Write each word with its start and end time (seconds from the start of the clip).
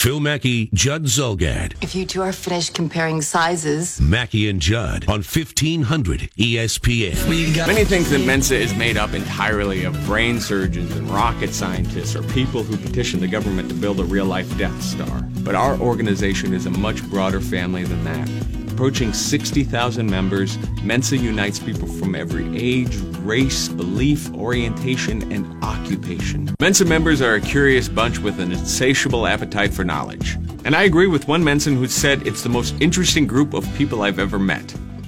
Phil 0.00 0.18
Mackey, 0.18 0.70
Judd 0.72 1.04
Zulgad. 1.04 1.74
If 1.82 1.94
you 1.94 2.06
two 2.06 2.22
are 2.22 2.32
finished 2.32 2.72
comparing 2.72 3.20
sizes, 3.20 4.00
Mackey 4.00 4.48
and 4.48 4.58
Judd 4.58 5.04
on 5.08 5.16
1500 5.16 6.30
ESPN. 6.38 7.66
Many 7.66 7.84
think 7.84 8.06
that 8.06 8.24
Mensa 8.24 8.56
is 8.56 8.74
made 8.74 8.96
up 8.96 9.12
entirely 9.12 9.84
of 9.84 9.92
brain 10.06 10.40
surgeons 10.40 10.96
and 10.96 11.10
rocket 11.10 11.52
scientists 11.52 12.16
or 12.16 12.22
people 12.32 12.62
who 12.62 12.78
petition 12.78 13.20
the 13.20 13.28
government 13.28 13.68
to 13.68 13.74
build 13.74 14.00
a 14.00 14.04
real 14.04 14.24
life 14.24 14.56
Death 14.56 14.80
Star. 14.80 15.20
But 15.42 15.54
our 15.54 15.78
organization 15.78 16.54
is 16.54 16.64
a 16.64 16.70
much 16.70 17.06
broader 17.10 17.40
family 17.40 17.84
than 17.84 18.02
that. 18.04 18.59
Approaching 18.80 19.12
60,000 19.12 20.10
members, 20.10 20.56
Mensa 20.82 21.14
unites 21.14 21.58
people 21.58 21.86
from 21.86 22.14
every 22.14 22.46
age, 22.56 22.96
race, 23.18 23.68
belief, 23.68 24.32
orientation, 24.32 25.30
and 25.30 25.62
occupation. 25.62 26.48
Mensa 26.58 26.86
members 26.86 27.20
are 27.20 27.34
a 27.34 27.42
curious 27.42 27.90
bunch 27.90 28.20
with 28.20 28.40
an 28.40 28.52
insatiable 28.52 29.26
appetite 29.26 29.74
for 29.74 29.84
knowledge. 29.84 30.38
And 30.64 30.74
I 30.74 30.84
agree 30.84 31.08
with 31.08 31.28
one 31.28 31.42
Mensan 31.42 31.76
who 31.76 31.86
said 31.88 32.26
it's 32.26 32.42
the 32.42 32.48
most 32.48 32.74
interesting 32.80 33.26
group 33.26 33.52
of 33.52 33.70
people 33.74 34.00
I've 34.00 34.18
ever 34.18 34.38
met. 34.38 34.66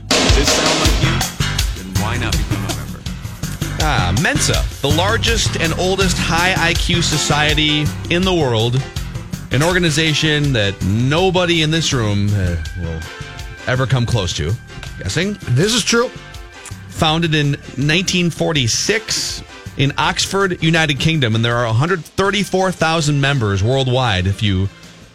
Does 0.09 0.37
this 0.37 0.53
sound 0.53 0.81
like 0.81 1.03
you? 1.03 1.83
Then 1.83 2.03
why 2.03 2.19
not 2.19 2.33
become 2.33 2.63
a 2.63 2.77
member? 2.77 3.01
Ah, 3.81 4.15
Mensa, 4.23 4.63
the 4.83 4.91
largest 4.91 5.57
and 5.57 5.73
oldest 5.79 6.19
high 6.19 6.53
IQ 6.75 7.03
society 7.03 7.87
in 8.15 8.21
the 8.21 8.35
world, 8.35 8.83
an 9.51 9.63
organization 9.63 10.53
that 10.53 10.75
nobody 10.85 11.63
in 11.63 11.71
this 11.71 11.95
room 11.95 12.29
uh, 12.35 12.57
will 12.79 13.01
ever 13.67 13.87
come 13.87 14.07
close 14.07 14.33
to. 14.35 14.53
Guessing? 14.99 15.37
This 15.51 15.75
is 15.75 15.85
true. 15.85 16.09
Founded 16.89 17.35
in 17.35 17.53
1946 17.53 19.43
in 19.79 19.93
Oxford, 19.97 20.63
United 20.63 20.99
Kingdom, 20.99 21.35
and 21.35 21.45
there 21.45 21.57
are 21.57 21.67
134,000 21.67 23.21
members 23.21 23.63
worldwide. 23.63 24.27
If 24.27 24.43
you 24.43 24.69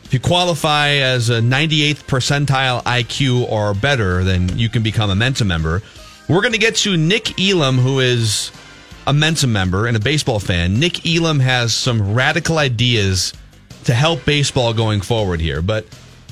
if 0.04 0.14
you 0.14 0.20
qualify 0.22 0.90
as 0.92 1.30
a 1.30 1.42
98th 1.42 2.06
percentile 2.06 2.82
IQ 2.84 3.50
or 3.50 3.74
better, 3.74 4.24
then 4.24 4.58
you 4.58 4.70
can 4.70 4.82
become 4.82 5.10
a 5.10 5.16
Mensa 5.16 5.44
member. 5.44 5.82
We're 6.30 6.42
going 6.42 6.54
to 6.54 6.60
get 6.60 6.76
to 6.78 6.96
Nick 6.96 7.38
Elam, 7.38 7.78
who 7.78 8.00
is 8.00 8.52
a 9.06 9.12
Mensa 9.14 9.48
member 9.48 9.86
and 9.86 9.98
a 9.98 10.00
baseball 10.00 10.40
fan. 10.40 10.80
Nick 10.80 11.06
Elam 11.06 11.42
has 11.42 11.74
some 11.74 12.14
radical 12.14 12.58
ideas 12.58 13.34
to 13.84 13.94
help 13.94 14.24
baseball 14.24 14.74
going 14.74 15.02
forward 15.02 15.42
here. 15.42 15.62
But 15.62 15.86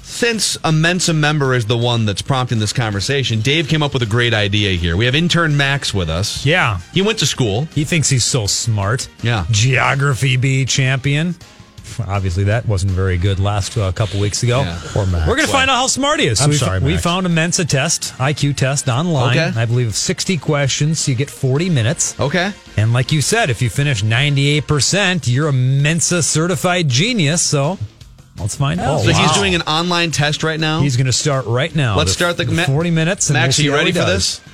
since 0.05 0.57
a 0.63 0.71
Mensa 0.71 1.13
member 1.13 1.53
is 1.53 1.65
the 1.65 1.77
one 1.77 2.05
that's 2.05 2.21
prompting 2.21 2.59
this 2.59 2.71
conversation, 2.71 3.41
Dave 3.41 3.67
came 3.67 3.83
up 3.83 3.93
with 3.93 4.03
a 4.03 4.05
great 4.05 4.33
idea 4.33 4.71
here. 4.77 4.95
We 4.95 5.05
have 5.05 5.15
intern 5.15 5.57
Max 5.57 5.93
with 5.93 6.09
us. 6.09 6.45
Yeah. 6.45 6.79
He 6.93 7.01
went 7.01 7.19
to 7.19 7.25
school. 7.25 7.65
He 7.73 7.83
thinks 7.83 8.09
he's 8.09 8.23
so 8.23 8.45
smart. 8.45 9.09
Yeah. 9.23 9.45
Geography 9.51 10.37
bee 10.37 10.63
champion. 10.65 11.35
Obviously, 12.07 12.45
that 12.45 12.65
wasn't 12.67 12.91
very 12.93 13.17
good 13.17 13.39
last 13.39 13.77
uh, 13.77 13.91
couple 13.91 14.19
weeks 14.19 14.43
ago. 14.43 14.61
Yeah. 14.61 14.79
Poor 14.85 15.05
Max. 15.05 15.27
We're 15.27 15.35
going 15.35 15.47
to 15.47 15.51
find 15.51 15.69
out 15.69 15.75
how 15.75 15.87
smart 15.87 16.19
he 16.19 16.27
is. 16.27 16.39
I'm 16.39 16.49
we, 16.49 16.55
sorry, 16.55 16.79
we 16.79 16.97
found 16.97 17.25
a 17.25 17.29
Mensa 17.29 17.65
test, 17.65 18.13
IQ 18.17 18.57
test 18.57 18.87
online. 18.87 19.37
Okay. 19.37 19.59
I 19.59 19.65
believe 19.65 19.95
60 19.95 20.37
questions. 20.37 21.07
You 21.07 21.15
get 21.15 21.29
40 21.29 21.69
minutes. 21.69 22.19
Okay. 22.19 22.53
And 22.77 22.93
like 22.93 23.11
you 23.11 23.21
said, 23.21 23.49
if 23.49 23.61
you 23.61 23.69
finish 23.69 24.01
98%, 24.03 25.31
you're 25.31 25.47
a 25.47 25.53
Mensa 25.53 26.23
certified 26.23 26.89
genius. 26.89 27.41
So 27.41 27.77
let's 28.39 28.55
find 28.55 28.79
out. 28.79 29.01
So 29.01 29.11
he's 29.11 29.31
doing 29.33 29.55
an 29.55 29.61
online 29.63 30.11
test 30.11 30.43
right 30.43 30.59
now. 30.59 30.81
He's 30.81 30.97
going 30.97 31.05
to 31.07 31.13
start 31.13 31.45
right 31.45 31.73
now. 31.75 31.97
Let's 31.97 32.11
start 32.11 32.37
the- 32.37 32.45
Ma- 32.45 32.63
40 32.65 32.91
minutes. 32.91 33.29
And 33.29 33.35
Max, 33.35 33.57
we'll 33.57 33.67
are 33.67 33.69
you 33.71 33.75
ready 33.75 33.91
for 33.91 33.99
does. 33.99 34.39
this? 34.39 34.53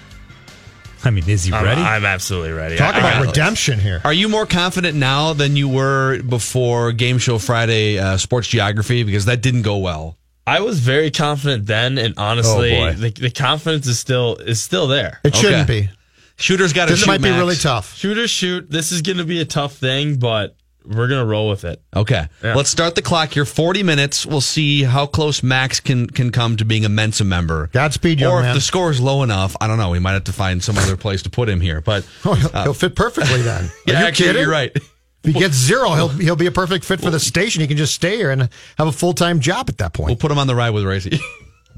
I 1.03 1.09
mean, 1.09 1.27
is 1.27 1.43
he 1.45 1.53
I'm, 1.53 1.63
ready? 1.63 1.81
I'm 1.81 2.05
absolutely 2.05 2.51
ready. 2.51 2.77
Talk 2.77 2.93
I- 2.93 2.97
I 2.97 2.99
about 2.99 3.13
got- 3.23 3.27
redemption 3.29 3.79
here. 3.79 4.01
Are 4.03 4.13
you 4.13 4.29
more 4.29 4.45
confident 4.45 4.95
now 4.95 5.33
than 5.33 5.55
you 5.55 5.67
were 5.67 6.21
before 6.21 6.91
Game 6.91 7.17
Show 7.17 7.39
Friday 7.39 7.97
uh, 7.97 8.17
Sports 8.17 8.47
Geography? 8.49 9.03
Because 9.03 9.25
that 9.25 9.41
didn't 9.41 9.63
go 9.63 9.77
well. 9.77 10.17
I 10.45 10.59
was 10.61 10.79
very 10.79 11.09
confident 11.11 11.65
then, 11.67 11.97
and 11.97 12.13
honestly, 12.17 12.75
Oh, 12.77 12.91
the, 12.93 13.09
the 13.11 13.29
confidence 13.31 13.87
is 13.87 13.99
still 13.99 14.35
is 14.37 14.59
still 14.61 14.87
there. 14.87 15.19
It 15.23 15.35
shouldn't 15.35 15.67
be. 15.67 15.89
Shooter's 16.35 16.73
got 16.73 16.85
to 16.85 16.91
This 16.91 17.01
shoot. 17.01 17.07
might 17.07 17.21
be 17.21 17.29
Max. 17.29 17.39
really 17.39 17.55
tough. 17.55 17.95
Shoot 17.95 18.17
or 18.17 18.27
shoot. 18.27 18.69
This 18.69 18.91
is 18.91 19.03
going 19.03 19.19
to 19.19 19.23
be 19.23 19.39
a 19.41 19.45
tough 19.45 19.75
thing, 19.75 20.15
but 20.17 20.55
we're 20.85 21.07
gonna 21.07 21.25
roll 21.25 21.49
with 21.49 21.63
it. 21.65 21.81
Okay. 21.95 22.27
Yeah. 22.43 22.55
Let's 22.55 22.69
start 22.69 22.95
the 22.95 23.01
clock 23.01 23.31
here. 23.33 23.45
40 23.45 23.83
minutes. 23.83 24.25
We'll 24.25 24.41
see 24.41 24.83
how 24.83 25.05
close 25.05 25.43
Max 25.43 25.79
can 25.79 26.07
can 26.07 26.31
come 26.31 26.57
to 26.57 26.65
being 26.65 26.85
a 26.85 26.89
Mensa 26.89 27.23
member. 27.23 27.67
Godspeed, 27.73 28.19
young 28.19 28.31
or 28.33 28.39
if 28.39 28.45
man. 28.45 28.55
the 28.55 28.61
score 28.61 28.89
is 28.91 28.99
low 28.99 29.23
enough, 29.23 29.55
I 29.61 29.67
don't 29.67 29.77
know. 29.77 29.89
We 29.91 29.99
might 29.99 30.13
have 30.13 30.23
to 30.25 30.33
find 30.33 30.63
some 30.63 30.77
other 30.77 30.97
place 30.97 31.21
to 31.23 31.29
put 31.29 31.47
him 31.49 31.61
here. 31.61 31.81
But 31.81 32.07
Oh, 32.25 32.33
he'll, 32.33 32.49
uh, 32.53 32.63
he'll 32.63 32.73
fit 32.73 32.95
perfectly 32.95 33.41
then. 33.43 33.65
Are 33.65 33.69
yeah, 33.87 33.99
you 34.01 34.05
actually, 34.07 34.25
kidding? 34.27 34.41
you're 34.43 34.51
right. 34.51 34.71
If 34.75 34.85
he 35.23 35.33
gets 35.33 35.55
zero, 35.55 35.91
he'll 35.91 36.07
he'll 36.25 36.35
be 36.35 36.47
a 36.47 36.51
perfect 36.51 36.83
fit 36.85 36.99
for 36.99 37.11
the 37.11 37.19
station. 37.19 37.61
He 37.61 37.67
can 37.67 37.77
just 37.77 37.93
stay 37.93 38.17
here 38.17 38.31
and 38.31 38.49
have 38.77 38.87
a 38.87 38.91
full 38.91 39.13
time 39.13 39.39
job 39.39 39.69
at 39.69 39.77
that 39.77 39.93
point. 39.93 40.07
We'll 40.07 40.15
put 40.15 40.31
him 40.31 40.37
on 40.39 40.47
the 40.47 40.55
ride 40.55 40.71
with 40.71 40.83
Racy. 40.83 41.19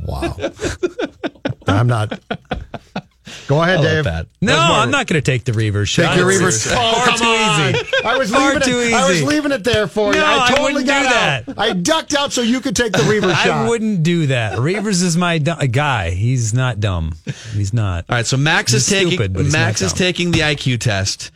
Wow. 0.06 0.36
I'm 1.68 1.88
not. 1.88 2.20
Go 3.48 3.62
ahead, 3.62 3.80
I 3.80 3.82
love 3.82 3.92
Dave. 3.92 4.04
that. 4.06 4.28
no, 4.42 4.58
I'm 4.58 4.90
not 4.92 5.08
going 5.08 5.22
to 5.22 5.32
take 5.32 5.44
the 5.44 5.54
reverse 5.54 5.90
shot. 5.90 6.10
Take 6.10 6.18
your 6.18 6.26
reverse. 6.28 6.66
Far 6.66 7.06
too 7.08 7.12
easy. 7.26 8.04
I 8.06 8.16
was 8.18 8.32
Far 8.32 8.54
leaving 8.54 8.62
too 8.68 8.80
it. 8.80 8.94
I 8.94 9.10
was 9.10 9.24
leaving 9.24 9.52
it 9.52 9.64
there 9.64 9.88
for 9.88 10.14
you. 10.14 10.20
No, 10.20 10.26
I 10.26 10.46
I 10.46 10.50
totally 10.50 10.74
wouldn't 10.74 10.88
got 10.88 11.02
do 11.02 11.08
out. 11.52 11.56
that. 11.56 11.60
I 11.60 11.74
ducked 11.74 12.14
out 12.16 12.32
so 12.34 12.42
you 12.42 12.62
could 12.62 12.76
take 12.76 12.94
the 12.94 13.04
reverse 13.04 13.38
shot. 13.44 13.48
I 13.66 13.70
wouldn't 13.70 14.04
do 14.04 14.28
that. 14.28 14.58
Reavers 14.58 15.04
is 15.04 15.18
my 15.18 15.38
du- 15.40 15.68
guy. 15.68 16.12
He's 16.12 16.54
not 16.54 16.80
dumb. 16.80 17.16
He's 17.54 17.74
not. 17.74 18.06
All 18.10 18.16
right, 18.16 18.26
so 18.26 18.38
Max 18.38 18.74
is 18.74 18.88
taking 18.88 19.10
stupid, 19.10 19.34
but 19.34 19.44
he's 19.44 19.54
Max 19.54 19.82
not 19.82 19.86
is 19.88 19.92
dumb. 19.94 19.98
taking 19.98 20.32
the 20.32 20.40
IQ 20.40 20.80
test. 20.80 21.32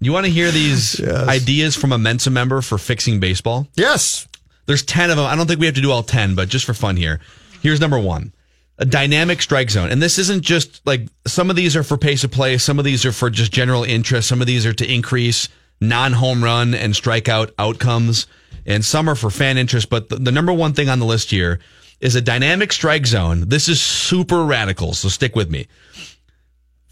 You 0.00 0.12
want 0.12 0.26
to 0.26 0.32
hear 0.32 0.50
these 0.50 1.00
ideas 1.08 1.74
from 1.76 1.92
a 1.92 1.98
Mensa 1.98 2.30
member 2.30 2.60
for 2.60 2.76
fixing 2.76 3.18
baseball? 3.20 3.66
Yes. 3.76 4.28
There's 4.66 4.82
10 4.84 5.10
of 5.10 5.16
them. 5.16 5.26
I 5.26 5.36
don't 5.36 5.46
think 5.46 5.60
we 5.60 5.66
have 5.66 5.76
to 5.76 5.80
do 5.80 5.90
all 5.92 6.02
10, 6.02 6.34
but 6.34 6.48
just 6.48 6.64
for 6.64 6.74
fun 6.74 6.96
here. 6.96 7.20
Here's 7.62 7.80
number 7.80 7.98
one. 7.98 8.32
A 8.78 8.84
dynamic 8.84 9.40
strike 9.40 9.70
zone. 9.70 9.90
And 9.90 10.02
this 10.02 10.18
isn't 10.18 10.42
just 10.42 10.86
like 10.86 11.08
some 11.26 11.48
of 11.48 11.56
these 11.56 11.76
are 11.76 11.82
for 11.82 11.96
pace 11.96 12.24
of 12.24 12.30
play, 12.30 12.58
some 12.58 12.78
of 12.78 12.84
these 12.84 13.06
are 13.06 13.12
for 13.12 13.30
just 13.30 13.52
general 13.52 13.84
interest, 13.84 14.28
some 14.28 14.40
of 14.40 14.46
these 14.46 14.66
are 14.66 14.74
to 14.74 14.92
increase 14.92 15.48
non-home 15.80 16.42
run 16.42 16.74
and 16.74 16.94
strikeout 16.94 17.52
outcomes, 17.58 18.26
and 18.66 18.84
some 18.84 19.08
are 19.08 19.14
for 19.14 19.30
fan 19.30 19.58
interest, 19.58 19.90
but 19.90 20.08
the, 20.08 20.16
the 20.16 20.32
number 20.32 20.52
one 20.52 20.72
thing 20.72 20.88
on 20.88 20.98
the 20.98 21.06
list 21.06 21.30
here 21.30 21.58
is 22.00 22.14
a 22.14 22.20
dynamic 22.20 22.72
strike 22.72 23.06
zone. 23.06 23.48
This 23.48 23.68
is 23.68 23.80
super 23.80 24.44
radical, 24.44 24.92
so 24.92 25.08
stick 25.08 25.34
with 25.34 25.50
me. 25.50 25.66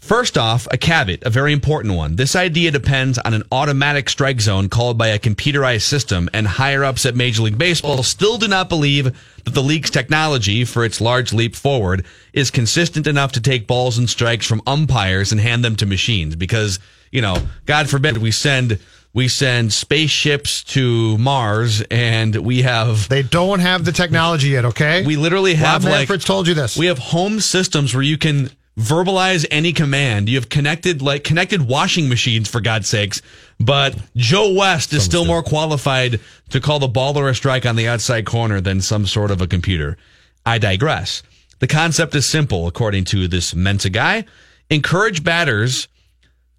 First 0.05 0.37
off, 0.37 0.67
a 0.69 0.77
caveat, 0.77 1.23
a 1.23 1.31
very 1.31 1.51
important 1.51 1.95
one. 1.95 2.15
This 2.15 2.35
idea 2.35 2.69
depends 2.69 3.17
on 3.17 3.33
an 3.33 3.41
automatic 3.51 4.07
strike 4.07 4.39
zone 4.39 4.69
called 4.69 4.99
by 4.99 5.07
a 5.07 5.17
computerized 5.17 5.81
system, 5.81 6.29
and 6.31 6.45
higher 6.45 6.83
ups 6.83 7.07
at 7.07 7.15
Major 7.15 7.41
League 7.41 7.57
Baseball 7.57 8.03
still 8.03 8.37
do 8.37 8.47
not 8.47 8.69
believe 8.69 9.05
that 9.45 9.55
the 9.55 9.63
league's 9.63 9.89
technology 9.89 10.63
for 10.63 10.85
its 10.85 11.01
large 11.01 11.33
leap 11.33 11.55
forward 11.55 12.05
is 12.33 12.51
consistent 12.51 13.07
enough 13.07 13.31
to 13.31 13.41
take 13.41 13.65
balls 13.65 13.97
and 13.97 14.07
strikes 14.07 14.45
from 14.45 14.61
umpires 14.67 15.31
and 15.31 15.41
hand 15.41 15.65
them 15.65 15.75
to 15.77 15.87
machines. 15.87 16.35
Because, 16.35 16.77
you 17.11 17.23
know, 17.23 17.37
God 17.65 17.89
forbid 17.89 18.19
we 18.19 18.29
send 18.29 18.77
we 19.11 19.27
send 19.27 19.73
spaceships 19.73 20.63
to 20.65 21.17
Mars 21.17 21.81
and 21.89 22.35
we 22.35 22.61
have 22.61 23.09
They 23.09 23.23
don't 23.23 23.59
have 23.59 23.85
the 23.85 23.91
technology 23.91 24.49
yet. 24.49 24.65
Okay. 24.65 25.03
we 25.03 25.15
literally 25.15 25.55
have 25.55 25.83
Rob 25.83 25.91
like 25.91 25.99
Manfred's 26.01 26.25
told 26.25 26.47
you 26.47 26.53
this. 26.53 26.77
we 26.77 26.85
have 26.85 26.99
home 26.99 27.39
systems 27.39 27.95
where 27.95 28.03
you 28.03 28.19
can 28.19 28.51
verbalize 28.77 29.45
any 29.51 29.71
command. 29.71 30.27
You 30.27 30.35
have 30.35 30.49
connected 30.49 31.01
like 31.01 31.23
connected 31.23 31.61
washing 31.61 32.09
machines 32.09 32.49
for 32.49 32.61
God's 32.61 32.89
sakes. 32.89 33.21
But 33.59 33.97
Joe 34.15 34.53
West 34.53 34.93
is 34.93 35.03
still 35.03 35.25
more 35.25 35.43
qualified 35.43 36.19
to 36.49 36.59
call 36.59 36.79
the 36.79 36.87
ball 36.87 37.17
or 37.17 37.29
a 37.29 37.35
strike 37.35 37.65
on 37.65 37.75
the 37.75 37.87
outside 37.87 38.25
corner 38.25 38.59
than 38.59 38.81
some 38.81 39.05
sort 39.05 39.31
of 39.31 39.41
a 39.41 39.47
computer. 39.47 39.97
I 40.45 40.57
digress. 40.57 41.23
The 41.59 41.67
concept 41.67 42.13
is 42.15 42.25
simple, 42.25 42.67
according 42.67 43.05
to 43.05 43.27
this 43.27 43.55
Mensa 43.55 43.89
guy. 43.89 44.25
Encourage 44.69 45.23
batters 45.23 45.87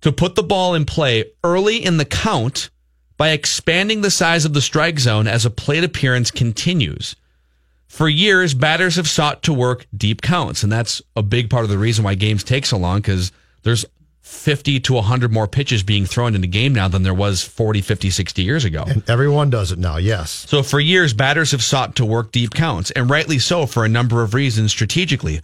to 0.00 0.10
put 0.10 0.34
the 0.36 0.42
ball 0.42 0.74
in 0.74 0.86
play 0.86 1.24
early 1.44 1.84
in 1.84 1.98
the 1.98 2.04
count 2.04 2.70
by 3.16 3.30
expanding 3.30 4.00
the 4.00 4.10
size 4.10 4.44
of 4.44 4.54
the 4.54 4.60
strike 4.60 4.98
zone 4.98 5.26
as 5.26 5.44
a 5.44 5.50
plate 5.50 5.84
appearance 5.84 6.30
continues. 6.30 7.16
For 7.88 8.08
years, 8.08 8.52
batters 8.54 8.96
have 8.96 9.08
sought 9.08 9.42
to 9.44 9.52
work 9.52 9.86
deep 9.96 10.20
counts, 10.20 10.62
and 10.62 10.70
that's 10.70 11.00
a 11.14 11.22
big 11.22 11.48
part 11.48 11.64
of 11.64 11.70
the 11.70 11.78
reason 11.78 12.04
why 12.04 12.14
games 12.14 12.44
take 12.44 12.66
so 12.66 12.76
long 12.76 12.98
because 12.98 13.32
there's 13.62 13.84
50 14.26 14.80
to 14.80 14.94
100 14.94 15.32
more 15.32 15.46
pitches 15.46 15.84
being 15.84 16.04
thrown 16.04 16.34
in 16.34 16.42
a 16.42 16.48
game 16.48 16.74
now 16.74 16.88
than 16.88 17.04
there 17.04 17.14
was 17.14 17.44
40, 17.44 17.80
50, 17.80 18.10
60 18.10 18.42
years 18.42 18.64
ago. 18.64 18.84
And 18.86 19.08
everyone 19.08 19.50
does 19.50 19.70
it 19.70 19.78
now, 19.78 19.98
yes. 19.98 20.30
So 20.48 20.64
for 20.64 20.80
years, 20.80 21.14
batters 21.14 21.52
have 21.52 21.62
sought 21.62 21.94
to 21.96 22.04
work 22.04 22.32
deep 22.32 22.52
counts, 22.52 22.90
and 22.90 23.08
rightly 23.08 23.38
so 23.38 23.66
for 23.66 23.84
a 23.84 23.88
number 23.88 24.22
of 24.22 24.34
reasons 24.34 24.72
strategically. 24.72 25.40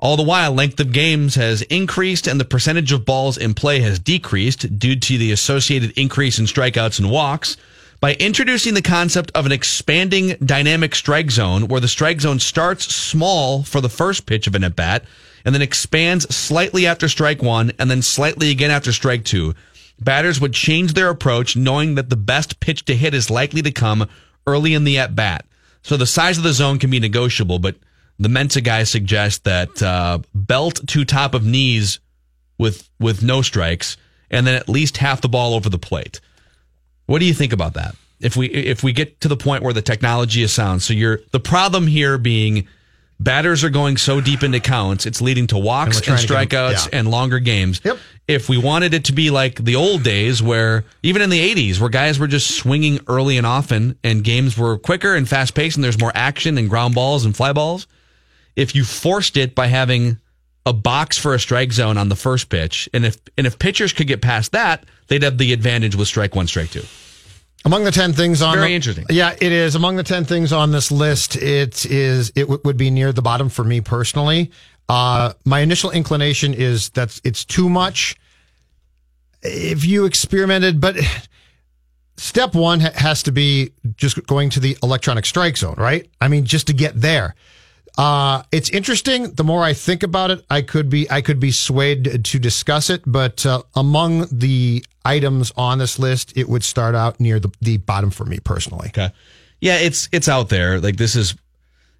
All 0.00 0.16
the 0.16 0.22
while, 0.22 0.52
length 0.52 0.80
of 0.80 0.90
games 0.92 1.34
has 1.34 1.62
increased 1.62 2.26
and 2.26 2.40
the 2.40 2.44
percentage 2.44 2.92
of 2.92 3.04
balls 3.04 3.36
in 3.36 3.54
play 3.54 3.80
has 3.80 3.98
decreased 3.98 4.78
due 4.78 4.96
to 4.96 5.18
the 5.18 5.30
associated 5.30 5.92
increase 5.96 6.38
in 6.38 6.46
strikeouts 6.46 6.98
and 6.98 7.10
walks. 7.10 7.56
By 8.04 8.12
introducing 8.16 8.74
the 8.74 8.82
concept 8.82 9.32
of 9.34 9.46
an 9.46 9.52
expanding 9.52 10.36
dynamic 10.44 10.94
strike 10.94 11.30
zone, 11.30 11.68
where 11.68 11.80
the 11.80 11.88
strike 11.88 12.20
zone 12.20 12.38
starts 12.38 12.94
small 12.94 13.62
for 13.62 13.80
the 13.80 13.88
first 13.88 14.26
pitch 14.26 14.46
of 14.46 14.54
an 14.54 14.62
at 14.62 14.76
bat 14.76 15.06
and 15.42 15.54
then 15.54 15.62
expands 15.62 16.28
slightly 16.28 16.86
after 16.86 17.08
strike 17.08 17.42
one 17.42 17.72
and 17.78 17.90
then 17.90 18.02
slightly 18.02 18.50
again 18.50 18.70
after 18.70 18.92
strike 18.92 19.24
two, 19.24 19.54
batters 19.98 20.38
would 20.38 20.52
change 20.52 20.92
their 20.92 21.08
approach 21.08 21.56
knowing 21.56 21.94
that 21.94 22.10
the 22.10 22.14
best 22.14 22.60
pitch 22.60 22.84
to 22.84 22.94
hit 22.94 23.14
is 23.14 23.30
likely 23.30 23.62
to 23.62 23.72
come 23.72 24.06
early 24.46 24.74
in 24.74 24.84
the 24.84 24.98
at 24.98 25.16
bat. 25.16 25.46
So 25.80 25.96
the 25.96 26.04
size 26.04 26.36
of 26.36 26.44
the 26.44 26.52
zone 26.52 26.78
can 26.78 26.90
be 26.90 27.00
negotiable, 27.00 27.58
but 27.58 27.76
the 28.18 28.28
Mensa 28.28 28.60
guys 28.60 28.90
suggest 28.90 29.44
that 29.44 29.82
uh, 29.82 30.18
belt 30.34 30.86
to 30.88 31.06
top 31.06 31.32
of 31.32 31.46
knees 31.46 32.00
with 32.58 32.86
with 33.00 33.22
no 33.22 33.40
strikes, 33.40 33.96
and 34.30 34.46
then 34.46 34.56
at 34.56 34.68
least 34.68 34.98
half 34.98 35.22
the 35.22 35.28
ball 35.30 35.54
over 35.54 35.70
the 35.70 35.78
plate. 35.78 36.20
What 37.06 37.18
do 37.18 37.26
you 37.26 37.34
think 37.34 37.52
about 37.52 37.74
that? 37.74 37.94
If 38.20 38.36
we 38.36 38.46
if 38.48 38.82
we 38.82 38.92
get 38.92 39.20
to 39.20 39.28
the 39.28 39.36
point 39.36 39.62
where 39.62 39.72
the 39.74 39.82
technology 39.82 40.42
is 40.42 40.52
sound, 40.52 40.82
so 40.82 40.94
you're 40.94 41.20
the 41.32 41.40
problem 41.40 41.86
here 41.86 42.16
being 42.16 42.66
batters 43.20 43.62
are 43.62 43.70
going 43.70 43.96
so 43.96 44.20
deep 44.20 44.42
into 44.42 44.60
counts, 44.60 45.06
it's 45.06 45.20
leading 45.20 45.46
to 45.48 45.58
walks 45.58 45.98
And 45.98 46.08
and, 46.08 46.20
we're 46.20 46.26
trying 46.26 46.46
to 46.46 46.50
get 46.50 46.58
'em- 46.60 46.72
strikeouts 46.74 46.92
yeah. 46.92 46.98
and 46.98 47.10
longer 47.10 47.38
games. 47.38 47.80
Yep. 47.84 47.98
If 48.26 48.48
we 48.48 48.56
wanted 48.56 48.94
it 48.94 49.04
to 49.04 49.12
be 49.12 49.30
like 49.30 49.62
the 49.62 49.76
old 49.76 50.02
days 50.02 50.42
where 50.42 50.84
even 51.02 51.20
in 51.22 51.30
the 51.30 51.54
80s 51.54 51.78
where 51.78 51.90
guys 51.90 52.18
were 52.18 52.26
just 52.26 52.56
swinging 52.56 53.00
early 53.06 53.36
and 53.36 53.46
often 53.46 53.96
and 54.02 54.24
games 54.24 54.56
were 54.56 54.78
quicker 54.78 55.14
and 55.14 55.28
fast 55.28 55.54
paced 55.54 55.76
and 55.76 55.84
there's 55.84 56.00
more 56.00 56.12
action 56.14 56.56
and 56.56 56.70
ground 56.70 56.94
balls 56.94 57.24
and 57.24 57.36
fly 57.36 57.52
balls, 57.52 57.86
if 58.56 58.74
you 58.74 58.84
forced 58.84 59.36
it 59.36 59.54
by 59.54 59.66
having 59.66 60.18
a 60.66 60.72
box 60.72 61.18
for 61.18 61.34
a 61.34 61.38
strike 61.38 61.72
zone 61.72 61.98
on 61.98 62.08
the 62.08 62.16
first 62.16 62.48
pitch, 62.48 62.88
and 62.94 63.04
if 63.04 63.18
and 63.36 63.46
if 63.46 63.58
pitchers 63.58 63.92
could 63.92 64.06
get 64.06 64.22
past 64.22 64.52
that, 64.52 64.86
they'd 65.08 65.22
have 65.22 65.38
the 65.38 65.52
advantage 65.52 65.94
with 65.96 66.08
strike 66.08 66.34
one, 66.34 66.46
strike 66.46 66.70
two. 66.70 66.82
Among 67.66 67.84
the 67.84 67.90
10 67.90 68.12
things 68.12 68.42
on 68.42 68.56
Very 68.56 68.68
the- 68.68 68.74
interesting. 68.74 69.06
Yeah, 69.08 69.34
it 69.40 69.50
is. 69.52 69.74
Among 69.74 69.96
the 69.96 70.02
10 70.02 70.26
things 70.26 70.52
on 70.52 70.70
this 70.70 70.92
list, 70.92 71.36
it 71.36 71.86
is 71.86 72.30
it 72.34 72.42
w- 72.42 72.60
would 72.64 72.76
be 72.76 72.90
near 72.90 73.10
the 73.12 73.22
bottom 73.22 73.48
for 73.48 73.64
me 73.64 73.80
personally. 73.80 74.50
Uh 74.88 75.32
my 75.46 75.60
initial 75.60 75.90
inclination 75.90 76.52
is 76.52 76.90
that 76.90 77.18
it's 77.24 77.42
too 77.44 77.70
much 77.70 78.16
if 79.42 79.84
you 79.84 80.04
experimented, 80.04 80.80
but 80.80 80.96
step 82.16 82.54
1 82.54 82.80
ha- 82.80 82.90
has 82.94 83.22
to 83.24 83.32
be 83.32 83.70
just 83.96 84.24
going 84.26 84.50
to 84.50 84.60
the 84.60 84.76
electronic 84.82 85.24
strike 85.26 85.56
zone, 85.56 85.74
right? 85.78 86.08
I 86.20 86.28
mean 86.28 86.44
just 86.44 86.66
to 86.68 86.72
get 86.72 87.00
there. 87.00 87.34
Uh, 87.96 88.42
it's 88.50 88.70
interesting. 88.70 89.32
The 89.32 89.44
more 89.44 89.62
I 89.62 89.72
think 89.72 90.02
about 90.02 90.30
it, 90.30 90.44
I 90.50 90.62
could 90.62 90.90
be 90.90 91.08
I 91.10 91.20
could 91.20 91.38
be 91.38 91.52
swayed 91.52 92.24
to 92.24 92.38
discuss 92.38 92.90
it. 92.90 93.02
But 93.06 93.46
uh, 93.46 93.62
among 93.74 94.26
the 94.32 94.84
items 95.04 95.52
on 95.56 95.78
this 95.78 95.98
list, 95.98 96.36
it 96.36 96.48
would 96.48 96.64
start 96.64 96.94
out 96.94 97.20
near 97.20 97.38
the, 97.38 97.52
the 97.60 97.76
bottom 97.76 98.10
for 98.10 98.24
me 98.24 98.40
personally. 98.40 98.88
Okay. 98.88 99.10
Yeah, 99.60 99.78
it's 99.78 100.08
it's 100.12 100.28
out 100.28 100.48
there. 100.48 100.80
Like 100.80 100.96
this 100.96 101.14
is 101.14 101.34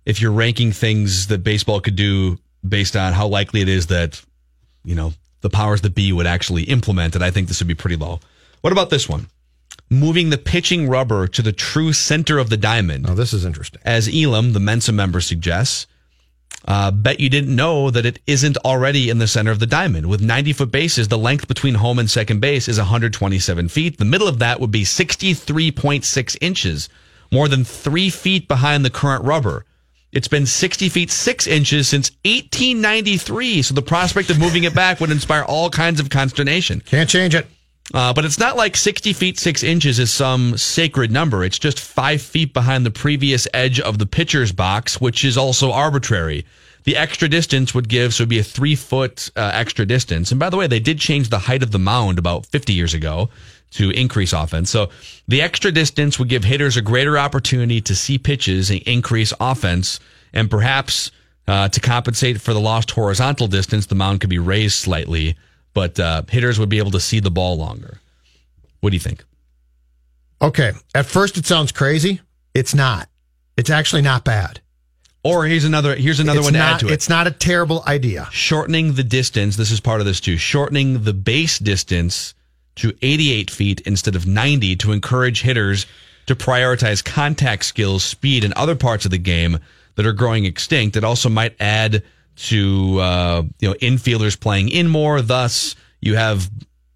if 0.04 0.20
you're 0.20 0.32
ranking 0.32 0.72
things 0.72 1.28
that 1.28 1.44
baseball 1.44 1.80
could 1.80 1.96
do 1.96 2.38
based 2.66 2.96
on 2.96 3.12
how 3.12 3.26
likely 3.26 3.60
it 3.60 3.68
is 3.68 3.86
that, 3.86 4.20
you 4.84 4.94
know, 4.94 5.12
the 5.42 5.50
powers 5.50 5.82
that 5.82 5.94
be 5.94 6.12
would 6.12 6.26
actually 6.26 6.64
implement 6.64 7.14
it, 7.14 7.22
I 7.22 7.30
think 7.30 7.48
this 7.48 7.60
would 7.60 7.68
be 7.68 7.74
pretty 7.74 7.96
low. 7.96 8.20
What 8.62 8.72
about 8.72 8.90
this 8.90 9.08
one? 9.08 9.28
Moving 9.94 10.30
the 10.30 10.38
pitching 10.38 10.88
rubber 10.88 11.28
to 11.28 11.42
the 11.42 11.52
true 11.52 11.92
center 11.92 12.38
of 12.38 12.50
the 12.50 12.56
diamond. 12.56 13.04
Now 13.04 13.14
this 13.14 13.32
is 13.32 13.44
interesting. 13.44 13.80
As 13.84 14.08
Elam, 14.08 14.52
the 14.52 14.60
Mensa 14.60 14.92
member, 14.92 15.20
suggests. 15.20 15.86
Uh, 16.66 16.90
bet 16.90 17.20
you 17.20 17.28
didn't 17.28 17.54
know 17.54 17.90
that 17.90 18.06
it 18.06 18.18
isn't 18.26 18.56
already 18.58 19.10
in 19.10 19.18
the 19.18 19.28
center 19.28 19.50
of 19.50 19.58
the 19.58 19.66
diamond. 19.66 20.06
With 20.06 20.22
90 20.22 20.52
foot 20.54 20.72
bases, 20.72 21.08
the 21.08 21.18
length 21.18 21.46
between 21.46 21.74
home 21.74 21.98
and 21.98 22.10
second 22.10 22.40
base 22.40 22.68
is 22.68 22.78
127 22.78 23.68
feet. 23.68 23.98
The 23.98 24.04
middle 24.04 24.26
of 24.26 24.38
that 24.38 24.60
would 24.60 24.70
be 24.70 24.82
63.6 24.82 26.36
inches, 26.40 26.88
more 27.30 27.48
than 27.48 27.64
three 27.64 28.08
feet 28.08 28.48
behind 28.48 28.84
the 28.84 28.90
current 28.90 29.24
rubber. 29.24 29.66
It's 30.10 30.28
been 30.28 30.46
60 30.46 30.88
feet 30.88 31.10
6 31.10 31.46
inches 31.46 31.88
since 31.88 32.12
1893, 32.24 33.62
so 33.62 33.74
the 33.74 33.82
prospect 33.82 34.30
of 34.30 34.38
moving 34.38 34.64
it 34.64 34.74
back 34.74 35.00
would 35.00 35.10
inspire 35.10 35.42
all 35.42 35.68
kinds 35.68 36.00
of 36.00 36.08
consternation. 36.08 36.80
Can't 36.80 37.10
change 37.10 37.34
it. 37.34 37.46
Uh, 37.92 38.14
but 38.14 38.24
it's 38.24 38.38
not 38.38 38.56
like 38.56 38.76
60 38.76 39.12
feet 39.12 39.38
6 39.38 39.62
inches 39.62 39.98
is 39.98 40.10
some 40.10 40.56
sacred 40.56 41.10
number. 41.12 41.44
It's 41.44 41.58
just 41.58 41.78
5 41.78 42.22
feet 42.22 42.54
behind 42.54 42.86
the 42.86 42.90
previous 42.90 43.46
edge 43.52 43.78
of 43.78 43.98
the 43.98 44.06
pitcher's 44.06 44.52
box, 44.52 45.00
which 45.00 45.24
is 45.24 45.36
also 45.36 45.70
arbitrary. 45.70 46.46
The 46.84 46.96
extra 46.96 47.28
distance 47.28 47.74
would 47.74 47.88
give, 47.88 48.14
so 48.14 48.22
it'd 48.22 48.28
be 48.28 48.38
a 48.38 48.44
three 48.44 48.74
foot 48.74 49.30
uh, 49.36 49.50
extra 49.54 49.86
distance. 49.86 50.30
And 50.30 50.38
by 50.38 50.50
the 50.50 50.56
way, 50.56 50.66
they 50.66 50.80
did 50.80 50.98
change 50.98 51.28
the 51.28 51.38
height 51.40 51.62
of 51.62 51.72
the 51.72 51.78
mound 51.78 52.18
about 52.18 52.46
50 52.46 52.72
years 52.72 52.94
ago 52.94 53.30
to 53.72 53.90
increase 53.90 54.32
offense. 54.32 54.70
So 54.70 54.90
the 55.26 55.42
extra 55.42 55.72
distance 55.72 56.18
would 56.18 56.28
give 56.28 56.44
hitters 56.44 56.76
a 56.76 56.82
greater 56.82 57.18
opportunity 57.18 57.80
to 57.82 57.94
see 57.94 58.18
pitches 58.18 58.70
and 58.70 58.80
increase 58.82 59.32
offense. 59.40 59.98
And 60.32 60.50
perhaps 60.50 61.10
uh, 61.48 61.68
to 61.70 61.80
compensate 61.80 62.40
for 62.40 62.52
the 62.52 62.60
lost 62.60 62.90
horizontal 62.90 63.46
distance, 63.46 63.86
the 63.86 63.94
mound 63.94 64.20
could 64.20 64.30
be 64.30 64.38
raised 64.38 64.74
slightly, 64.74 65.36
but 65.74 65.98
uh, 66.00 66.22
hitters 66.28 66.58
would 66.58 66.68
be 66.68 66.78
able 66.78 66.92
to 66.92 67.00
see 67.00 67.20
the 67.20 67.30
ball 67.30 67.56
longer. 67.56 67.98
What 68.80 68.90
do 68.90 68.96
you 68.96 69.00
think? 69.00 69.24
Okay. 70.40 70.72
At 70.94 71.06
first, 71.06 71.36
it 71.36 71.46
sounds 71.46 71.72
crazy. 71.72 72.20
It's 72.54 72.74
not. 72.74 73.08
It's 73.56 73.70
actually 73.70 74.02
not 74.02 74.24
bad. 74.24 74.60
Or 75.22 75.46
here's 75.46 75.64
another 75.64 75.96
here's 75.96 76.20
another 76.20 76.40
It's 76.40 76.46
one 76.46 76.52
to 76.52 76.58
not, 76.58 76.74
add 76.74 76.80
to 76.80 76.86
it. 76.88 76.92
It's 76.92 77.08
not 77.08 77.26
a 77.26 77.30
terrible 77.30 77.82
idea. 77.86 78.28
shortening 78.30 78.92
the 78.92 79.02
distance. 79.02 79.56
This 79.56 79.70
is 79.70 79.80
part 79.80 80.00
of 80.00 80.06
this 80.06 80.20
too. 80.20 80.36
Shortening 80.36 81.04
the 81.04 81.14
base 81.14 81.58
distance 81.58 82.34
to 82.76 82.92
88 83.00 83.50
feet 83.50 83.80
instead 83.82 84.16
of 84.16 84.26
90 84.26 84.76
to 84.76 84.92
encourage 84.92 85.42
hitters 85.42 85.86
to 86.26 86.34
prioritize 86.34 87.02
contact 87.02 87.64
skills, 87.64 88.04
speed, 88.04 88.44
and 88.44 88.52
other 88.54 88.74
parts 88.74 89.04
of 89.06 89.10
the 89.10 89.18
game 89.18 89.58
that 89.94 90.04
are 90.04 90.12
growing 90.12 90.44
extinct. 90.44 90.96
It 90.96 91.04
also 91.04 91.28
might 91.30 91.56
add 91.60 92.02
to 92.36 92.98
uh, 93.00 93.42
you 93.60 93.68
know 93.68 93.74
infielders 93.76 94.38
playing 94.38 94.68
in 94.68 94.88
more. 94.88 95.22
Thus, 95.22 95.74
you 96.00 96.16
have 96.16 96.50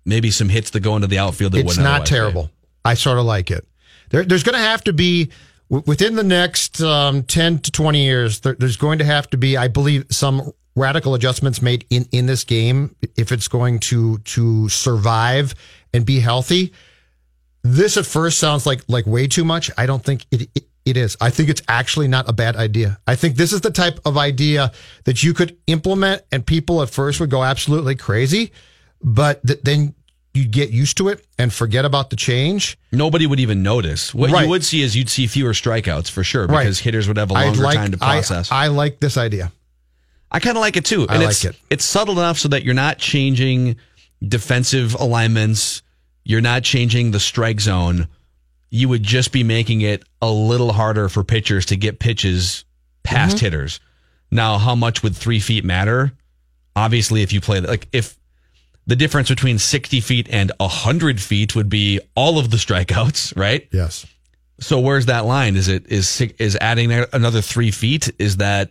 maybe 0.04 0.30
some 0.30 0.49
hits 0.49 0.71
that 0.71 0.80
go 0.80 0.97
into 0.97 1.09
the 1.09 1.18
outfield. 1.18 1.52
That 1.52 1.59
It's 1.61 1.66
wouldn't 1.68 1.85
not 1.85 1.90
otherwise 2.02 2.09
be. 2.09 2.14
terrible. 2.14 2.50
I 2.85 2.95
sort 2.95 3.18
of 3.18 3.25
like 3.25 3.50
it. 3.50 3.66
There, 4.11 4.25
there's 4.25 4.42
going 4.42 4.54
to 4.54 4.61
have 4.66 4.83
to 4.85 4.92
be 4.92 5.30
w- 5.71 5.85
within 5.87 6.14
the 6.14 6.23
next 6.25 6.80
um, 6.80 7.23
10 7.25 7.59
to 7.59 7.71
20 7.71 8.02
years. 8.02 8.40
There, 8.40 8.54
there's 8.59 8.78
going 8.78 9.00
to 9.00 9.04
have 9.04 9.28
to 9.30 9.37
be, 9.37 9.57
I 9.57 9.68
believe, 9.68 10.07
some 10.11 10.50
radical 10.75 11.14
adjustments 11.14 11.61
made 11.61 11.85
in 11.90 12.07
in 12.12 12.26
this 12.26 12.45
game 12.45 12.95
if 13.16 13.33
it's 13.33 13.49
going 13.49 13.80
to 13.80 14.18
to 14.18 14.68
survive 14.68 15.54
and 15.92 16.07
be 16.07 16.21
healthy. 16.21 16.73
This 17.62 17.97
at 17.97 18.07
first 18.07 18.38
sounds 18.38 18.64
like 18.64 18.83
like 18.88 19.07
way 19.07 19.26
too 19.26 19.45
much. 19.45 19.71
I 19.76 19.87
don't 19.87 20.02
think 20.04 20.25
it, 20.30 20.49
it 20.54 20.64
it 20.90 20.97
is. 20.97 21.16
I 21.21 21.30
think 21.30 21.49
it's 21.49 21.62
actually 21.68 22.09
not 22.09 22.28
a 22.28 22.33
bad 22.33 22.57
idea. 22.57 22.99
I 23.07 23.14
think 23.16 23.37
this 23.37 23.52
is 23.52 23.61
the 23.61 23.71
type 23.71 24.00
of 24.04 24.16
idea 24.16 24.73
that 25.04 25.23
you 25.23 25.35
could 25.35 25.57
implement 25.66 26.23
and 26.33 26.45
people 26.47 26.83
at 26.83 26.90
first 26.90 27.21
would 27.21 27.30
go 27.30 27.42
absolutely 27.45 27.95
crazy, 27.97 28.52
but 29.02 29.47
th- 29.47 29.61
then 29.62 29.95
you'd 30.35 30.50
get 30.50 30.71
used 30.71 30.97
to 30.99 31.09
it 31.09 31.26
and 31.38 31.52
forget 31.52 31.85
about 31.85 32.11
the 32.11 32.16
change. 32.16 32.78
Nobody 32.92 33.26
would 33.26 33.40
even 33.40 33.62
notice. 33.62 34.14
What 34.14 34.30
Right. 34.30 34.42
you 34.45 34.49
would 34.50 34.64
see 34.64 34.83
is 34.83 34.95
you'd 34.97 35.09
see 35.09 35.26
fewer 35.26 35.52
strikeouts 35.52 36.11
for 36.11 36.23
sure 36.23 36.47
Right. 36.47 36.64
because 36.64 36.78
hitters 36.80 37.09
would 37.09 37.16
have 37.16 37.30
a 37.30 37.35
longer 37.35 37.62
like- 37.62 37.76
time 37.76 37.90
to 37.92 37.99
process. 37.99 38.50
I, 38.52 38.68
like 38.68 39.00
this 39.00 39.16
idea. 39.16 39.50
I 40.30 40.40
kind 40.40 40.57
of 40.57 40.61
like 40.61 40.76
it 40.76 40.85
too. 40.85 41.07
I 41.09 41.14
And 41.14 41.23
like 41.25 41.30
it's, 41.33 41.45
it. 41.45 41.57
It's 41.71 41.85
subtle 41.85 42.18
enough 42.18 42.38
so 42.38 42.49
that 42.49 42.62
you're 42.62 42.75
not 42.75 42.99
changing 42.99 43.76
defensive 44.26 44.95
alignments. 44.95 45.83
You're 46.25 46.40
not 46.42 46.62
changing 46.62 47.12
the 47.12 47.21
strike 47.21 47.61
zone. 47.61 48.09
You 48.71 48.89
would 48.89 49.03
just 49.03 49.33
be 49.33 49.43
making 49.45 49.81
it 49.81 50.03
a 50.21 50.31
little 50.31 50.73
harder 50.73 51.09
for 51.09 51.25
pitchers 51.25 51.67
to 51.67 51.77
get 51.77 51.99
pitches 51.99 52.65
past 53.03 53.37
Mm-hmm. 53.37 53.45
hitters. 53.47 53.81
Now, 54.31 54.59
how 54.59 54.75
much 54.75 55.03
would 55.03 55.17
three 55.17 55.41
feet 55.41 55.65
matter? 55.65 56.13
Obviously, 56.77 57.23
if 57.23 57.33
you 57.33 57.41
play 57.41 57.61
like 57.61 57.89
if 57.93 58.17
the 58.87 58.97
difference 58.97 59.29
between 59.29 59.59
60 59.59 60.01
feet 60.01 60.29
and 60.31 60.53
100 60.59 61.21
feet 61.21 61.55
would 61.57 61.69
be 61.69 62.01
all 62.15 62.39
of 62.39 62.51
the 62.51 62.57
strikeouts, 62.57 63.37
right? 63.37 63.67
Yes. 63.73 64.07
So 64.61 64.81
where's 64.81 65.07
that 65.07 65.25
line? 65.25 65.57
Is 65.57 65.69
it 65.69 65.87
is 65.91 66.21
is 66.39 66.57
adding 66.61 66.93
another 67.13 67.41
three 67.41 67.71
feet? 67.71 68.11
Is 68.19 68.37
that 68.39 68.71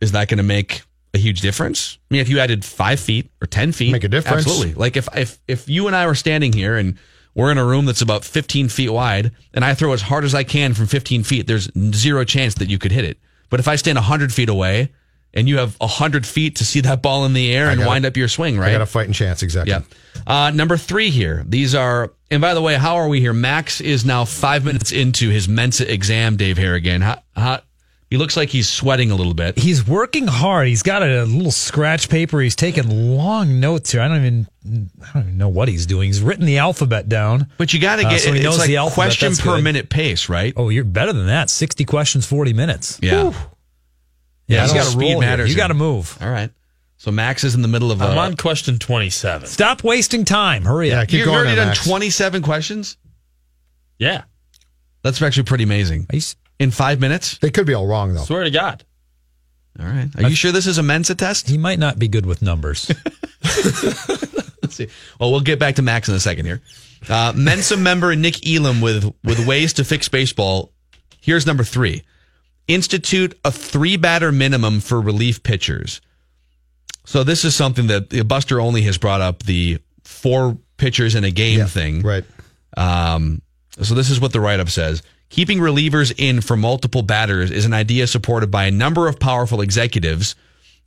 is 0.00 0.12
that 0.12 0.28
going 0.28 0.38
to 0.38 0.44
make 0.44 0.82
a 1.14 1.18
huge 1.18 1.40
difference? 1.40 1.98
I 2.10 2.14
mean, 2.14 2.20
if 2.20 2.28
you 2.28 2.40
added 2.40 2.64
five 2.64 3.00
feet 3.00 3.30
or 3.40 3.46
ten 3.46 3.72
feet, 3.72 3.92
Make 3.92 4.04
a 4.04 4.08
difference. 4.08 4.46
Absolutely. 4.46 4.74
Like 4.74 4.96
if 4.96 5.08
if 5.16 5.38
if 5.48 5.68
you 5.68 5.86
and 5.86 5.96
I 5.96 6.06
were 6.06 6.14
standing 6.14 6.52
here 6.52 6.76
and 6.76 6.98
we're 7.38 7.52
in 7.52 7.56
a 7.56 7.64
room 7.64 7.86
that's 7.86 8.02
about 8.02 8.24
15 8.24 8.68
feet 8.68 8.88
wide, 8.88 9.30
and 9.54 9.64
I 9.64 9.72
throw 9.72 9.92
as 9.92 10.02
hard 10.02 10.24
as 10.24 10.34
I 10.34 10.42
can 10.42 10.74
from 10.74 10.88
15 10.88 11.22
feet, 11.22 11.46
there's 11.46 11.70
zero 11.94 12.24
chance 12.24 12.56
that 12.56 12.68
you 12.68 12.78
could 12.80 12.90
hit 12.90 13.04
it. 13.04 13.16
But 13.48 13.60
if 13.60 13.68
I 13.68 13.76
stand 13.76 13.94
100 13.94 14.34
feet 14.34 14.48
away 14.48 14.90
and 15.32 15.48
you 15.48 15.58
have 15.58 15.76
100 15.78 16.26
feet 16.26 16.56
to 16.56 16.64
see 16.64 16.80
that 16.80 17.00
ball 17.00 17.24
in 17.26 17.34
the 17.34 17.54
air 17.54 17.70
and 17.70 17.86
wind 17.86 18.04
up 18.04 18.16
your 18.16 18.26
swing, 18.26 18.58
right? 18.58 18.70
I 18.70 18.72
got 18.72 18.80
a 18.80 18.86
fighting 18.86 19.12
chance, 19.12 19.44
exactly. 19.44 19.70
Yeah. 19.70 19.82
Uh, 20.26 20.50
number 20.50 20.76
three 20.76 21.10
here. 21.10 21.44
These 21.46 21.76
are, 21.76 22.12
and 22.28 22.40
by 22.40 22.54
the 22.54 22.60
way, 22.60 22.74
how 22.74 22.96
are 22.96 23.06
we 23.06 23.20
here? 23.20 23.32
Max 23.32 23.80
is 23.80 24.04
now 24.04 24.24
five 24.24 24.64
minutes 24.64 24.90
into 24.90 25.30
his 25.30 25.48
Mensa 25.48 25.90
exam, 25.90 26.36
Dave 26.36 26.58
Harrigan. 26.58 27.02
How, 27.02 27.22
how, 27.36 27.60
he 28.10 28.16
looks 28.16 28.36
like 28.36 28.48
he's 28.48 28.68
sweating 28.68 29.10
a 29.10 29.14
little 29.14 29.34
bit. 29.34 29.58
He's 29.58 29.86
working 29.86 30.26
hard. 30.26 30.66
He's 30.68 30.82
got 30.82 31.02
a 31.02 31.24
little 31.24 31.50
scratch 31.50 32.08
paper. 32.08 32.40
He's 32.40 32.56
taking 32.56 33.16
long 33.16 33.60
notes 33.60 33.92
here. 33.92 34.00
I 34.00 34.08
don't 34.08 34.24
even 34.24 34.46
I 35.02 35.12
don't 35.12 35.22
even 35.24 35.38
know 35.38 35.48
what 35.48 35.68
he's 35.68 35.84
doing. 35.86 36.06
He's 36.08 36.22
written 36.22 36.46
the 36.46 36.58
alphabet 36.58 37.08
down. 37.08 37.48
But 37.58 37.74
you 37.74 37.80
got 37.80 37.96
to 37.96 38.06
Uh, 38.06 38.10
get 38.10 38.20
so 38.22 38.32
he 38.32 38.38
it's 38.38 38.44
knows 38.44 38.58
like 38.58 38.66
the 38.68 38.76
alphabet. 38.78 38.94
question 38.94 39.28
That's 39.30 39.40
per 39.40 39.56
good. 39.56 39.64
minute 39.64 39.88
pace, 39.90 40.28
right? 40.28 40.52
Oh, 40.56 40.68
you're 40.70 40.84
better 40.84 41.12
than 41.12 41.26
that. 41.26 41.50
60 41.50 41.84
questions, 41.84 42.24
40 42.26 42.52
minutes. 42.54 42.98
Yeah. 43.02 43.32
Yeah, 44.46 44.62
he's 44.62 44.70
you 44.72 44.78
got 44.78 44.84
got 44.84 44.84
to 44.84 44.90
speed 44.96 45.12
roll. 45.12 45.20
matters 45.20 45.46
here. 45.48 45.52
You 45.54 45.56
got 45.58 45.68
to 45.68 45.74
move. 45.74 46.16
All 46.22 46.30
right. 46.30 46.50
So 46.96 47.10
Max 47.12 47.44
is 47.44 47.54
in 47.54 47.62
the 47.62 47.68
middle 47.68 47.92
of. 47.92 48.00
I'm 48.02 48.16
uh, 48.18 48.22
on 48.22 48.36
question 48.36 48.78
27. 48.78 49.46
Stop 49.48 49.84
wasting 49.84 50.24
time. 50.24 50.64
Hurry 50.64 50.88
Yeah, 50.88 51.02
up. 51.02 51.08
keep 51.08 51.18
You've 51.18 51.26
going 51.26 51.36
already 51.36 51.50
there, 51.54 51.64
done 51.66 51.68
Max. 51.68 51.84
27 51.86 52.42
questions. 52.42 52.96
Yeah. 53.98 54.22
That's 55.02 55.20
actually 55.22 55.44
pretty 55.44 55.64
amazing. 55.64 56.06
Are 56.10 56.16
you 56.16 56.18
s- 56.18 56.34
In 56.58 56.70
five 56.70 57.00
minutes. 57.00 57.38
They 57.38 57.50
could 57.50 57.66
be 57.66 57.74
all 57.74 57.86
wrong, 57.86 58.14
though. 58.14 58.22
Swear 58.22 58.44
to 58.44 58.50
God. 58.50 58.84
All 59.78 59.86
right. 59.86 60.08
Are 60.16 60.28
you 60.28 60.34
sure 60.34 60.50
this 60.50 60.66
is 60.66 60.78
a 60.78 60.82
Mensa 60.82 61.14
test? 61.14 61.48
He 61.48 61.56
might 61.56 61.78
not 61.78 61.98
be 61.98 62.08
good 62.08 62.26
with 62.26 62.42
numbers. 62.42 62.90
Let's 63.44 64.74
see. 64.74 64.88
Well, 65.20 65.30
we'll 65.30 65.40
get 65.40 65.60
back 65.60 65.76
to 65.76 65.82
Max 65.82 66.08
in 66.08 66.14
a 66.14 66.20
second 66.20 66.46
here. 66.46 66.60
Uh, 67.08 67.32
Mensa 67.36 67.76
member 67.76 68.14
Nick 68.16 68.44
Elam 68.46 68.80
with 68.80 69.14
with 69.22 69.46
ways 69.46 69.74
to 69.74 69.84
fix 69.84 70.08
baseball. 70.08 70.72
Here's 71.20 71.46
number 71.46 71.62
three: 71.62 72.02
institute 72.66 73.38
a 73.44 73.52
three 73.52 73.96
batter 73.96 74.32
minimum 74.32 74.80
for 74.80 75.00
relief 75.00 75.44
pitchers. 75.44 76.00
So 77.04 77.22
this 77.24 77.44
is 77.44 77.54
something 77.54 77.86
that 77.86 78.26
Buster 78.26 78.60
Olney 78.60 78.82
has 78.82 78.98
brought 78.98 79.20
up 79.20 79.44
the 79.44 79.78
four 80.02 80.58
pitchers 80.76 81.14
in 81.14 81.24
a 81.24 81.30
game 81.30 81.66
thing. 81.66 82.02
Right. 82.02 82.24
Um, 82.76 83.42
so 83.80 83.94
this 83.94 84.10
is 84.10 84.20
what 84.20 84.32
the 84.32 84.40
write 84.40 84.60
up 84.60 84.68
says. 84.68 85.02
Keeping 85.30 85.58
relievers 85.58 86.12
in 86.16 86.40
for 86.40 86.56
multiple 86.56 87.02
batters 87.02 87.50
is 87.50 87.64
an 87.64 87.74
idea 87.74 88.06
supported 88.06 88.50
by 88.50 88.64
a 88.64 88.70
number 88.70 89.08
of 89.08 89.20
powerful 89.20 89.60
executives. 89.60 90.34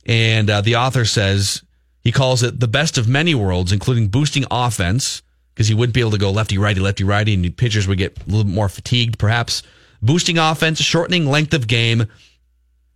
And 0.04 0.50
uh, 0.50 0.60
the 0.60 0.76
author 0.76 1.04
says 1.04 1.62
he 2.00 2.10
calls 2.10 2.42
it 2.42 2.58
the 2.58 2.68
best 2.68 2.98
of 2.98 3.06
many 3.06 3.34
worlds, 3.34 3.72
including 3.72 4.08
boosting 4.08 4.44
offense, 4.50 5.22
because 5.54 5.68
he 5.68 5.74
wouldn't 5.74 5.94
be 5.94 6.00
able 6.00 6.10
to 6.10 6.18
go 6.18 6.30
lefty, 6.30 6.58
righty, 6.58 6.80
lefty, 6.80 7.04
righty, 7.04 7.34
and 7.34 7.56
pitchers 7.56 7.86
would 7.86 7.98
get 7.98 8.18
a 8.18 8.30
little 8.30 8.44
more 8.44 8.68
fatigued, 8.68 9.18
perhaps. 9.18 9.62
Boosting 10.00 10.38
offense, 10.38 10.80
shortening 10.80 11.26
length 11.26 11.54
of 11.54 11.68
game, 11.68 12.06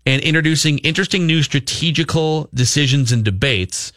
and 0.05 0.23
introducing 0.23 0.79
interesting 0.79 1.27
new 1.27 1.43
strategical 1.43 2.49
decisions 2.53 3.13
and 3.13 3.25
debates. 3.25 3.93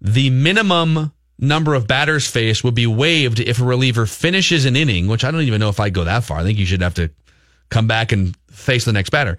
The 0.00 0.30
minimum 0.30 1.12
number 1.40 1.74
of 1.74 1.86
batters 1.86 2.26
faced 2.26 2.62
would 2.64 2.74
be 2.74 2.86
waived 2.86 3.40
if 3.40 3.60
a 3.60 3.64
reliever 3.64 4.06
finishes 4.06 4.64
an 4.66 4.76
inning, 4.76 5.08
which 5.08 5.24
I 5.24 5.30
don't 5.30 5.42
even 5.42 5.58
know 5.60 5.68
if 5.70 5.80
I'd 5.80 5.94
go 5.94 6.04
that 6.04 6.24
far. 6.24 6.38
I 6.38 6.42
think 6.44 6.58
you 6.58 6.66
should 6.66 6.82
have 6.82 6.94
to 6.94 7.10
come 7.70 7.86
back 7.86 8.12
and 8.12 8.36
face 8.50 8.84
the 8.84 8.92
next 8.92 9.10
batter. 9.10 9.38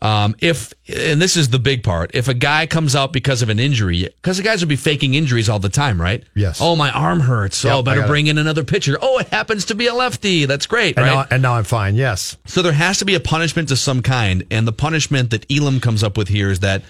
Um, 0.00 0.36
if 0.38 0.72
and 0.88 1.20
this 1.20 1.36
is 1.36 1.48
the 1.48 1.58
big 1.58 1.82
part, 1.82 2.12
if 2.14 2.28
a 2.28 2.34
guy 2.34 2.66
comes 2.66 2.94
out 2.94 3.12
because 3.12 3.42
of 3.42 3.48
an 3.48 3.58
injury, 3.58 4.02
because 4.04 4.36
the 4.36 4.44
guys 4.44 4.60
would 4.60 4.68
be 4.68 4.76
faking 4.76 5.14
injuries 5.14 5.48
all 5.48 5.58
the 5.58 5.68
time, 5.68 6.00
right? 6.00 6.22
Yes. 6.36 6.60
Oh, 6.62 6.76
my 6.76 6.90
arm 6.92 7.18
hurts. 7.18 7.64
Yep, 7.64 7.74
oh, 7.74 7.82
better 7.82 8.00
got 8.02 8.06
it. 8.06 8.08
bring 8.08 8.28
in 8.28 8.38
another 8.38 8.62
pitcher. 8.62 8.96
Oh, 9.02 9.18
it 9.18 9.26
happens 9.28 9.64
to 9.66 9.74
be 9.74 9.88
a 9.88 9.94
lefty. 9.94 10.44
That's 10.44 10.66
great, 10.68 10.96
And, 10.96 11.04
right? 11.04 11.14
now, 11.14 11.26
and 11.32 11.42
now 11.42 11.54
I'm 11.54 11.64
fine. 11.64 11.96
Yes. 11.96 12.36
So 12.46 12.62
there 12.62 12.72
has 12.74 12.98
to 12.98 13.06
be 13.06 13.16
a 13.16 13.20
punishment 13.20 13.72
of 13.72 13.78
some 13.80 14.00
kind, 14.02 14.44
and 14.52 14.68
the 14.68 14.72
punishment 14.72 15.30
that 15.30 15.44
Elam 15.50 15.80
comes 15.80 16.04
up 16.04 16.16
with 16.16 16.28
here 16.28 16.50
is 16.50 16.60
that 16.60 16.82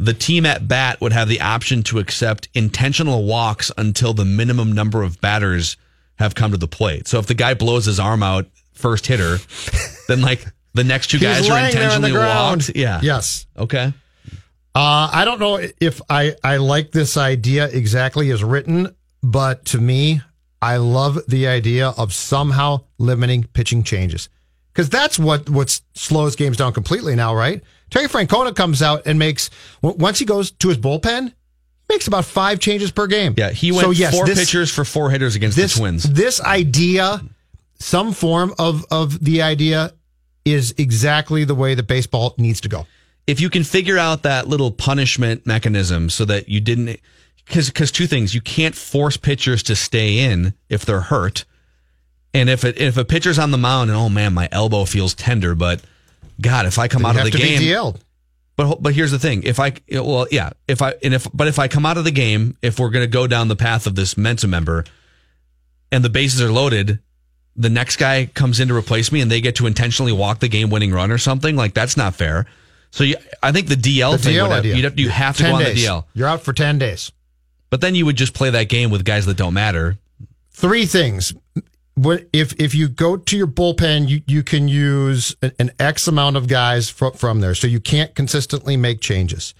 the 0.00 0.14
team 0.14 0.46
at 0.46 0.66
bat 0.66 1.00
would 1.00 1.12
have 1.12 1.28
the 1.28 1.40
option 1.42 1.82
to 1.84 1.98
accept 1.98 2.48
intentional 2.54 3.24
walks 3.24 3.70
until 3.76 4.14
the 4.14 4.24
minimum 4.24 4.72
number 4.72 5.02
of 5.02 5.20
batters 5.20 5.76
have 6.16 6.34
come 6.34 6.52
to 6.52 6.56
the 6.56 6.66
plate. 6.66 7.06
So 7.06 7.18
if 7.18 7.26
the 7.26 7.34
guy 7.34 7.54
blows 7.54 7.84
his 7.84 8.00
arm 8.00 8.22
out 8.22 8.46
first 8.72 9.06
hitter, 9.06 9.38
then 10.08 10.22
like 10.22 10.44
the 10.72 10.84
next 10.84 11.08
two 11.10 11.18
guys 11.18 11.46
are 11.48 11.52
laying 11.52 11.74
there 11.74 11.90
on 11.90 12.00
the 12.00 12.08
intentionally 12.08 12.12
walked. 12.12 12.70
Yeah. 12.74 13.00
Yes. 13.02 13.46
Okay. 13.58 13.92
Uh, 14.74 15.10
I 15.12 15.24
don't 15.24 15.40
know 15.40 15.60
if 15.80 16.00
I, 16.08 16.34
I 16.42 16.56
like 16.58 16.92
this 16.92 17.16
idea 17.16 17.66
exactly 17.66 18.30
as 18.30 18.42
written, 18.42 18.94
but 19.22 19.64
to 19.66 19.78
me, 19.78 20.22
I 20.62 20.78
love 20.78 21.18
the 21.28 21.46
idea 21.48 21.88
of 21.88 22.14
somehow 22.14 22.84
limiting 22.98 23.44
pitching 23.44 23.82
changes. 23.82 24.28
Because 24.72 24.88
that's 24.88 25.18
what, 25.18 25.50
what 25.50 25.80
slows 25.94 26.36
games 26.36 26.56
down 26.56 26.72
completely 26.72 27.16
now, 27.16 27.34
right? 27.34 27.62
Terry 27.90 28.06
Francona 28.06 28.54
comes 28.54 28.82
out 28.82 29.02
and 29.06 29.18
makes, 29.18 29.50
once 29.82 30.18
he 30.18 30.24
goes 30.24 30.50
to 30.52 30.68
his 30.68 30.78
bullpen, 30.78 31.32
makes 31.88 32.06
about 32.06 32.24
five 32.24 32.60
changes 32.60 32.90
per 32.90 33.06
game. 33.06 33.34
Yeah. 33.36 33.50
He 33.50 33.72
went 33.72 33.84
So, 33.84 33.90
yes, 33.90 34.14
four 34.14 34.26
this- 34.26 34.38
pitchers 34.38 34.72
for 34.72 34.84
four 34.84 35.10
hitters 35.10 35.34
against 35.34 35.56
this, 35.56 35.74
the 35.74 35.80
Twins. 35.80 36.04
This 36.04 36.40
idea, 36.40 37.20
some 37.78 38.12
form 38.12 38.54
of, 38.58 38.84
of 38.90 39.22
the 39.24 39.42
idea, 39.42 39.92
is 40.44 40.74
exactly 40.78 41.44
the 41.44 41.54
way 41.54 41.74
that 41.74 41.86
baseball 41.86 42.34
needs 42.38 42.60
to 42.62 42.68
go. 42.68 42.86
if 43.26 43.40
you 43.40 43.50
can 43.50 43.62
figure 43.62 43.98
out 43.98 44.22
that 44.22 44.48
little 44.48 44.70
punishment 44.70 45.46
mechanism 45.46 46.08
so 46.08 46.24
that 46.24 46.48
you 46.48 46.60
didn't 46.60 46.98
because 47.44 47.68
because 47.68 47.92
two 47.92 48.06
things 48.06 48.34
you 48.34 48.40
can't 48.40 48.74
force 48.74 49.16
pitchers 49.18 49.62
to 49.64 49.76
stay 49.76 50.18
in 50.20 50.54
if 50.70 50.86
they're 50.86 51.02
hurt 51.02 51.44
and 52.32 52.48
if 52.48 52.64
it, 52.64 52.78
if 52.80 52.96
a 52.96 53.04
pitcher's 53.04 53.38
on 53.38 53.50
the 53.50 53.58
mound 53.58 53.90
and 53.90 53.98
oh 53.98 54.08
man 54.08 54.32
my 54.32 54.48
elbow 54.50 54.84
feels 54.86 55.14
tender 55.14 55.54
but 55.54 55.82
god 56.40 56.66
if 56.66 56.78
i 56.78 56.88
come 56.88 57.04
out 57.04 57.14
you 57.14 57.20
of 57.20 57.24
have 57.24 57.32
the 57.32 57.38
to 57.38 57.44
game 57.44 57.60
DL'd. 57.60 58.04
but 58.56 58.82
but 58.82 58.94
here's 58.94 59.10
the 59.10 59.18
thing 59.18 59.42
if 59.44 59.58
i 59.60 59.72
well 59.92 60.26
yeah 60.30 60.50
if 60.68 60.82
i 60.82 60.94
and 61.02 61.14
if 61.14 61.26
but 61.34 61.46
if 61.48 61.58
i 61.58 61.68
come 61.68 61.84
out 61.86 61.96
of 61.98 62.04
the 62.04 62.10
game 62.10 62.56
if 62.62 62.78
we're 62.78 62.90
going 62.90 63.02
to 63.04 63.10
go 63.10 63.26
down 63.26 63.48
the 63.48 63.56
path 63.56 63.86
of 63.86 63.94
this 63.94 64.16
mensa 64.16 64.46
member 64.48 64.84
and 65.92 66.04
the 66.04 66.08
bases 66.10 66.40
are 66.40 66.50
loaded 66.52 66.98
the 67.56 67.68
next 67.70 67.96
guy 67.96 68.26
comes 68.26 68.60
in 68.60 68.68
to 68.68 68.74
replace 68.76 69.10
me 69.12 69.20
and 69.20 69.30
they 69.30 69.40
get 69.40 69.56
to 69.56 69.66
intentionally 69.66 70.12
walk 70.12 70.38
the 70.38 70.48
game 70.48 70.70
winning 70.70 70.92
run 70.92 71.10
or 71.10 71.18
something 71.18 71.56
like 71.56 71.74
that's 71.74 71.96
not 71.96 72.14
fair 72.14 72.46
so 72.90 73.04
you, 73.04 73.16
i 73.42 73.52
think 73.52 73.68
the 73.68 73.74
dl 73.74 74.12
The 74.12 74.18
thing 74.18 74.34
DL 74.36 74.48
have, 74.50 74.64
you'd 74.64 74.84
have, 74.84 74.98
you 74.98 75.08
have 75.10 75.36
to 75.38 75.42
go 75.44 75.54
on 75.54 75.62
days. 75.62 75.80
the 75.82 75.86
dl 75.88 76.04
You're 76.14 76.28
out 76.28 76.42
for 76.42 76.52
10 76.52 76.78
days. 76.78 77.12
but 77.70 77.80
then 77.80 77.94
you 77.94 78.06
would 78.06 78.16
just 78.16 78.34
play 78.34 78.50
that 78.50 78.68
game 78.68 78.90
with 78.90 79.04
guys 79.04 79.26
that 79.26 79.36
don't 79.36 79.54
matter 79.54 79.98
Three 80.52 80.84
things. 80.84 81.32
If 81.96 82.52
if 82.60 82.74
you 82.74 82.88
go 82.88 83.16
to 83.16 83.36
your 83.36 83.46
bullpen, 83.46 84.08
you, 84.08 84.22
you 84.26 84.42
can 84.42 84.68
use 84.68 85.36
an, 85.42 85.52
an 85.58 85.70
X 85.78 86.08
amount 86.08 86.36
of 86.36 86.48
guys 86.48 86.88
fro- 86.88 87.10
from 87.10 87.40
there, 87.40 87.54
so 87.54 87.66
you 87.66 87.80
can't 87.80 88.14
consistently 88.14 88.76
make 88.76 89.00
changes. 89.00 89.54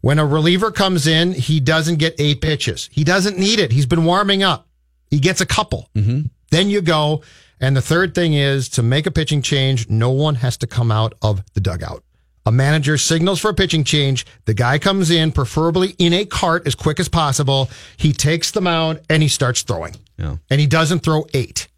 When 0.00 0.18
a 0.18 0.26
reliever 0.26 0.70
comes 0.70 1.06
in, 1.06 1.32
he 1.32 1.60
doesn't 1.60 1.96
get 1.96 2.14
eight 2.18 2.40
pitches. 2.40 2.90
He 2.92 3.04
doesn't 3.04 3.38
need 3.38 3.58
it. 3.58 3.72
He's 3.72 3.86
been 3.86 4.04
warming 4.04 4.42
up. 4.42 4.66
He 5.10 5.18
gets 5.18 5.40
a 5.40 5.46
couple. 5.46 5.88
Mm-hmm. 5.94 6.26
Then 6.50 6.68
you 6.68 6.82
go. 6.82 7.22
And 7.60 7.76
the 7.76 7.80
third 7.80 8.14
thing 8.14 8.34
is 8.34 8.68
to 8.70 8.82
make 8.82 9.06
a 9.06 9.10
pitching 9.10 9.40
change, 9.40 9.88
no 9.88 10.10
one 10.10 10.34
has 10.36 10.56
to 10.58 10.66
come 10.66 10.90
out 10.90 11.14
of 11.22 11.42
the 11.54 11.60
dugout. 11.60 12.02
A 12.44 12.52
manager 12.52 12.98
signals 12.98 13.40
for 13.40 13.48
a 13.48 13.54
pitching 13.54 13.84
change. 13.84 14.26
The 14.44 14.52
guy 14.52 14.78
comes 14.78 15.10
in, 15.10 15.32
preferably 15.32 15.94
in 15.98 16.12
a 16.12 16.26
cart 16.26 16.66
as 16.66 16.74
quick 16.74 17.00
as 17.00 17.08
possible. 17.08 17.70
He 17.96 18.12
takes 18.12 18.50
the 18.50 18.60
mound 18.60 19.00
and 19.08 19.22
he 19.22 19.28
starts 19.28 19.62
throwing. 19.62 19.94
Yeah. 20.18 20.36
And 20.50 20.60
he 20.60 20.66
doesn't 20.66 21.00
throw 21.00 21.26
eight. 21.34 21.68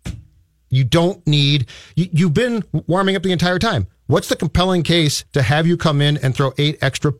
You 0.71 0.85
don't 0.85 1.25
need, 1.26 1.69
you, 1.95 2.09
you've 2.12 2.35
been 2.35 2.64
warming 2.87 3.16
up 3.16 3.23
the 3.23 3.33
entire 3.33 3.59
time. 3.59 3.87
What's 4.09 4.28
the 4.28 4.37
compelling 4.37 4.83
case 4.83 5.25
to 5.33 5.43
have 5.43 5.66
you 5.66 5.76
come 5.76 6.00
in 6.00 6.16
and 6.19 6.35
throw 6.35 6.52
eight 6.59 6.78
extra 6.83 7.12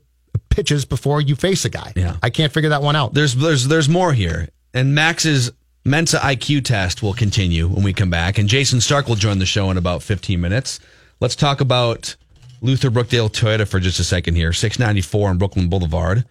pitches 0.51 0.85
before 0.85 1.21
you 1.21 1.35
face 1.37 1.65
a 1.65 1.69
guy? 1.71 1.93
Yeah. 1.97 2.17
I 2.23 2.31
can't 2.31 2.53
figure 2.53 2.71
that 2.71 2.83
one 2.83 2.97
out. 2.97 3.15
there's 3.15 3.35
there's 3.35 3.67
there's 3.69 3.89
more 3.89 4.13
here 4.13 4.49
and 4.75 4.95
max's 4.95 5.51
mensa 5.85 6.19
iq 6.19 6.65
test 6.65 7.03
will 7.03 7.15
continue 7.15 7.67
when 7.69 7.83
we 7.83 7.93
come 7.93 8.11
back 8.11 8.37
and 8.39 8.49
jayson 8.49 8.81
stark 8.81 9.09
will 9.09 9.15
join 9.15 9.39
the 9.39 9.47
show 9.47 9.71
in 9.71 9.77
about 9.77 10.03
15 10.03 10.41
minutes 10.41 10.81
let's 11.21 11.37
talk 11.37 11.61
about 11.61 12.17
luther 12.61 12.91
brookdale 12.91 13.31
toyota 13.31 13.67
for 13.67 13.81
just 13.81 13.99
a 14.01 14.05
second 14.05 14.35
here 14.35 14.53
694 14.53 15.29
on 15.31 15.39
brooklyn 15.39 15.69
boulevard 15.69 16.25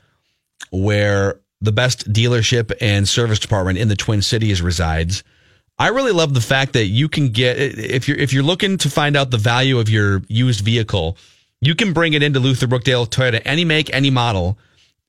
where 0.72 1.40
the 1.66 1.72
best 1.72 2.12
dealership 2.12 2.72
and 2.80 3.08
service 3.08 3.40
department 3.40 3.78
in 3.78 3.88
the 3.88 3.96
twin 3.96 4.22
cities 4.22 4.62
resides 4.62 5.24
I 5.78 5.90
really 5.90 6.14
love 6.14 6.34
the 6.34 6.42
fact 6.42 6.74
that 6.74 6.86
you 6.86 7.10
can 7.10 7.30
get 7.30 7.58
if 7.58 8.08
you're 8.08 8.18
if 8.18 8.32
you're 8.32 8.44
looking 8.44 8.78
to 8.78 8.90
find 8.90 9.18
out 9.18 9.32
the 9.32 9.38
value 9.38 9.78
of 9.80 9.90
your 9.90 10.22
used 10.28 10.64
vehicle, 10.64 11.18
you 11.60 11.76
can 11.76 11.92
bring 11.92 12.14
it 12.14 12.24
into 12.24 12.40
Luther 12.40 12.68
Brookdale 12.68 13.10
Toyota, 13.10 13.42
any 13.44 13.66
make, 13.66 13.94
any 13.94 14.10
model, 14.10 14.58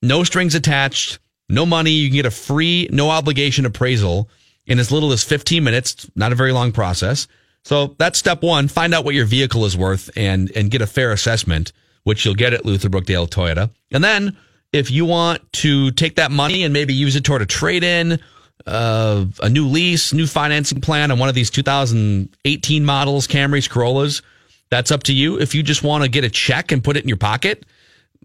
no 0.02 0.24
strings 0.24 0.54
attached, 0.54 1.20
no 1.48 1.66
money. 1.66 1.92
You 1.92 2.08
can 2.08 2.16
get 2.16 2.26
a 2.26 2.32
free, 2.32 2.88
no 2.90 3.10
obligation 3.10 3.64
appraisal 3.64 4.28
in 4.66 4.80
as 4.80 4.90
little 4.90 5.12
as 5.12 5.22
15 5.22 5.62
minutes. 5.62 6.10
Not 6.16 6.32
a 6.32 6.34
very 6.34 6.52
long 6.52 6.72
process. 6.72 7.28
So 7.64 7.94
that's 7.98 8.18
step 8.18 8.42
one. 8.42 8.66
Find 8.66 8.92
out 8.92 9.04
what 9.04 9.14
your 9.14 9.26
vehicle 9.26 9.64
is 9.66 9.76
worth 9.76 10.10
and 10.16 10.50
and 10.56 10.70
get 10.70 10.82
a 10.82 10.86
fair 10.86 11.12
assessment 11.12 11.72
which 12.02 12.24
you'll 12.24 12.34
get 12.34 12.52
at 12.52 12.64
Luther 12.64 12.88
Brookdale 12.88 13.28
Toyota. 13.28 13.68
And 13.90 14.02
then 14.02 14.36
if 14.76 14.90
you 14.90 15.04
want 15.04 15.40
to 15.54 15.90
take 15.92 16.16
that 16.16 16.30
money 16.30 16.62
and 16.62 16.72
maybe 16.72 16.94
use 16.94 17.16
it 17.16 17.24
toward 17.24 17.42
a 17.42 17.46
trade 17.46 17.82
in, 17.82 18.20
uh, 18.66 19.24
a 19.42 19.48
new 19.48 19.66
lease, 19.66 20.12
new 20.12 20.26
financing 20.26 20.80
plan 20.80 21.10
on 21.10 21.18
one 21.18 21.28
of 21.28 21.34
these 21.34 21.50
2018 21.50 22.84
models, 22.84 23.26
Camrys, 23.26 23.68
Corollas, 23.68 24.22
that's 24.70 24.90
up 24.90 25.04
to 25.04 25.12
you. 25.12 25.38
If 25.38 25.54
you 25.54 25.62
just 25.62 25.82
want 25.82 26.04
to 26.04 26.10
get 26.10 26.24
a 26.24 26.30
check 26.30 26.72
and 26.72 26.82
put 26.82 26.96
it 26.96 27.02
in 27.02 27.08
your 27.08 27.16
pocket, 27.16 27.64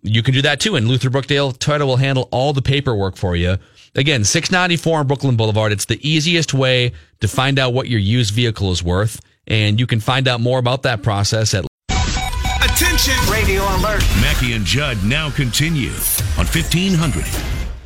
you 0.01 0.23
can 0.23 0.33
do 0.33 0.41
that 0.41 0.59
too. 0.59 0.75
And 0.75 0.87
Luther 0.87 1.09
Brookdale 1.09 1.57
Toyota 1.57 1.85
will 1.85 1.97
handle 1.97 2.27
all 2.31 2.53
the 2.53 2.61
paperwork 2.61 3.15
for 3.15 3.35
you. 3.35 3.57
Again, 3.95 4.23
694 4.23 4.99
on 4.99 5.07
Brooklyn 5.07 5.35
Boulevard. 5.35 5.71
It's 5.71 5.85
the 5.85 5.99
easiest 6.07 6.53
way 6.53 6.93
to 7.19 7.27
find 7.27 7.59
out 7.59 7.73
what 7.73 7.87
your 7.87 7.99
used 7.99 8.33
vehicle 8.33 8.71
is 8.71 8.81
worth. 8.81 9.21
And 9.47 9.79
you 9.79 9.85
can 9.85 9.99
find 9.99 10.27
out 10.27 10.39
more 10.39 10.59
about 10.59 10.83
that 10.83 11.03
process 11.03 11.53
at 11.53 11.65
Attention! 12.63 13.15
Radio 13.31 13.63
alert. 13.77 14.03
Mackey 14.21 14.53
and 14.53 14.63
Judd 14.63 15.03
now 15.03 15.31
continue 15.31 15.89
on 16.37 16.45
E 16.45 16.53
1500 16.53 17.23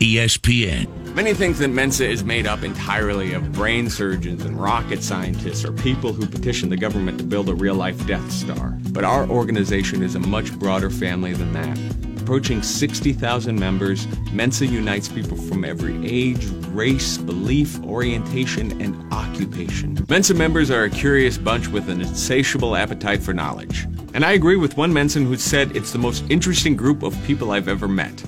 ESPN. 0.01 1.15
Many 1.15 1.33
think 1.33 1.55
that 1.57 1.69
Mensa 1.69 2.05
is 2.05 2.25
made 2.25 2.45
up 2.45 2.61
entirely 2.61 3.31
of 3.33 3.53
brain 3.53 3.89
surgeons 3.89 4.43
and 4.43 4.61
rocket 4.61 5.01
scientists 5.01 5.63
or 5.63 5.71
people 5.71 6.11
who 6.11 6.27
petition 6.27 6.67
the 6.67 6.75
government 6.75 7.17
to 7.19 7.23
build 7.23 7.47
a 7.47 7.55
real 7.55 7.75
life 7.75 8.05
Death 8.05 8.29
Star. 8.29 8.77
But 8.89 9.05
our 9.05 9.25
organization 9.29 10.03
is 10.03 10.15
a 10.15 10.19
much 10.19 10.53
broader 10.59 10.89
family 10.89 11.31
than 11.31 11.53
that. 11.53 12.14
Approaching 12.25 12.63
60,000 12.63 13.59
members, 13.59 14.07
Mensa 14.31 14.65
unites 14.65 15.07
people 15.07 15.37
from 15.37 15.63
every 15.63 16.03
age, 16.03 16.43
race, 16.71 17.19
belief, 17.19 17.79
orientation, 17.83 18.81
and 18.81 19.13
occupation. 19.13 20.03
Mensa 20.09 20.33
members 20.33 20.71
are 20.71 20.85
a 20.85 20.89
curious 20.89 21.37
bunch 21.37 21.67
with 21.67 21.87
an 21.87 22.01
insatiable 22.01 22.75
appetite 22.75 23.21
for 23.21 23.31
knowledge. 23.31 23.83
And 24.15 24.25
I 24.25 24.31
agree 24.31 24.55
with 24.55 24.75
one 24.75 24.91
Mensa 24.91 25.19
who 25.19 25.37
said 25.37 25.77
it's 25.77 25.91
the 25.91 25.99
most 25.99 26.23
interesting 26.31 26.75
group 26.75 27.03
of 27.03 27.15
people 27.25 27.51
I've 27.51 27.67
ever 27.67 27.87
met. 27.87 28.23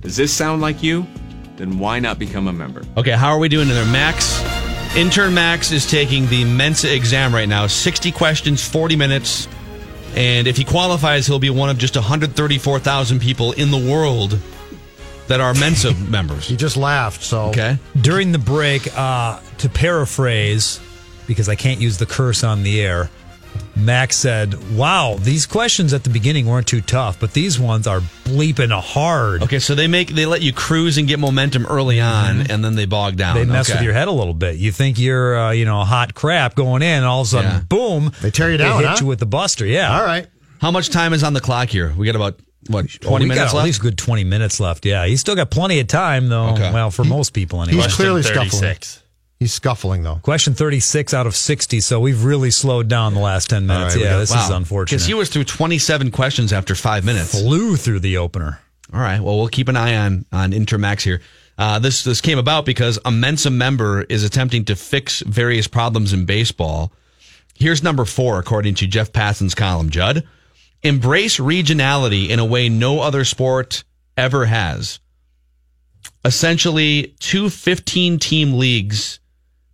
Does 0.00 0.16
this 0.16 0.32
sound 0.32 0.62
like 0.62 0.80
you? 0.80 1.04
Then 1.56 1.80
why 1.80 1.98
not 1.98 2.20
become 2.20 2.46
a 2.46 2.52
member? 2.52 2.84
Okay, 2.96 3.10
how 3.10 3.30
are 3.30 3.38
we 3.40 3.48
doing 3.48 3.68
in 3.68 3.74
there? 3.74 3.84
Max, 3.86 4.40
intern 4.94 5.34
Max 5.34 5.72
is 5.72 5.90
taking 5.90 6.24
the 6.28 6.44
Mensa 6.44 6.94
exam 6.94 7.34
right 7.34 7.48
now. 7.48 7.66
60 7.66 8.12
questions, 8.12 8.64
40 8.64 8.94
minutes. 8.94 9.48
And 10.14 10.46
if 10.46 10.56
he 10.56 10.64
qualifies, 10.64 11.26
he'll 11.26 11.38
be 11.38 11.50
one 11.50 11.70
of 11.70 11.78
just 11.78 11.94
134,000 11.96 13.20
people 13.20 13.52
in 13.52 13.70
the 13.70 13.78
world 13.78 14.38
that 15.28 15.40
are 15.40 15.54
Mensa 15.54 15.94
members. 16.08 16.46
He 16.48 16.56
just 16.56 16.76
laughed. 16.76 17.22
So 17.22 17.48
Okay. 17.50 17.78
During 18.00 18.32
the 18.32 18.38
break, 18.38 18.88
uh, 18.96 19.40
to 19.58 19.68
paraphrase, 19.68 20.80
because 21.26 21.48
I 21.48 21.54
can't 21.54 21.80
use 21.80 21.98
the 21.98 22.06
curse 22.06 22.42
on 22.42 22.62
the 22.64 22.80
air, 22.80 23.08
Max 23.76 24.16
said, 24.16 24.76
Wow, 24.76 25.16
these 25.18 25.46
questions 25.46 25.94
at 25.94 26.04
the 26.04 26.10
beginning 26.10 26.46
weren't 26.46 26.66
too 26.66 26.80
tough, 26.82 27.18
but 27.18 27.32
these 27.32 27.58
ones 27.58 27.86
are 27.86 28.00
bleeping 28.24 28.70
hard. 28.78 29.42
Okay, 29.42 29.58
so 29.58 29.74
they 29.74 29.86
make 29.86 30.08
they 30.10 30.26
let 30.26 30.42
you 30.42 30.52
cruise 30.52 30.98
and 30.98 31.08
get 31.08 31.18
momentum 31.18 31.64
early 31.66 31.98
on, 32.00 32.50
and 32.50 32.62
then 32.64 32.74
they 32.74 32.84
bog 32.84 33.16
down. 33.16 33.36
They 33.36 33.44
mess 33.46 33.70
Okay. 33.70 33.78
with 33.78 33.84
your 33.84 33.94
head 33.94 34.08
a 34.08 34.12
little 34.12 34.34
bit. 34.34 34.56
You 34.56 34.70
think 34.70 34.98
you're, 34.98 35.38
uh, 35.38 35.50
you 35.52 35.64
know, 35.64 35.82
hot 35.84 36.14
crap 36.14 36.54
going 36.56 36.82
in, 36.82 36.88
and 36.98 37.06
all 37.06 37.22
of 37.22 37.26
a 37.28 37.30
sudden, 37.30 37.50
Yeah. 37.50 37.60
boom, 37.68 38.12
They 38.20 38.30
tear 38.30 38.50
you 38.50 38.58
down, 38.58 38.80
hit 38.80 38.88
huh? 38.88 38.96
you 39.00 39.06
with 39.06 39.18
the 39.18 39.26
buster. 39.26 39.64
Yeah. 39.64 39.96
All 39.98 40.04
right. 40.04 40.26
How 40.60 40.70
much 40.70 40.90
time 40.90 41.14
is 41.14 41.22
on 41.24 41.32
the 41.32 41.40
clock 41.40 41.70
here? 41.70 41.94
We 41.96 42.04
got 42.04 42.16
about 42.16 42.38
what 42.66 42.84
Oh, 42.84 43.08
twenty 43.08 43.24
we 43.24 43.28
minutes 43.30 43.52
got 43.54 43.60
at 43.60 43.64
least 43.64 43.78
a 43.78 43.82
good 43.82 43.96
20 43.96 44.24
minutes 44.24 44.60
left. 44.60 44.84
Yeah. 44.84 45.06
He's 45.06 45.20
still 45.20 45.34
got 45.36 45.50
plenty 45.50 45.80
of 45.80 45.86
time, 45.86 46.28
though. 46.28 46.48
Okay. 46.50 46.70
Well, 46.70 46.90
for 46.90 47.02
most 47.04 47.32
people, 47.32 47.62
anyway. 47.62 47.84
He's 47.84 47.94
clearly 47.94 48.22
scuffling. 48.22 48.76
36. 49.40 49.50
He's 49.50 49.52
scuffling 49.54 50.02
though. 50.02 50.16
Question 50.22 50.54
36 50.54 51.14
out 51.14 51.26
of 51.26 51.34
60. 51.34 51.80
So 51.80 51.98
we've 51.98 52.24
really 52.24 52.50
slowed 52.50 52.88
down 52.88 53.14
the 53.14 53.20
last 53.20 53.50
10 53.50 53.66
minutes. 53.66 53.94
right, 53.96 54.04
yeah, 54.04 54.10
got- 54.12 54.18
this 54.20 54.30
is 54.34 54.50
unfortunate. 54.50 54.96
Because 54.96 55.06
he 55.06 55.14
was 55.14 55.28
through 55.30 55.44
twenty-seven 55.44 56.10
questions 56.10 56.52
after 56.52 56.74
five 56.74 57.04
minutes. 57.04 57.32
flew 57.40 57.76
through 57.76 58.00
the 58.00 58.18
opener. 58.18 58.60
All 58.92 59.00
right. 59.00 59.20
Well, 59.20 59.38
we'll 59.38 59.48
keep 59.48 59.68
an 59.68 59.76
eye 59.76 59.96
on 59.96 60.24
on 60.32 60.52
Intermax 60.52 61.02
here. 61.02 61.20
Uh, 61.56 61.78
this 61.78 62.04
this 62.04 62.20
came 62.20 62.38
about 62.38 62.64
because 62.66 62.98
a 63.04 63.10
Mensa 63.10 63.50
member 63.50 64.02
is 64.02 64.24
attempting 64.24 64.64
to 64.66 64.76
fix 64.76 65.20
various 65.20 65.66
problems 65.68 66.12
in 66.12 66.24
baseball. 66.26 66.92
Here's 67.54 67.82
number 67.82 68.04
four, 68.06 68.38
according 68.38 68.74
to 68.76 68.86
Jeff 68.86 69.12
Passan's 69.12 69.54
column. 69.54 69.90
Judd, 69.90 70.26
embrace 70.82 71.38
regionality 71.38 72.28
in 72.30 72.38
a 72.38 72.44
way 72.44 72.68
no 72.70 73.00
other 73.00 73.24
sport 73.24 73.84
ever 74.16 74.46
has. 74.46 74.98
Essentially, 76.24 77.14
two 77.20 77.48
15 77.50 78.18
team 78.18 78.54
leagues 78.54 79.19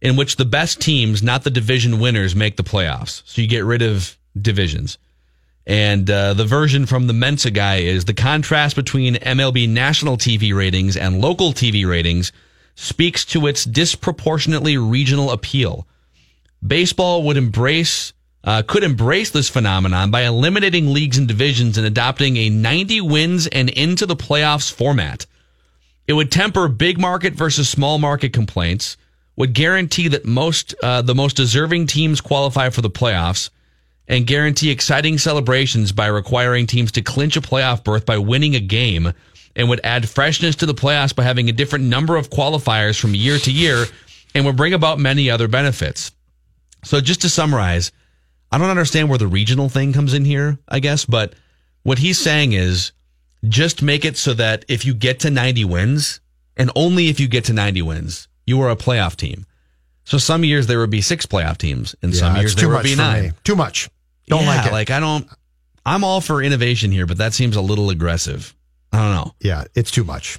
in 0.07 0.15
which 0.15 0.37
the 0.37 0.45
best 0.45 0.81
teams, 0.81 1.21
not 1.21 1.43
the 1.43 1.51
division 1.51 1.99
winners, 1.99 2.37
make 2.37 2.57
the 2.57 2.63
playoffs. 2.63 3.23
So 3.27 3.43
you 3.43 3.49
get 3.49 3.65
rid 3.65 3.83
of 3.83 4.17
divisions. 4.41 4.99
And 5.67 6.09
uh, 6.09 6.35
the 6.35 6.45
version 6.45 6.87
from 6.87 7.09
the 7.09 7.13
Mensa 7.13 7.51
guy 7.51 7.79
is 7.79 8.05
the 8.05 8.15
contrast 8.15 8.77
between 8.77 9.17
MLB 9.17 9.69
national 9.69 10.17
TV 10.17 10.55
ratings 10.55 10.97
and 10.97 11.21
local 11.21 11.53
TV 11.53 11.85
ratings 11.85 12.31
speaks 12.77 13.25
to 13.25 13.49
its 13.49 13.65
disproportionately 13.65 14.79
regional 14.79 15.33
appeal. 15.33 15.89
Baseball 16.65 17.25
would 17.25 17.37
embrace 17.37 18.13
uh, 18.45 18.63
could 18.65 18.85
embrace 18.85 19.31
this 19.31 19.49
phenomenon 19.49 20.13
by 20.13 20.23
eliminating 20.23 20.93
leagues 20.93 21.19
and 21.19 21.27
divisions 21.27 21.79
and 21.79 21.85
adopting 21.85 22.37
a 22.37 22.49
90 22.49 23.01
wins 23.01 23.49
and 23.49 23.71
into 23.71 24.07
the 24.07 24.15
playoffs 24.15 24.73
format. 24.73 25.27
It 26.07 26.13
would 26.13 26.31
temper 26.31 26.69
big 26.69 26.97
market 26.97 27.33
versus 27.33 27.69
small 27.69 27.99
market 27.99 28.33
complaints, 28.33 28.97
would 29.37 29.53
guarantee 29.53 30.09
that 30.09 30.25
most 30.25 30.75
uh, 30.83 31.03
the 31.03 31.15
most 31.15 31.37
deserving 31.37 31.87
teams 31.87 32.21
qualify 32.21 32.71
for 32.71 32.81
the 32.81 32.91
playoffs, 32.91 33.51
and 34.09 34.27
guarantee 34.27 34.71
exciting 34.71 35.19
celebrations 35.19 35.93
by 35.93 36.07
requiring 36.07 36.67
teams 36.67 36.93
to 36.93 37.03
clinch 37.03 37.37
a 37.37 37.41
playoff 37.41 37.85
berth 37.85 38.07
by 38.07 38.19
winning 38.19 38.55
a 38.55 38.61
game, 38.61 39.13
and 39.55 39.69
would 39.69 39.81
add 39.85 40.09
freshness 40.09 40.57
to 40.57 40.67
the 40.67 40.75
playoffs 40.75 41.15
by 41.15 41.23
having 41.23 41.49
a 41.49 41.53
different 41.53 41.85
number 41.85 42.17
of 42.17 42.31
qualifiers 42.31 42.99
from 42.99 43.15
year 43.15 43.39
to 43.39 43.53
year, 43.53 43.85
and 44.35 44.45
would 44.45 44.57
bring 44.57 44.75
about 44.75 44.99
many 44.99 45.31
other 45.31 45.49
benefits. 45.49 46.13
So 46.85 47.01
just 47.01 47.23
to 47.23 47.29
summarize, 47.29 47.93
I 48.51 48.59
don't 48.59 48.71
understand 48.71 49.09
where 49.09 49.19
the 49.19 49.27
regional 49.27 49.69
thing 49.69 49.93
comes 49.93 50.15
in 50.15 50.25
here, 50.25 50.59
I 50.69 50.79
guess, 50.79 51.05
but 51.05 51.35
what 51.83 51.99
he's 51.99 52.19
saying 52.19 52.53
is 52.53 52.93
just 53.49 53.83
make 53.83 54.05
it 54.05 54.17
so 54.17 54.35
that 54.35 54.65
if 54.69 54.85
you 54.85 54.95
get 54.95 55.21
to 55.21 55.31
90 55.31 55.65
wins, 55.65 56.21
and 56.57 56.71
only 56.75 57.09
if 57.09 57.21
you 57.21 57.29
get 57.29 57.45
to 57.45 57.53
90 57.53 57.83
wins, 57.83 58.29
you 58.47 58.61
are 58.63 58.71
a 58.71 58.77
playoff 58.77 59.17
team. 59.17 59.45
So 60.05 60.19
some 60.19 60.45
years 60.45 60.67
there 60.69 60.79
would 60.79 60.91
be 60.91 61.01
six 61.01 61.27
playoff 61.27 61.59
teams, 61.59 61.95
and 62.01 62.15
some 62.15 62.37
years 62.37 62.55
there 62.55 62.69
would 62.69 62.85
be 62.85 62.95
nine. 62.95 63.23
me. 63.25 63.31
Too 63.45 63.57
much. 63.57 63.91
Don't 64.29 64.43
Yeah, 64.43 64.57
like 64.57 64.67
it. 64.67 64.73
Like 64.73 64.91
I 64.91 65.01
don't. 65.01 65.29
I'm 65.85 66.05
all 66.05 66.21
for 66.21 66.43
innovation 66.43 66.91
here, 66.91 67.07
but 67.07 67.19
that 67.19 67.33
seems 67.33 67.57
a 67.57 67.61
little 67.61 67.91
aggressive. 67.91 68.55
I 68.93 68.99
don't 68.99 69.13
know. 69.15 69.35
yeah, 69.41 69.65
it's 69.75 69.91
too 69.91 70.05
much. 70.05 70.39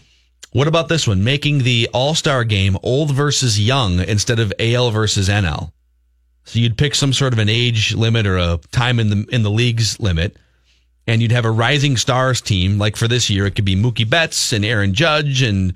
What 0.51 0.67
about 0.67 0.87
this 0.87 1.05
one? 1.07 1.23
Making 1.23 1.59
the 1.59 1.89
All 1.93 2.15
Star 2.15 2.43
game 2.43 2.77
old 2.81 3.11
versus 3.11 3.59
young 3.59 3.99
instead 3.99 4.39
of 4.39 4.53
AL 4.59 4.91
versus 4.91 5.29
NL. 5.29 5.71
So 6.45 6.59
you'd 6.59 6.77
pick 6.77 6.95
some 6.95 7.11
sort 7.11 7.33
of 7.33 7.39
an 7.39 7.49
age 7.49 7.93
limit 7.93 8.25
or 8.25 8.37
a 8.37 8.57
time 8.71 8.99
in 8.99 9.09
the 9.09 9.25
in 9.31 9.43
the 9.43 9.51
league's 9.51 9.99
limit, 9.99 10.37
and 11.05 11.21
you'd 11.21 11.33
have 11.33 11.43
a 11.45 11.51
rising 11.51 11.97
stars 11.97 12.39
team. 12.39 12.77
Like 12.77 12.95
for 12.95 13.09
this 13.09 13.29
year, 13.29 13.45
it 13.45 13.55
could 13.55 13.65
be 13.65 13.75
Mookie 13.75 14.09
Betts 14.09 14.53
and 14.53 14.63
Aaron 14.63 14.93
Judge 14.93 15.41
and 15.41 15.73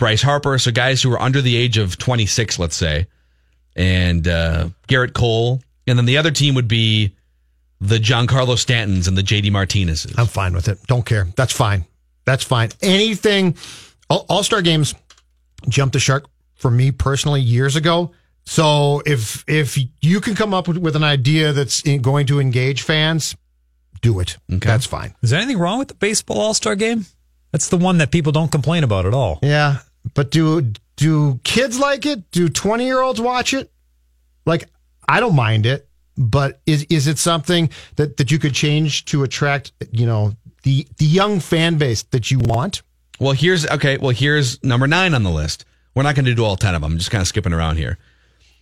Bryce 0.00 0.22
Harper. 0.22 0.58
So 0.58 0.72
guys 0.72 1.00
who 1.00 1.12
are 1.12 1.22
under 1.22 1.40
the 1.40 1.54
age 1.54 1.78
of 1.78 1.96
26, 1.96 2.58
let's 2.58 2.74
say, 2.74 3.06
and 3.76 4.26
uh, 4.26 4.70
Gerrit 4.88 5.12
Cole, 5.12 5.60
and 5.86 5.96
then 5.96 6.06
the 6.06 6.18
other 6.18 6.32
team 6.32 6.56
would 6.56 6.66
be 6.66 7.14
the 7.80 7.98
Giancarlo 7.98 8.56
Stantons 8.56 9.06
and 9.06 9.16
the 9.16 9.22
JD 9.22 9.50
Martinezes. 9.50 10.18
I'm 10.18 10.26
fine 10.26 10.52
with 10.54 10.66
it. 10.66 10.82
Don't 10.88 11.06
care. 11.06 11.28
That's 11.36 11.52
fine. 11.52 11.84
That's 12.24 12.42
fine. 12.42 12.70
Anything, 12.82 13.56
All 14.08 14.42
Star 14.42 14.62
games 14.62 14.94
jumped 15.68 15.92
the 15.92 16.00
shark 16.00 16.26
for 16.56 16.70
me 16.70 16.90
personally 16.90 17.40
years 17.40 17.76
ago. 17.76 18.12
So 18.44 19.02
if 19.06 19.44
if 19.48 19.78
you 20.00 20.20
can 20.20 20.34
come 20.34 20.54
up 20.54 20.66
with, 20.66 20.78
with 20.78 20.96
an 20.96 21.04
idea 21.04 21.52
that's 21.52 21.82
going 21.82 22.26
to 22.26 22.40
engage 22.40 22.82
fans, 22.82 23.36
do 24.00 24.18
it. 24.20 24.38
That's 24.48 24.86
fine. 24.86 25.14
Is 25.22 25.30
there 25.30 25.40
anything 25.40 25.58
wrong 25.58 25.78
with 25.78 25.88
the 25.88 25.94
baseball 25.94 26.40
All 26.40 26.54
Star 26.54 26.74
game? 26.74 27.06
That's 27.52 27.68
the 27.68 27.76
one 27.76 27.98
that 27.98 28.10
people 28.10 28.32
don't 28.32 28.50
complain 28.50 28.84
about 28.84 29.06
at 29.06 29.14
all. 29.14 29.40
Yeah, 29.42 29.78
but 30.14 30.30
do 30.30 30.72
do 30.96 31.40
kids 31.44 31.78
like 31.78 32.06
it? 32.06 32.30
Do 32.30 32.48
20 32.48 32.84
year 32.84 33.00
olds 33.00 33.20
watch 33.20 33.54
it? 33.54 33.70
Like 34.46 34.68
I 35.08 35.20
don't 35.20 35.34
mind 35.34 35.66
it, 35.66 35.88
but 36.16 36.60
is 36.66 36.84
is 36.90 37.06
it 37.06 37.18
something 37.18 37.70
that 37.96 38.16
that 38.18 38.30
you 38.30 38.38
could 38.38 38.54
change 38.54 39.04
to 39.06 39.22
attract, 39.22 39.72
you 39.92 40.06
know, 40.06 40.32
the 40.62 40.86
the 40.98 41.06
young 41.06 41.40
fan 41.40 41.78
base 41.78 42.02
that 42.04 42.30
you 42.30 42.38
want? 42.38 42.82
Well, 43.18 43.32
here's 43.32 43.66
okay. 43.66 43.98
Well, 43.98 44.10
here's 44.10 44.62
number 44.62 44.86
nine 44.86 45.14
on 45.14 45.22
the 45.22 45.30
list. 45.30 45.64
We're 45.94 46.04
not 46.04 46.14
going 46.14 46.24
to 46.24 46.34
do 46.34 46.44
all 46.44 46.56
10 46.56 46.74
of 46.74 46.82
them. 46.82 46.92
I'm 46.92 46.98
just 46.98 47.10
kind 47.10 47.20
of 47.20 47.28
skipping 47.28 47.52
around 47.52 47.76
here. 47.76 47.98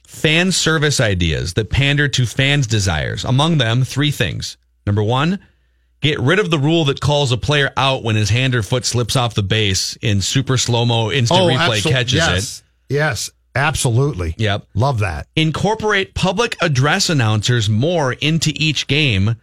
Fan 0.06 0.50
service 0.50 0.98
ideas 1.00 1.54
that 1.54 1.68
pander 1.68 2.08
to 2.08 2.24
fans' 2.24 2.66
desires. 2.66 3.24
Among 3.24 3.58
them, 3.58 3.84
three 3.84 4.10
things. 4.10 4.56
Number 4.86 5.02
one, 5.02 5.38
get 6.00 6.18
rid 6.20 6.38
of 6.38 6.50
the 6.50 6.58
rule 6.58 6.84
that 6.86 7.00
calls 7.00 7.32
a 7.32 7.36
player 7.36 7.72
out 7.76 8.02
when 8.02 8.16
his 8.16 8.30
hand 8.30 8.54
or 8.54 8.62
foot 8.62 8.84
slips 8.84 9.16
off 9.16 9.34
the 9.34 9.42
base 9.42 9.96
in 10.02 10.20
super 10.20 10.56
slow 10.56 10.84
mo 10.84 11.10
instant 11.10 11.40
oh, 11.40 11.46
replay 11.46 11.80
absol- 11.80 11.90
catches 11.90 12.14
yes. 12.14 12.62
Yes, 12.88 13.30
absolutely. 13.54 14.34
Yep. 14.38 14.66
Love 14.74 15.00
that. 15.00 15.26
Incorporate 15.36 16.14
public 16.14 16.56
address 16.62 17.10
announcers 17.10 17.68
more 17.68 18.14
into 18.14 18.52
each 18.54 18.86
game 18.86 19.36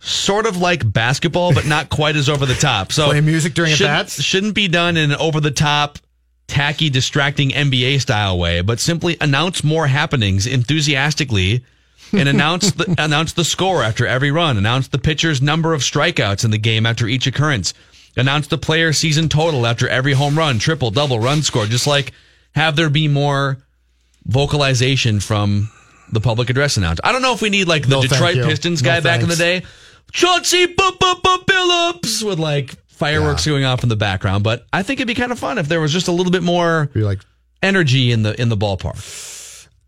sort 0.00 0.46
of 0.46 0.56
like 0.56 0.90
basketball, 0.90 1.54
but 1.54 1.66
not 1.66 1.88
quite 1.90 2.16
as 2.16 2.28
over 2.28 2.46
the 2.46 2.54
top. 2.54 2.92
So 2.92 3.06
Play 3.06 3.20
music 3.20 3.54
during 3.54 3.72
at 3.72 3.78
shouldn't, 3.78 3.98
bats? 3.98 4.22
shouldn't 4.22 4.54
be 4.54 4.68
done 4.68 4.96
in 4.96 5.12
an 5.12 5.18
over 5.18 5.40
the 5.40 5.50
top, 5.50 5.98
tacky, 6.48 6.90
distracting 6.90 7.50
NBA 7.50 8.00
style 8.00 8.38
way, 8.38 8.60
but 8.62 8.80
simply 8.80 9.16
announce 9.20 9.62
more 9.62 9.86
happenings 9.86 10.46
enthusiastically. 10.46 11.64
And 12.12 12.28
announce 12.28 12.72
the 12.72 12.94
announce 12.98 13.32
the 13.32 13.44
score 13.44 13.82
after 13.82 14.06
every 14.06 14.30
run. 14.30 14.56
Announce 14.56 14.88
the 14.88 14.98
pitcher's 14.98 15.40
number 15.42 15.74
of 15.74 15.82
strikeouts 15.82 16.44
in 16.44 16.50
the 16.50 16.58
game 16.58 16.86
after 16.86 17.06
each 17.06 17.26
occurrence. 17.26 17.74
Announce 18.16 18.46
the 18.48 18.58
player 18.58 18.92
season 18.92 19.28
total 19.28 19.66
after 19.66 19.88
every 19.88 20.12
home 20.12 20.36
run, 20.36 20.58
triple, 20.58 20.90
double, 20.90 21.18
run 21.18 21.42
score. 21.42 21.66
Just 21.66 21.86
like 21.86 22.12
have 22.54 22.76
there 22.76 22.90
be 22.90 23.08
more 23.08 23.58
vocalization 24.26 25.20
from 25.20 25.70
the 26.12 26.20
public 26.20 26.50
address 26.50 26.76
announcer. 26.76 27.00
I 27.04 27.12
don't 27.12 27.22
know 27.22 27.32
if 27.32 27.40
we 27.42 27.50
need 27.50 27.68
like 27.68 27.84
the 27.84 27.96
No, 27.96 28.02
Detroit. 28.02 28.36
Pistons 28.36 28.82
No, 28.82 28.90
guy 28.90 29.00
back 29.00 29.22
in 29.22 29.28
the 29.28 29.36
day, 29.36 29.62
Chauncey 30.12 30.66
Billups 30.66 32.22
with 32.22 32.38
like 32.38 32.76
fireworks 32.88 33.46
going 33.46 33.64
off 33.64 33.82
in 33.82 33.88
the 33.88 33.96
background. 33.96 34.44
But 34.44 34.66
I 34.72 34.82
think 34.82 35.00
it'd 35.00 35.08
be 35.08 35.14
kind 35.14 35.32
of 35.32 35.38
fun 35.38 35.58
if 35.58 35.68
there 35.68 35.80
was 35.80 35.92
just 35.92 36.08
a 36.08 36.12
little 36.12 36.32
bit 36.32 36.42
more 36.42 36.90
You're 36.94 37.04
like, 37.04 37.20
energy 37.62 38.12
in 38.12 38.22
the 38.22 38.40
in 38.40 38.48
the 38.48 38.56
ballpark. 38.56 39.30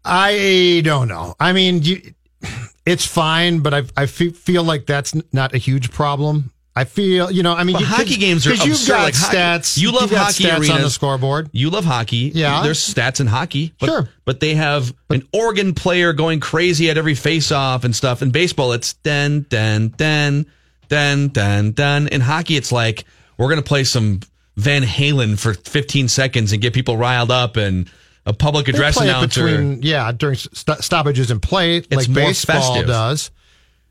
I 0.05 0.83
don't 0.85 1.09
know. 1.09 1.35
I 1.41 1.53
mean, 1.53 1.83
you, 1.83 2.15
it's 2.87 3.07
fine, 3.07 3.61
but 3.61 3.75
I 3.75 3.83
I 3.97 4.07
feel 4.07 4.65
like 4.65 4.87
that's 4.87 5.15
not 5.33 5.55
a 5.55 5.59
huge 5.59 5.91
problem. 5.91 6.51
I 6.77 6.83
feel, 6.83 7.31
you 7.31 7.45
know, 7.45 7.53
I 7.53 7.63
mean, 7.63 7.79
you, 7.79 7.87
hockey 7.87 8.17
games 8.17 8.49
are 8.49 8.51
because 8.51 8.67
you've 8.67 8.75
absurd, 8.75 8.93
got 8.95 9.03
like 9.05 9.15
hockey- 9.15 9.37
stats. 9.37 9.79
you 9.79 9.93
love 9.93 10.11
hockey 10.11 10.43
stats 10.43 10.55
on 10.57 10.61
the 10.63 10.73
arenas. 10.73 10.95
scoreboard. 10.95 11.49
You 11.53 11.71
love 11.71 11.85
hockey. 11.85 12.33
Yeah. 12.35 12.65
There's 12.65 12.81
stats 12.81 13.21
in 13.21 13.29
hockey. 13.29 13.73
But, 13.79 13.87
Sure. 13.87 14.09
But 14.25 14.41
they 14.41 14.57
have 14.57 14.93
an 15.09 15.23
organ 15.33 15.75
player 15.75 16.13
going 16.13 16.41
crazy 16.41 16.91
at 16.91 16.99
every 16.99 17.15
face-off 17.15 17.85
and 17.85 17.95
stuff. 17.95 18.23
In 18.23 18.33
baseball, 18.33 18.73
it's 18.73 18.95
den, 18.95 19.47
den, 19.49 19.91
den, 19.97 20.47
den, 20.89 21.29
den, 21.29 21.71
den. 21.71 22.09
In 22.09 22.21
hockey, 22.21 22.57
it's 22.57 22.73
like, 22.73 23.05
we're 23.39 23.49
going 23.51 23.63
to 23.63 23.69
play 23.69 23.85
some 23.85 24.19
Van 24.57 24.83
Halen 24.83 25.39
for 25.39 25.55
15 25.55 26.09
seconds 26.09 26.51
and 26.53 26.61
get 26.61 26.75
people 26.75 26.97
riled 26.97 27.31
up 27.31 27.57
and 27.57 27.89
a 28.27 28.33
public 28.33 28.67
They 28.67 28.73
address 28.73 28.97
play 28.97 29.07
it 29.07 29.11
announcer. 29.11 29.45
between, 29.47 29.83
yeah, 29.83 30.11
during 30.13 30.37
st- 30.37 30.83
stoppages 30.83 31.31
and 31.31 31.41
play, 31.43 31.81
like 31.91 32.09
more 32.09 32.15
baseball 32.27 32.55
festive. 32.75 32.87
does. 32.87 33.31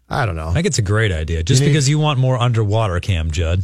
I 0.10 0.26
don't 0.26 0.36
know. 0.36 0.48
I 0.50 0.54
think 0.54 0.66
it's 0.68 0.80
a 0.80 0.84
great 0.84 1.12
idea. 1.12 1.44
Just 1.44 1.62
You 1.62 1.68
need- 1.68 1.74
because 1.74 1.90
you 1.90 2.00
want 2.00 2.20
more 2.20 2.38
underwater 2.40 3.00
cam, 3.00 3.32
Judd. 3.32 3.64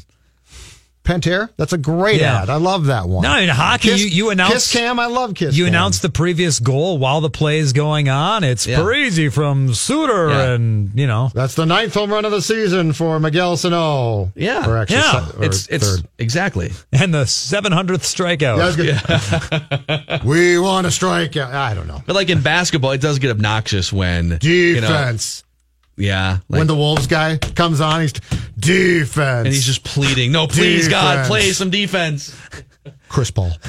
Pentair, 1.03 1.49
that's 1.57 1.73
a 1.73 1.77
great 1.77 2.21
Yeah. 2.21 2.43
ad. 2.43 2.49
I 2.51 2.57
love 2.57 2.85
that 2.85 3.07
one. 3.09 3.23
No, 3.23 3.35
in 3.37 3.49
hockey, 3.49 3.89
Kiss, 3.89 4.01
you, 4.01 4.07
you 4.09 4.29
announce 4.29 4.53
Kiss 4.53 4.73
Cam. 4.73 4.99
I 4.99 5.07
love 5.07 5.33
Kiss. 5.33 5.55
you 5.55 5.63
Cam. 5.65 5.73
announce 5.73 5.99
the 5.99 6.09
previous 6.09 6.59
goal 6.59 6.99
while 6.99 7.19
the 7.21 7.29
play 7.31 7.57
is 7.59 7.73
going 7.73 8.09
on. 8.09 8.43
It's 8.43 8.67
Yeah. 8.67 8.77
Parise 8.79 9.31
from 9.33 9.73
Suter, 9.73 10.29
Yeah. 10.29 10.49
and 10.51 10.91
you 10.93 11.07
know 11.07 11.31
That's 11.33 11.55
the 11.55 11.65
ninth 11.65 11.93
home 11.95 12.11
run 12.11 12.25
of 12.25 12.31
the 12.31 12.41
season 12.43 12.93
for 12.93 13.19
Miguel 13.19 13.57
Sano. 13.57 14.31
Yeah. 14.35 14.67
Or 14.69 14.77
actually, 14.77 14.97
Yeah. 14.97 15.25
se- 15.25 15.31
or 15.37 15.43
it's, 15.45 15.67
it's 15.67 15.87
third. 15.95 16.05
exactly. 16.19 16.73
and 16.91 17.11
the 17.13 17.25
700th 17.25 18.03
strikeout. 18.03 18.57
Yeah, 18.77 18.99
that's 19.07 20.23
we 20.23 20.59
want 20.59 20.85
a 20.85 20.91
strike 20.91 21.35
out. 21.37 21.53
I 21.53 21.73
don't 21.73 21.87
know. 21.87 22.03
But 22.05 22.15
like 22.15 22.29
in 22.29 22.41
basketball, 22.41 22.91
it 22.91 23.01
does 23.01 23.19
get 23.19 23.31
obnoxious 23.31 23.91
when 23.91 24.37
you 24.41 24.75
know, 24.75 24.81
Defense. 24.87 25.43
Yeah, 25.99 26.39
like, 26.49 26.59
when 26.59 26.67
the 26.67 26.75
Wolves 26.75 27.07
guy 27.07 27.37
comes 27.37 27.81
on, 27.81 28.01
he's 28.01 28.13
defense. 28.57 29.45
and 29.45 29.47
he's 29.53 29.65
just 29.65 29.83
pleading, 29.83 30.31
"No, 30.31 30.47
please, 30.47 30.87
God, 30.87 31.27
play 31.27 31.51
some 31.51 31.69
defense." 31.69 32.35
Chris 33.09 33.31
Paul. 33.31 33.51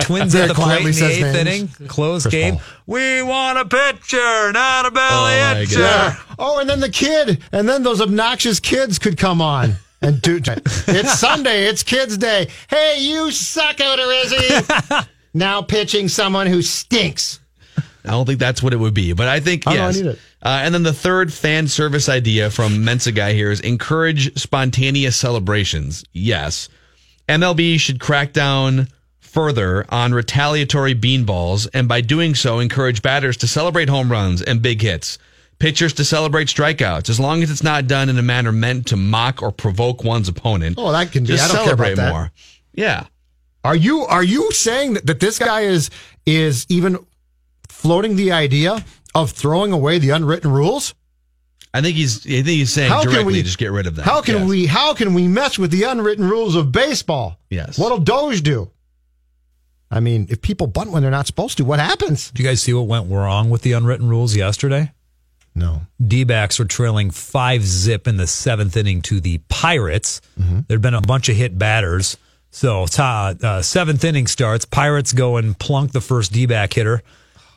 Twins 0.00 0.32
Very 0.34 0.44
at 0.44 0.48
the 0.48 0.54
plate 0.54 0.54
quietly 0.54 0.90
in 0.90 0.96
the 0.96 1.06
eighth 1.10 1.22
names. 1.22 1.36
inning. 1.36 1.88
Close 1.88 2.22
Chris 2.24 2.32
game. 2.32 2.54
Paul. 2.56 2.62
We 2.86 3.22
want 3.22 3.58
a 3.58 3.64
pitcher, 3.64 4.52
not 4.52 4.84
a 4.86 4.90
belly 4.90 5.34
Oh, 5.34 5.54
my 5.54 5.64
itcher. 5.64 6.34
Oh, 6.38 6.58
and 6.58 6.68
then 6.68 6.80
the 6.80 6.90
kid, 6.90 7.42
and 7.52 7.68
then 7.68 7.82
those 7.82 8.00
obnoxious 8.00 8.60
kids 8.60 8.98
could 8.98 9.16
come 9.16 9.40
on 9.40 9.76
and 10.02 10.20
do. 10.20 10.40
it's 10.46 11.18
Sunday. 11.18 11.66
It's 11.66 11.82
Kids 11.82 12.18
Day. 12.18 12.48
Hey, 12.68 12.98
you 13.00 13.30
suck, 13.30 13.76
Odorizzi. 13.78 15.06
now 15.32 15.62
pitching 15.62 16.08
someone 16.08 16.46
who 16.48 16.60
stinks. 16.62 17.40
I 18.06 18.12
don't 18.12 18.26
think 18.26 18.38
that's 18.38 18.62
what 18.62 18.72
it 18.72 18.76
would 18.76 18.94
be, 18.94 19.12
but 19.12 19.28
I 19.28 19.40
think 19.40 19.66
I 19.66 19.72
I 19.72 19.74
yes. 19.74 19.96
need 19.96 20.06
it. 20.06 20.18
Uh, 20.42 20.60
and 20.62 20.74
then 20.74 20.82
the 20.82 20.92
third 20.92 21.32
fan 21.32 21.68
service 21.68 22.08
idea 22.08 22.50
from 22.50 22.84
Mensa 22.84 23.12
guy 23.12 23.32
here 23.32 23.50
is 23.50 23.60
encourage 23.60 24.38
spontaneous 24.38 25.16
celebrations. 25.16 26.04
Yes, 26.12 26.68
MLB 27.28 27.78
should 27.80 28.00
crack 28.00 28.32
down 28.32 28.88
further 29.20 29.84
on 29.90 30.14
retaliatory 30.14 30.94
beanballs, 30.94 31.68
and 31.74 31.88
by 31.88 32.00
doing 32.00 32.34
so, 32.34 32.58
encourage 32.58 33.02
batters 33.02 33.36
to 33.38 33.46
celebrate 33.46 33.88
home 33.88 34.10
runs 34.10 34.40
and 34.40 34.62
big 34.62 34.80
hits. 34.80 35.18
Pitchers 35.58 35.94
to 35.94 36.04
celebrate 36.04 36.48
strikeouts, 36.48 37.08
as 37.08 37.18
long 37.18 37.42
as 37.42 37.50
it's 37.50 37.62
not 37.62 37.86
done 37.86 38.08
in 38.08 38.18
a 38.18 38.22
manner 38.22 38.52
meant 38.52 38.86
to 38.88 38.96
mock 38.96 39.42
or 39.42 39.50
provoke 39.50 40.04
one's 40.04 40.28
opponent. 40.28 40.76
Oh, 40.78 40.92
that 40.92 41.12
can 41.12 41.24
be. 41.24 41.28
Just 41.28 41.44
I 41.44 41.48
don't 41.48 41.56
care 41.56 41.64
celebrate 41.64 41.92
about 41.94 42.02
that. 42.02 42.12
more. 42.12 42.32
Yeah. 42.74 43.06
Are 43.66 43.74
you 43.74 44.04
are 44.04 44.22
you 44.22 44.52
saying 44.52 44.94
that, 44.94 45.06
that 45.06 45.18
this 45.18 45.38
guy 45.38 45.62
is 45.62 45.90
is 46.24 46.66
even 46.68 47.04
floating 47.76 48.16
the 48.16 48.32
idea 48.32 48.84
of 49.14 49.30
throwing 49.30 49.72
away 49.72 49.98
the 49.98 50.10
unwritten 50.10 50.50
rules? 50.50 50.94
I 51.74 51.82
think 51.82 51.96
he's. 51.96 52.26
I 52.26 52.30
think 52.42 52.46
he's 52.46 52.72
saying 52.72 52.90
How 52.90 53.02
can 53.02 53.12
directly, 53.12 53.34
we- 53.34 53.42
just 53.42 53.58
get 53.58 53.70
rid 53.70 53.86
of 53.86 53.96
that. 53.96 54.04
How 54.04 54.22
can 54.22 54.36
Yes. 54.36 54.48
we 54.48 54.66
how 54.66 54.94
can 54.94 55.12
we 55.14 55.28
mess 55.28 55.58
with 55.58 55.70
the 55.70 55.82
unwritten 55.84 56.28
rules 56.28 56.54
of 56.56 56.72
baseball? 56.72 57.38
Yes. 57.50 57.78
What'll 57.78 57.98
Doge 57.98 58.42
do? 58.42 58.70
I 59.90 60.00
mean, 60.00 60.26
if 60.30 60.40
people 60.42 60.66
bunt 60.66 60.90
when 60.90 61.02
they're 61.02 61.10
not 61.12 61.26
supposed 61.26 61.58
to, 61.58 61.64
what 61.64 61.78
happens? 61.78 62.30
Do 62.32 62.42
you 62.42 62.48
guys 62.48 62.60
see 62.62 62.72
what 62.72 62.86
went 62.86 63.10
wrong 63.10 63.50
with 63.50 63.62
the 63.62 63.72
unwritten 63.72 64.08
rules 64.08 64.34
yesterday? 64.34 64.92
No. 65.54 65.82
D 66.04 66.24
backs 66.24 66.58
were 66.58 66.64
trailing 66.64 67.10
five 67.10 67.62
zip 67.62 68.08
in 68.08 68.16
the 68.16 68.26
seventh 68.26 68.76
inning 68.76 69.00
to 69.02 69.20
the 69.20 69.38
Pirates. 69.48 70.20
There'd 70.36 70.82
been 70.82 70.94
a 70.94 71.00
bunch 71.00 71.28
of 71.28 71.36
hit 71.36 71.56
batters. 71.58 72.16
So 72.50 72.86
uh, 72.98 73.62
seventh 73.62 74.02
inning 74.04 74.26
starts. 74.26 74.64
Pirates 74.64 75.12
go 75.12 75.36
and 75.36 75.58
plunk 75.58 75.92
the 75.92 76.00
first 76.00 76.32
D 76.32 76.46
back 76.46 76.72
hitter. 76.72 77.02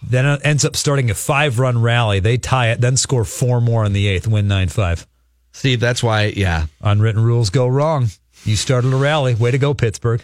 Then 0.01 0.25
it 0.25 0.41
ends 0.43 0.63
up 0.65 0.75
starting 0.75 1.09
a 1.09 1.13
five 1.13 1.59
run 1.59 1.81
rally. 1.81 2.19
They 2.19 2.37
tie 2.37 2.69
it, 2.71 2.79
then 2.81 2.95
score 2.97 3.25
four 3.25 3.59
more 3.61 3.83
in 3.85 3.93
the 3.93 4.07
eighth, 4.07 4.27
win 4.27 4.47
9 4.47 4.69
5. 4.69 5.05
Steve, 5.51 5.79
that's 5.79 6.01
why. 6.01 6.25
Yeah, 6.35 6.67
Unwritten 6.81 7.23
rules 7.23 7.49
go 7.49 7.67
wrong. 7.67 8.07
You 8.45 8.55
started 8.55 8.93
a 8.93 8.95
rally. 8.95 9.35
Way 9.35 9.51
to 9.51 9.57
go, 9.57 9.73
Pittsburgh. 9.73 10.23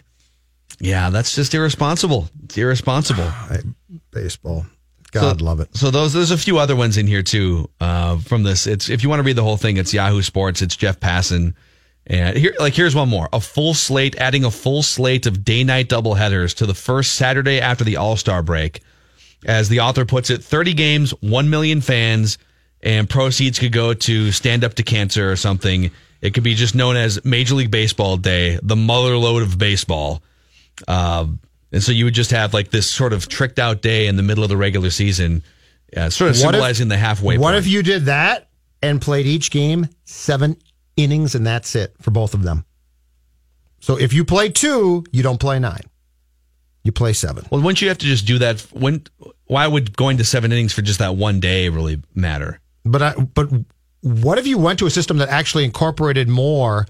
yeah, 0.79 1.09
that's 1.09 1.35
just 1.35 1.53
irresponsible. 1.53 2.29
It's 2.45 2.57
irresponsible. 2.57 3.29
Baseball. 4.11 4.65
God 5.11 5.39
So- 5.39 5.45
love 5.45 5.59
it. 5.59 5.75
So 5.75 5.91
those 5.91 6.13
there's 6.13 6.31
a 6.31 6.37
few 6.37 6.57
other 6.57 6.75
ones 6.75 6.97
in 6.97 7.07
here 7.07 7.23
too 7.23 7.69
uh, 7.79 8.17
from 8.19 8.43
this. 8.43 8.67
It's 8.67 8.89
if 8.89 9.03
you 9.03 9.09
want 9.09 9.19
to 9.19 9.23
read 9.23 9.35
the 9.35 9.43
whole 9.43 9.57
thing, 9.57 9.77
it's 9.77 9.93
Yahoo 9.93 10.21
Sports. 10.21 10.61
It's 10.61 10.75
Jeff 10.75 10.99
Passan. 10.99 11.53
And 12.07 12.37
here, 12.37 12.53
like, 12.59 12.73
here's 12.75 12.93
one 12.95 13.09
more: 13.09 13.27
a 13.33 13.41
full 13.41 13.73
slate, 13.73 14.15
adding 14.17 14.43
a 14.45 14.51
full 14.51 14.83
slate 14.83 15.25
of 15.25 15.43
day-night 15.43 15.89
doubleheaders 15.89 16.55
to 16.57 16.65
the 16.65 16.73
first 16.75 17.15
Saturday 17.15 17.59
after 17.59 17.83
the 17.83 17.97
All 17.97 18.15
Star 18.15 18.43
break. 18.43 18.81
As 19.45 19.69
the 19.69 19.79
author 19.81 20.05
puts 20.05 20.29
it, 20.31 20.43
30 20.43 20.73
games, 20.73 21.11
one 21.21 21.49
million 21.49 21.79
fans, 21.79 22.37
and 22.81 23.09
proceeds 23.09 23.59
could 23.59 23.71
go 23.71 23.93
to 23.93 24.31
Stand 24.31 24.63
Up 24.63 24.73
to 24.75 24.83
Cancer 24.83 25.31
or 25.31 25.35
something. 25.35 25.91
It 26.21 26.33
could 26.33 26.43
be 26.43 26.55
just 26.55 26.73
known 26.75 26.95
as 26.97 27.23
Major 27.23 27.55
League 27.55 27.69
Baseball 27.71 28.17
Day, 28.17 28.59
the 28.63 28.75
mother 28.75 29.15
load 29.17 29.43
of 29.43 29.57
baseball. 29.59 30.23
Um, 30.87 31.39
and 31.71 31.83
so 31.83 31.91
you 31.91 32.05
would 32.05 32.13
just 32.15 32.31
have 32.31 32.53
like 32.53 32.71
this 32.71 32.89
sort 32.89 33.13
of 33.13 33.27
tricked 33.27 33.59
out 33.59 33.81
day 33.81 34.07
in 34.07 34.15
the 34.15 34.23
middle 34.23 34.43
of 34.43 34.49
the 34.49 34.57
regular 34.57 34.89
season, 34.89 35.43
uh, 35.95 36.09
sort 36.09 36.31
of 36.31 36.37
What 36.37 36.39
if- 36.39 36.51
symbolizing 36.53 36.87
the 36.87 36.97
halfway 36.97 37.37
What 37.37 37.51
point. 37.53 37.57
if 37.57 37.67
you 37.67 37.83
did 37.83 38.05
that 38.05 38.49
and 38.81 38.99
played 39.01 39.25
each 39.27 39.51
game 39.51 39.87
seven 40.05 40.57
innings 40.97 41.35
and 41.35 41.45
that's 41.45 41.75
it 41.75 41.93
for 42.01 42.09
both 42.11 42.33
of 42.33 42.41
them? 42.43 42.65
So 43.79 43.97
if 43.99 44.11
you 44.13 44.25
play 44.25 44.49
two, 44.49 45.03
you 45.11 45.21
don't 45.21 45.39
play 45.39 45.59
nine. 45.59 45.81
You 46.85 46.91
play 46.91 47.13
seven. 47.13 47.45
well, 47.49 47.61
wouldn't 47.61 47.81
you 47.81 47.87
have 47.87 47.97
to 47.97 48.05
just 48.05 48.27
do 48.27 48.37
that? 48.39 48.61
When? 48.71 49.03
Why 49.47 49.65
would 49.65 49.97
going 49.97 50.17
to 50.17 50.23
seven 50.23 50.51
innings 50.51 50.71
for 50.71 50.83
just 50.83 50.99
that 50.99 51.15
one 51.15 51.39
day 51.39 51.67
really 51.67 52.01
matter? 52.13 52.61
But 52.85 53.01
I, 53.01 53.13
but 53.15 53.49
what 54.01 54.37
if 54.37 54.45
you 54.45 54.59
went 54.59 54.77
to 54.79 54.85
a 54.85 54.91
system 54.91 55.17
that 55.17 55.29
actually 55.29 55.65
incorporated 55.65 56.29
more, 56.29 56.85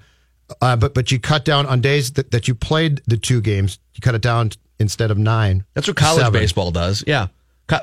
uh, 0.62 0.76
but 0.76 0.94
but 0.94 1.14
you 1.14 1.20
cut 1.20 1.46
down 1.46 1.66
on 1.66 1.80
days 1.80 2.12
that, 2.14 2.32
that 2.32 2.48
you 2.48 2.56
played 2.56 3.02
the 3.08 3.16
two 3.16 3.40
games, 3.40 3.80
you 3.94 4.02
cut 4.02 4.16
it 4.16 4.22
down 4.22 4.52
instead 4.80 5.12
of 5.12 5.18
nine. 5.18 5.64
That's 5.76 5.88
what 5.88 5.96
college 5.96 6.24
Seven. 6.24 6.42
baseball 6.42 6.72
does. 6.72 7.02
Yeah, 7.08 7.28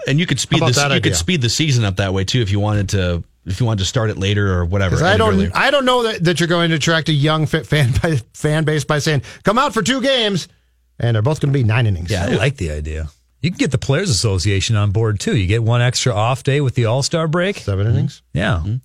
and 0.07 0.21
you 0.21 0.27
could 0.27 0.39
speed 0.39 0.61
the 0.61 0.91
you 0.95 1.01
could 1.01 1.17
speed 1.17 1.41
the 1.41 1.49
season 1.49 1.85
up 1.85 1.97
that 1.97 2.13
way 2.13 2.25
too 2.25 2.43
if 2.43 2.51
you 2.51 2.61
wanted 2.61 2.91
to. 2.91 3.25
If 3.45 3.59
you 3.59 3.67
wanted 3.67 3.81
to 3.81 3.87
start 3.87 4.09
it 4.09 4.19
later 4.19 4.53
or 4.53 4.65
whatever. 4.65 5.03
I 5.03 5.17
don't 5.17 5.35
earlier. 5.35 5.51
I 5.53 5.73
don't 5.73 5.85
know 5.85 6.05
that, 6.05 6.23
that 6.23 6.39
you're 6.39 6.49
going 6.49 6.71
to 6.71 6.77
attract 6.77 7.09
a 7.09 7.13
young 7.13 7.47
fa- 7.47 7.65
fan 7.65 7.93
fan 8.35 8.63
base 8.65 8.85
by 8.85 9.01
saying 9.01 9.23
come 9.43 9.59
out 9.59 9.75
for 9.75 9.83
two 9.83 10.01
games, 10.01 10.47
and 11.03 11.15
they're 11.15 11.23
both 11.23 11.41
going 11.41 11.53
to 11.53 11.59
be 11.59 11.65
nine 11.65 11.87
innings. 11.87 12.11
Yeah, 12.11 12.27
I 12.27 12.35
like 12.35 12.57
the 12.57 12.71
idea. 12.71 13.11
You 13.41 13.51
can 13.51 13.59
get 13.59 13.73
the 13.73 13.79
Players 13.79 14.09
Association 14.09 14.77
on 14.77 14.93
board 14.93 15.19
too. 15.19 15.37
You 15.37 15.47
get 15.49 15.63
one 15.63 15.83
extra 15.83 16.15
off 16.15 16.45
day 16.45 16.61
with 16.61 16.77
the 16.77 16.87
All 16.87 17.03
Star 17.03 17.27
break. 17.27 17.57
seven 17.57 17.87
mm-hmm. 17.87 17.97
innings. 17.97 18.23
Yeah. 18.33 18.63
Mm-hmm. 18.65 18.77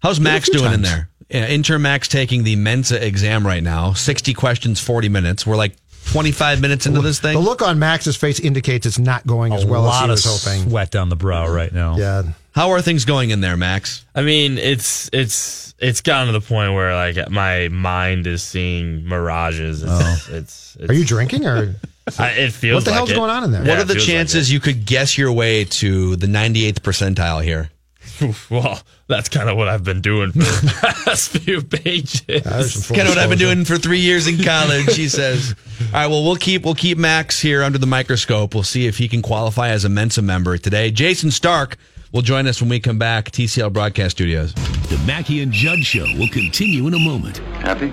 How's 0.00 0.20
Max 0.20 0.48
few 0.48 0.58
doing 0.58 0.74
in 0.74 0.82
there? 0.82 1.08
Yeah, 1.30 1.48
intern 1.48 1.80
Max 1.80 2.06
taking 2.06 2.44
the 2.44 2.54
Mensa 2.56 3.04
exam 3.04 3.46
right 3.46 3.62
now. 3.62 3.94
60 3.94 4.34
questions, 4.34 4.78
40 4.78 5.08
minutes. 5.08 5.46
We're 5.46 5.56
like 5.56 5.74
25 6.12 6.60
minutes 6.60 6.86
into 6.86 7.00
this 7.00 7.20
thing? 7.20 7.34
The 7.34 7.40
look 7.40 7.62
on 7.62 7.78
Max's 7.78 8.16
face 8.16 8.40
indicates 8.40 8.86
it's 8.86 8.98
not 8.98 9.26
going 9.26 9.52
as 9.52 9.64
a 9.64 9.66
well 9.66 9.82
as 9.84 9.88
lot 9.88 10.04
he 10.04 10.10
was 10.10 10.44
hoping. 10.44 10.68
sweat 10.68 10.90
down 10.90 11.08
the 11.08 11.16
brow 11.16 11.50
right 11.50 11.72
now. 11.72 11.96
Yeah. 11.96 12.22
How 12.54 12.70
are 12.70 12.80
things 12.82 13.04
going 13.04 13.30
in 13.30 13.40
there, 13.40 13.56
Max? 13.56 14.04
I 14.14 14.22
mean, 14.22 14.58
it's 14.58 15.10
it's 15.12 15.74
it's 15.78 16.00
gotten 16.00 16.32
to 16.32 16.38
the 16.38 16.46
point 16.46 16.72
where 16.74 16.94
like 16.94 17.30
my 17.30 17.68
mind 17.68 18.26
is 18.26 18.42
seeing 18.42 19.08
mirages. 19.08 19.82
It's, 19.82 19.90
oh. 19.92 20.26
it's, 20.30 20.76
it's 20.76 20.90
Are 20.90 20.94
you 20.94 21.04
drinking 21.04 21.46
or 21.46 21.74
I, 22.18 22.30
it 22.30 22.52
feels. 22.52 22.76
what 22.76 22.84
the 22.84 22.90
like 22.90 22.96
hell's 22.98 23.10
it. 23.10 23.14
going 23.16 23.30
on 23.30 23.44
in 23.44 23.50
there? 23.50 23.64
Yeah, 23.64 23.70
what 23.70 23.78
are 23.78 23.84
the 23.84 23.94
feels 23.94 24.08
like 24.08 24.14
chances 24.16 24.52
you 24.52 24.60
could 24.60 24.86
guess 24.86 25.18
your 25.18 25.32
way 25.32 25.64
to 25.64 26.16
the 26.16 26.26
98th 26.26 26.80
percentile 26.80 27.42
here? 27.42 27.70
It. 28.20 28.34
Well, 28.50 28.80
that's 29.08 29.28
kind 29.28 29.48
of 29.48 29.56
what 29.56 29.68
I've 29.68 29.84
been 29.84 30.00
doing 30.00 30.32
for 30.32 30.38
the 30.38 31.02
past 31.04 31.30
few 31.38 31.62
pages. 31.62 32.20
There's 32.26 32.88
kind 32.88 33.02
of 33.02 33.08
what 33.08 33.18
I've 33.18 33.28
been 33.30 33.38
doing 33.38 33.64
for 33.64 33.76
three 33.76 34.00
years 34.00 34.26
in 34.26 34.42
college. 34.42 34.94
He 34.96 35.08
says. 35.08 35.54
All 35.86 35.92
right. 35.92 36.06
Well, 36.06 36.22
we'll 36.24 36.36
keep 36.36 36.64
we'll 36.64 36.74
keep 36.74 36.96
Max 36.98 37.40
here 37.40 37.62
under 37.62 37.78
the 37.78 37.86
microscope. 37.86 38.54
We'll 38.54 38.62
see 38.62 38.86
if 38.86 38.98
he 38.98 39.08
can 39.08 39.22
qualify 39.22 39.70
as 39.70 39.84
a 39.84 39.88
Mensa 39.88 40.22
member 40.22 40.56
today. 40.58 40.90
Jayson 40.90 41.30
Stark 41.32 41.76
will 42.12 42.22
join 42.22 42.46
us 42.46 42.60
when 42.60 42.70
we 42.70 42.78
come 42.80 42.98
back. 42.98 43.30
TCL 43.30 43.72
Broadcast 43.72 44.12
Studios. 44.16 44.54
The 44.54 45.02
Mackey 45.06 45.42
and 45.42 45.50
Judd 45.52 45.80
Show 45.84 46.06
will 46.18 46.28
continue 46.28 46.86
in 46.86 46.94
a 46.94 46.98
moment 46.98 47.38
Happy? 47.62 47.92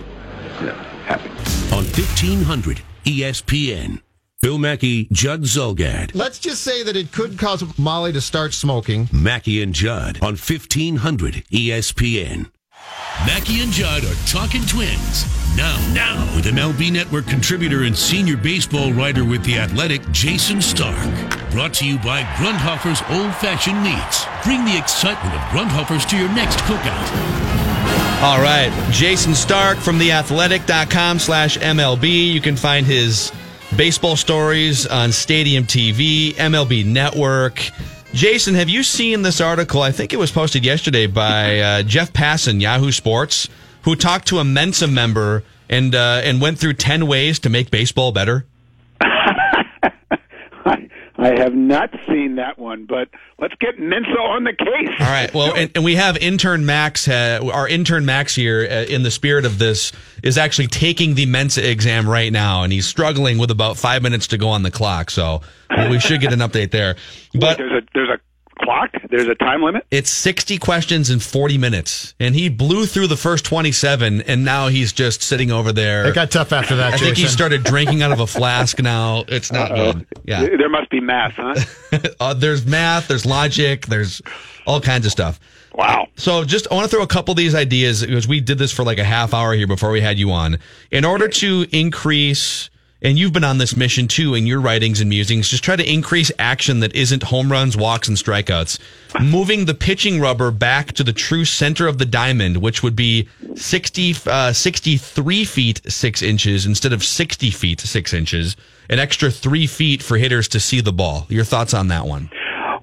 Yeah, 0.61 0.73
happy. 1.05 1.29
on 1.75 1.83
1500 1.85 2.81
ESPN. 3.05 4.01
Phil 4.41 4.57
Mackey, 4.57 5.07
Judd 5.11 5.43
Zulgad. 5.43 6.15
Let's 6.15 6.39
just 6.39 6.63
say 6.63 6.81
that 6.81 6.95
it 6.95 7.11
could 7.11 7.37
cause 7.37 7.63
Molly 7.77 8.11
to 8.13 8.21
start 8.21 8.55
smoking. 8.55 9.07
Mackey 9.11 9.61
and 9.61 9.71
Judd 9.71 10.17
on 10.19 10.33
1500 10.33 11.45
ESPN. 11.51 12.49
Mackey 13.27 13.61
and 13.61 13.71
Judd 13.71 14.03
are 14.03 14.15
talking 14.25 14.65
twins. 14.65 15.25
Now, 15.55 15.77
now, 15.93 16.35
with 16.35 16.45
MLB 16.45 16.91
Network 16.91 17.27
contributor 17.27 17.83
and 17.83 17.95
senior 17.95 18.35
baseball 18.35 18.91
writer 18.93 19.23
with 19.23 19.43
The 19.43 19.59
Athletic, 19.59 20.01
Jayson 20.11 20.59
Stark. 20.59 20.97
Brought 21.51 21.75
to 21.75 21.85
you 21.85 21.99
by 21.99 22.23
Grundhoffer's 22.37 23.03
Old 23.15 23.35
Fashioned 23.35 23.83
Meats. 23.83 24.25
Bring 24.43 24.65
the 24.65 24.75
excitement 24.75 25.35
of 25.35 25.41
Grundhoffer's 25.49 26.03
to 26.07 26.17
your 26.17 26.29
next 26.29 26.57
cookout. 26.61 27.51
All 28.23 28.41
right. 28.41 28.71
Jayson 28.91 29.35
Stark 29.35 29.77
from 29.77 29.99
theathletic.com 29.99 31.19
slash 31.19 31.59
MLB. 31.59 32.33
You 32.33 32.41
can 32.41 32.55
find 32.55 32.87
his 32.87 33.31
baseball 33.75 34.15
stories 34.15 34.85
on 34.85 35.11
Stadium 35.11 35.63
TV, 35.65 36.33
MLB 36.33 36.85
Network. 36.85 37.69
Jason, 38.13 38.55
have 38.55 38.69
you 38.69 38.83
seen 38.83 39.21
this 39.21 39.39
article? 39.39 39.81
I 39.81 39.91
think 39.91 40.13
it 40.13 40.17
was 40.17 40.31
posted 40.31 40.65
yesterday 40.65 41.07
by 41.07 41.59
uh, 41.59 41.83
Jeff 41.83 42.11
Passan, 42.11 42.59
Yahoo 42.59 42.91
Sports, 42.91 43.47
who 43.83 43.95
talked 43.95 44.27
to 44.27 44.39
a 44.39 44.43
Mensa 44.43 44.87
member 44.87 45.43
and 45.69 45.95
uh, 45.95 46.21
and 46.23 46.41
went 46.41 46.59
through 46.59 46.73
ten 46.73 47.07
ways 47.07 47.39
to 47.39 47.49
make 47.49 47.71
baseball 47.71 48.11
better. 48.11 48.45
I, 51.21 51.39
have 51.39 51.53
not 51.53 51.91
seen 52.07 52.35
that 52.35 52.57
one, 52.57 52.85
but 52.85 53.09
let's 53.39 53.53
get 53.59 53.79
Mensa 53.79 54.09
on 54.11 54.43
the 54.43 54.53
case. 54.53 54.95
All 54.99 55.05
right. 55.05 55.33
Well, 55.33 55.53
and, 55.55 55.71
and 55.75 55.83
we 55.83 55.95
have 55.95 56.17
intern 56.17 56.65
Max. 56.65 57.07
Uh, 57.07 57.39
our 57.53 57.67
intern 57.67 58.05
Max 58.05 58.35
here, 58.35 58.67
uh, 58.69 58.83
in 58.91 59.03
the 59.03 59.11
spirit 59.11 59.45
of 59.45 59.59
this, 59.59 59.91
is 60.23 60.37
actually 60.37 60.67
taking 60.67 61.15
the 61.15 61.25
Mensa 61.25 61.69
exam 61.69 62.07
right 62.09 62.31
now, 62.31 62.63
and 62.63 62.73
he's 62.73 62.87
struggling 62.87 63.37
with 63.37 63.51
about 63.51 63.77
five 63.77 64.01
minutes 64.01 64.27
to 64.27 64.37
go 64.37 64.49
on 64.49 64.63
the 64.63 64.71
clock. 64.71 65.11
So 65.11 65.41
we 65.89 65.99
should 65.99 66.21
get 66.21 66.33
an 66.33 66.39
update 66.39 66.71
there. 66.71 66.95
But 67.33 67.57
there's 67.57 67.83
a 67.83 67.87
there's 67.93 68.09
a 68.09 68.30
clock. 68.61 68.89
There's 69.09 69.27
a 69.27 69.35
time 69.35 69.61
limit. 69.61 69.85
it's 69.91 70.09
60 70.09 70.57
questions 70.57 71.09
in 71.09 71.19
40 71.19 71.57
minutes, 71.57 72.15
and 72.19 72.35
he 72.35 72.49
blew 72.49 72.85
through 72.85 73.07
the 73.07 73.17
first 73.17 73.45
27, 73.45 74.21
and 74.21 74.45
now 74.45 74.67
he's 74.67 74.93
just 74.93 75.21
sitting 75.21 75.51
over 75.51 75.71
there. 75.71 76.05
It 76.07 76.15
got 76.15 76.31
tough 76.31 76.51
after 76.51 76.75
that, 76.77 76.93
I 76.93 76.97
think 76.97 77.17
he 77.17 77.27
started 77.27 77.63
drinking 77.63 78.01
out 78.01 78.11
of 78.11 78.19
a 78.19 78.27
flask 78.39 78.79
now. 78.79 79.23
It's 79.27 79.51
not 79.51 79.69
good. 79.75 80.05
Yeah. 80.25 80.41
There 80.41 80.69
must 80.69 80.89
be 80.89 80.99
math, 80.99 81.33
huh? 81.35 81.55
uh, 82.19 82.33
there's 82.33 82.65
math, 82.65 83.07
there's 83.07 83.25
logic, 83.25 83.87
there's 83.87 84.21
all 84.65 84.81
kinds 84.81 85.05
of 85.05 85.11
stuff. 85.11 85.39
Wow. 85.73 86.07
So 86.17 86.43
just 86.43 86.67
I 86.69 86.75
want 86.75 86.89
to 86.89 86.95
throw 86.95 87.03
a 87.03 87.07
couple 87.07 87.31
of 87.31 87.37
these 87.37 87.55
ideas 87.55 88.05
because 88.05 88.27
we 88.27 88.41
did 88.41 88.57
this 88.57 88.71
for 88.71 88.83
like 88.83 88.97
a 88.97 89.03
half 89.03 89.33
hour 89.33 89.53
here 89.53 89.67
before 89.67 89.91
we 89.91 90.01
had 90.01 90.19
you 90.19 90.31
on. 90.31 90.59
In 90.91 91.05
order 91.05 91.27
to 91.29 91.65
increase 91.71 92.69
and 93.01 93.17
you've 93.17 93.33
been 93.33 93.43
on 93.43 93.57
this 93.57 93.75
mission 93.75 94.07
too 94.07 94.35
in 94.35 94.45
your 94.45 94.61
writings 94.61 95.01
and 95.01 95.09
musings, 95.09 95.49
just 95.49 95.63
try 95.63 95.75
to 95.75 95.91
increase 95.91 96.31
action 96.37 96.79
that 96.81 96.95
isn't 96.95 97.23
home 97.23 97.51
runs, 97.51 97.75
walks, 97.75 98.07
and 98.07 98.17
strikeouts. 98.17 98.79
Moving 99.19 99.65
the 99.65 99.73
pitching 99.73 100.21
rubber 100.21 100.51
back 100.51 100.93
to 100.93 101.03
the 101.03 101.13
true 101.13 101.45
center 101.45 101.87
of 101.87 101.97
the 101.97 102.05
diamond, 102.05 102.57
which 102.57 102.83
would 102.83 102.95
be 102.95 103.27
60, 103.55 104.15
uh, 104.27 104.53
63 104.53 105.45
feet 105.45 105.81
6 105.91 106.21
inches 106.21 106.65
instead 106.65 106.93
of 106.93 107.03
60 107.03 107.51
feet 107.51 107.79
6 107.79 108.13
inches. 108.13 108.55
An 108.89 108.99
extra 108.99 109.31
three 109.31 109.67
feet 109.67 110.03
for 110.03 110.17
hitters 110.17 110.47
to 110.49 110.59
see 110.59 110.81
the 110.81 110.93
ball. 110.93 111.25
Your 111.29 111.45
thoughts 111.45 111.73
on 111.73 111.87
that 111.87 112.05
one? 112.05 112.29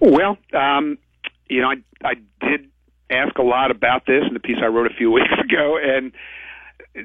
Well, 0.01 0.39
um, 0.53 0.99
you 1.49 1.61
know, 1.61 1.71
I 1.71 1.77
I 2.05 2.15
did 2.41 2.69
ask 3.11 3.37
a 3.39 3.43
lot 3.43 3.71
about 3.71 4.07
this 4.07 4.25
in 4.27 4.35
the 4.35 4.41
piece 4.41 4.59
I 4.63 4.67
wrote 4.67 4.91
a 4.91 4.95
few 4.95 5.11
weeks 5.19 5.33
ago, 5.39 5.79
and 5.83 6.13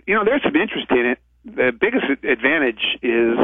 you 0.07 0.15
know, 0.15 0.23
there's 0.23 0.43
some 0.43 0.55
interest 0.55 0.87
in 0.91 1.05
it. 1.05 1.19
The 1.45 1.71
biggest 1.77 2.05
advantage 2.23 2.97
is 3.01 3.37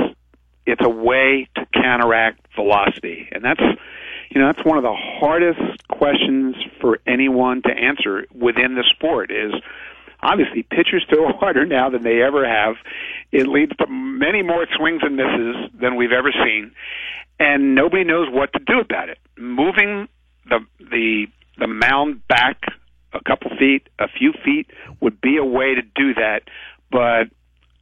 it's 0.66 0.82
a 0.84 0.90
way 0.90 1.50
to 1.56 1.66
counteract 1.74 2.48
velocity, 2.56 3.28
and 3.32 3.44
that's 3.44 3.62
you 4.30 4.40
know 4.40 4.48
that's 4.48 4.66
one 4.66 4.78
of 4.78 4.84
the 4.84 4.96
hardest 4.96 5.88
questions 5.88 6.56
for 6.80 7.00
anyone 7.08 7.62
to 7.64 7.72
answer 7.72 8.26
within 8.34 8.76
the 8.76 8.84
sport. 8.96 9.32
Is 9.32 9.54
obviously 10.22 10.64
pitchers 10.64 11.06
throw 11.10 11.32
harder 11.40 11.66
now 11.66 11.90
than 11.90 12.04
they 12.04 12.22
ever 12.22 12.48
have. 12.48 12.76
It 13.32 13.48
leads 13.48 13.76
to 13.78 13.88
many 13.88 14.44
more 14.44 14.66
swings 14.78 15.02
and 15.04 15.18
misses 15.18 15.56
than 15.74 15.96
we've 15.96 16.12
ever 16.12 16.32
seen, 16.32 16.72
and 17.40 17.76
nobody 17.76 18.04
knows 18.04 18.28
what 18.32 18.54
to 18.54 18.60
do 18.60 18.80
about 18.80 19.10
it. 19.10 19.18
Moving 19.38 20.08
the 20.48 20.60
the 20.80 21.28
the 21.58 21.68
mound 21.68 22.26
back 22.28 22.62
a 23.12 23.24
couple 23.24 23.52
feet, 23.58 23.90
a 23.98 24.08
few 24.08 24.34
feet 24.46 24.68
would 25.02 25.20
be 25.20 25.38
a 25.38 25.44
way 25.44 25.76
to 25.76 25.82
do 25.82 26.14
that, 26.14 26.44
but 26.92 27.28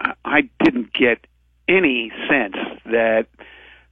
I- 0.01 0.13
I 0.25 0.49
didn't 0.63 0.93
get 0.93 1.25
any 1.67 2.11
sense 2.29 2.55
that 2.85 3.27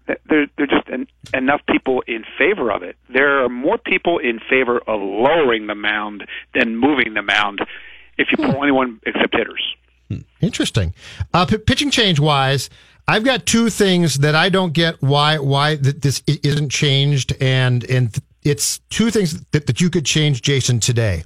that 0.07 0.19
there 0.29 0.45
there 0.55 0.65
are 0.65 0.67
just 0.67 0.87
en- 0.89 1.07
enough 1.33 1.61
people 1.67 2.01
in 2.01 2.23
favor 2.37 2.71
of 2.71 2.83
it. 2.83 2.95
There 3.09 3.43
are 3.43 3.49
more 3.49 3.77
people 3.79 4.19
in 4.19 4.39
favor 4.39 4.77
of 4.79 5.01
lowering 5.01 5.65
the 5.67 5.73
mound 5.75 6.25
than 6.53 6.77
moving 6.77 7.15
the 7.15 7.23
mound. 7.23 7.59
If 8.17 8.27
you 8.31 8.37
pull 8.37 8.61
anyone 8.63 8.99
except 9.05 9.35
hitters. 9.35 9.63
Interesting. 10.41 10.93
Uh, 11.33 11.45
p- 11.47 11.57
pitching 11.57 11.89
change 11.89 12.19
wise, 12.19 12.69
I've 13.07 13.23
got 13.23 13.45
two 13.47 13.69
things 13.71 14.19
that 14.19 14.35
I 14.35 14.49
don't 14.49 14.73
get 14.73 15.01
why 15.01 15.39
why 15.39 15.75
th- 15.75 15.95
this 16.01 16.21
isn't 16.27 16.69
changed, 16.71 17.33
and 17.41 17.83
and 17.89 18.15
it's 18.43 18.79
two 18.91 19.09
things 19.09 19.43
that, 19.51 19.65
that 19.65 19.81
you 19.81 19.89
could 19.89 20.05
change, 20.05 20.43
Jason, 20.43 20.79
today. 20.79 21.23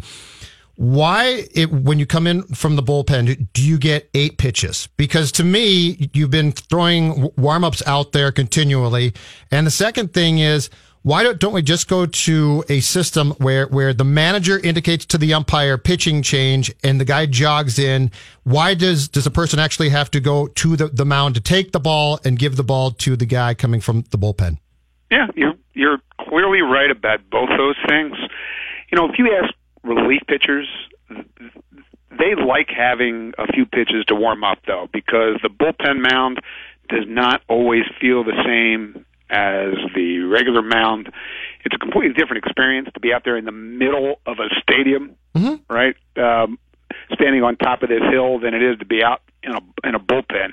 Why, 0.79 1.45
it, 1.53 1.73
when 1.73 1.99
you 1.99 2.05
come 2.05 2.25
in 2.25 2.43
from 2.43 2.77
the 2.77 2.81
bullpen, 2.81 3.49
do 3.51 3.61
you 3.61 3.77
get 3.77 4.09
eight 4.13 4.37
pitches? 4.37 4.87
Because 4.95 5.29
to 5.33 5.43
me, 5.43 6.09
you've 6.13 6.31
been 6.31 6.53
throwing 6.53 7.29
warm 7.35 7.65
ups 7.65 7.83
out 7.85 8.13
there 8.13 8.31
continually. 8.31 9.13
And 9.51 9.67
the 9.67 9.71
second 9.71 10.13
thing 10.13 10.39
is, 10.39 10.69
why 11.01 11.23
don't, 11.23 11.37
don't 11.37 11.51
we 11.51 11.63
just 11.63 11.89
go 11.89 12.05
to 12.05 12.63
a 12.69 12.79
system 12.79 13.31
where, 13.39 13.67
where 13.67 13.93
the 13.93 14.05
manager 14.05 14.57
indicates 14.57 15.05
to 15.07 15.17
the 15.17 15.33
umpire 15.33 15.77
pitching 15.77 16.21
change 16.21 16.73
and 16.81 16.97
the 16.97 17.03
guy 17.03 17.25
jogs 17.25 17.77
in? 17.77 18.09
Why 18.43 18.73
does, 18.73 19.09
does 19.09 19.25
a 19.25 19.31
person 19.31 19.59
actually 19.59 19.89
have 19.89 20.09
to 20.11 20.21
go 20.21 20.47
to 20.47 20.77
the, 20.77 20.87
the 20.87 21.03
mound 21.03 21.35
to 21.35 21.41
take 21.41 21.73
the 21.73 21.81
ball 21.81 22.21
and 22.23 22.39
give 22.39 22.55
the 22.55 22.63
ball 22.63 22.91
to 22.91 23.17
the 23.17 23.25
guy 23.25 23.53
coming 23.53 23.81
from 23.81 24.05
the 24.11 24.17
bullpen? 24.17 24.59
Yeah, 25.11 25.27
you're 25.35 25.55
you're 25.73 25.97
clearly 26.21 26.61
right 26.61 26.89
about 26.89 27.19
both 27.29 27.49
those 27.57 27.75
things. 27.85 28.15
You 28.91 28.95
know, 28.95 29.09
if 29.09 29.19
you 29.19 29.35
ask 29.43 29.53
relief 29.83 30.21
pitchers, 30.27 30.67
they 31.09 32.35
like 32.35 32.69
having 32.69 33.33
a 33.37 33.47
few 33.51 33.65
pitches 33.65 34.05
to 34.07 34.15
warm 34.15 34.43
up 34.43 34.59
though, 34.67 34.87
because 34.91 35.39
the 35.41 35.49
bullpen 35.49 36.01
mound 36.01 36.39
does 36.89 37.05
not 37.07 37.41
always 37.47 37.83
feel 38.01 38.23
the 38.23 38.33
same 38.45 39.05
as 39.29 39.75
the 39.95 40.19
regular 40.21 40.61
mound. 40.63 41.11
It's 41.63 41.75
a 41.75 41.77
completely 41.77 42.13
different 42.13 42.43
experience 42.43 42.89
to 42.93 42.99
be 42.99 43.13
out 43.13 43.23
there 43.25 43.37
in 43.37 43.45
the 43.45 43.51
middle 43.51 44.19
of 44.25 44.37
a 44.39 44.49
stadium, 44.61 45.15
right? 45.69 45.95
Um, 46.17 46.57
standing 47.13 47.43
on 47.43 47.55
top 47.57 47.83
of 47.83 47.89
this 47.89 48.01
hill 48.11 48.39
than 48.39 48.53
it 48.53 48.63
is 48.63 48.79
to 48.79 48.85
be 48.85 49.03
out 49.03 49.21
in 49.43 49.53
a 49.53 49.59
in 49.87 49.95
a 49.95 49.99
bullpen. 49.99 50.51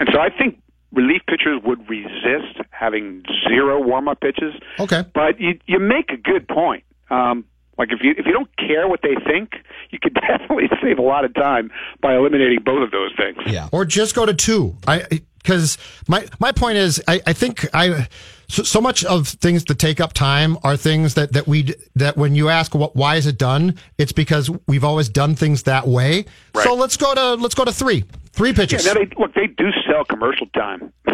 And 0.00 0.08
so 0.12 0.20
I 0.20 0.30
think 0.30 0.60
relief 0.92 1.22
pitchers 1.28 1.60
would 1.64 1.88
resist 1.88 2.60
having 2.70 3.22
zero 3.48 3.80
warm 3.80 4.08
up 4.08 4.20
pitches. 4.20 4.54
Okay. 4.80 5.04
But 5.14 5.40
you 5.40 5.58
you 5.66 5.78
make 5.78 6.10
a 6.10 6.16
good 6.16 6.48
point. 6.48 6.84
Um, 7.10 7.44
like 7.78 7.92
if 7.92 8.00
you 8.02 8.14
if 8.16 8.26
you 8.26 8.32
don't 8.32 8.54
care 8.56 8.88
what 8.88 9.00
they 9.02 9.14
think, 9.26 9.54
you 9.90 9.98
could 10.00 10.14
definitely 10.28 10.68
save 10.82 10.98
a 10.98 11.02
lot 11.02 11.24
of 11.24 11.34
time 11.34 11.70
by 12.00 12.16
eliminating 12.16 12.60
both 12.64 12.82
of 12.82 12.90
those 12.90 13.12
things. 13.16 13.38
Yeah. 13.46 13.68
Or 13.72 13.84
just 13.84 14.14
go 14.14 14.26
to 14.26 14.34
two. 14.34 14.76
I 14.86 15.22
because 15.42 15.78
my 16.08 16.26
my 16.40 16.52
point 16.52 16.78
is 16.78 17.02
I, 17.06 17.20
I 17.26 17.32
think 17.32 17.66
I 17.74 18.08
so, 18.48 18.62
so 18.62 18.80
much 18.80 19.04
of 19.04 19.28
things 19.28 19.64
that 19.64 19.78
take 19.78 20.00
up 20.00 20.12
time 20.12 20.56
are 20.62 20.76
things 20.76 21.14
that, 21.14 21.32
that 21.32 21.46
we, 21.46 21.74
that 21.94 22.16
when 22.16 22.34
you 22.34 22.48
ask 22.48 22.74
what, 22.74 22.94
why 22.94 23.16
is 23.16 23.26
it 23.26 23.38
done? 23.38 23.74
It's 23.98 24.12
because 24.12 24.50
we've 24.68 24.84
always 24.84 25.08
done 25.08 25.34
things 25.34 25.64
that 25.64 25.88
way. 25.88 26.26
Right. 26.54 26.64
So 26.64 26.74
let's 26.74 26.96
go 26.96 27.14
to, 27.14 27.34
let's 27.34 27.54
go 27.54 27.64
to 27.64 27.72
three, 27.72 28.04
three 28.30 28.52
pitches. 28.52 28.86
Yeah, 28.86 28.92
now 28.92 29.00
they, 29.00 29.10
look, 29.18 29.34
they 29.34 29.48
do 29.48 29.70
sell 29.88 30.04
commercial 30.04 30.46
time. 30.48 30.92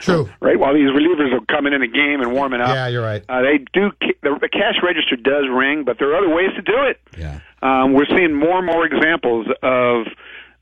True. 0.00 0.28
right? 0.40 0.58
While 0.58 0.74
these 0.74 0.90
relievers 0.90 1.32
are 1.32 1.44
coming 1.46 1.72
in 1.72 1.80
the 1.80 1.86
game 1.88 2.20
and 2.20 2.32
warming 2.32 2.60
up. 2.60 2.68
Yeah, 2.68 2.88
you're 2.88 3.02
right. 3.02 3.22
Uh, 3.28 3.42
they 3.42 3.58
do. 3.72 3.90
The, 4.22 4.38
the 4.40 4.48
cash 4.48 4.76
register 4.82 5.16
does 5.16 5.44
ring, 5.50 5.84
but 5.84 5.98
there 5.98 6.12
are 6.12 6.16
other 6.16 6.34
ways 6.34 6.50
to 6.56 6.62
do 6.62 6.82
it. 6.82 7.00
Yeah. 7.18 7.40
Um, 7.62 7.92
we're 7.92 8.06
seeing 8.06 8.34
more 8.34 8.58
and 8.58 8.66
more 8.66 8.84
examples 8.86 9.46
of 9.62 10.06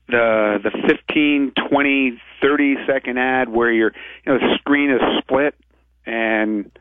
the 0.07 0.59
the 0.63 0.71
15, 0.87 1.53
20, 1.69 2.21
30 2.41 2.75
second 2.85 3.17
ad 3.17 3.49
where 3.49 3.71
your 3.71 3.91
you 4.25 4.33
know 4.33 4.39
the 4.39 4.55
screen 4.59 4.91
is 4.91 5.01
split 5.19 5.55
and 6.05 6.71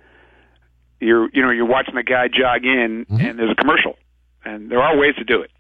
you're 1.01 1.29
you 1.33 1.43
know 1.43 1.51
you're 1.51 1.67
watching 1.67 1.95
the 1.95 2.03
guy 2.03 2.29
jog 2.29 2.65
in 2.65 3.07
and 3.09 3.39
there's 3.39 3.53
a 3.53 3.55
commercial 3.55 3.97
and 4.45 4.71
there 4.71 4.81
are 4.83 4.97
ways 4.97 5.15
to 5.17 5.25
do 5.25 5.43
it. 5.43 5.51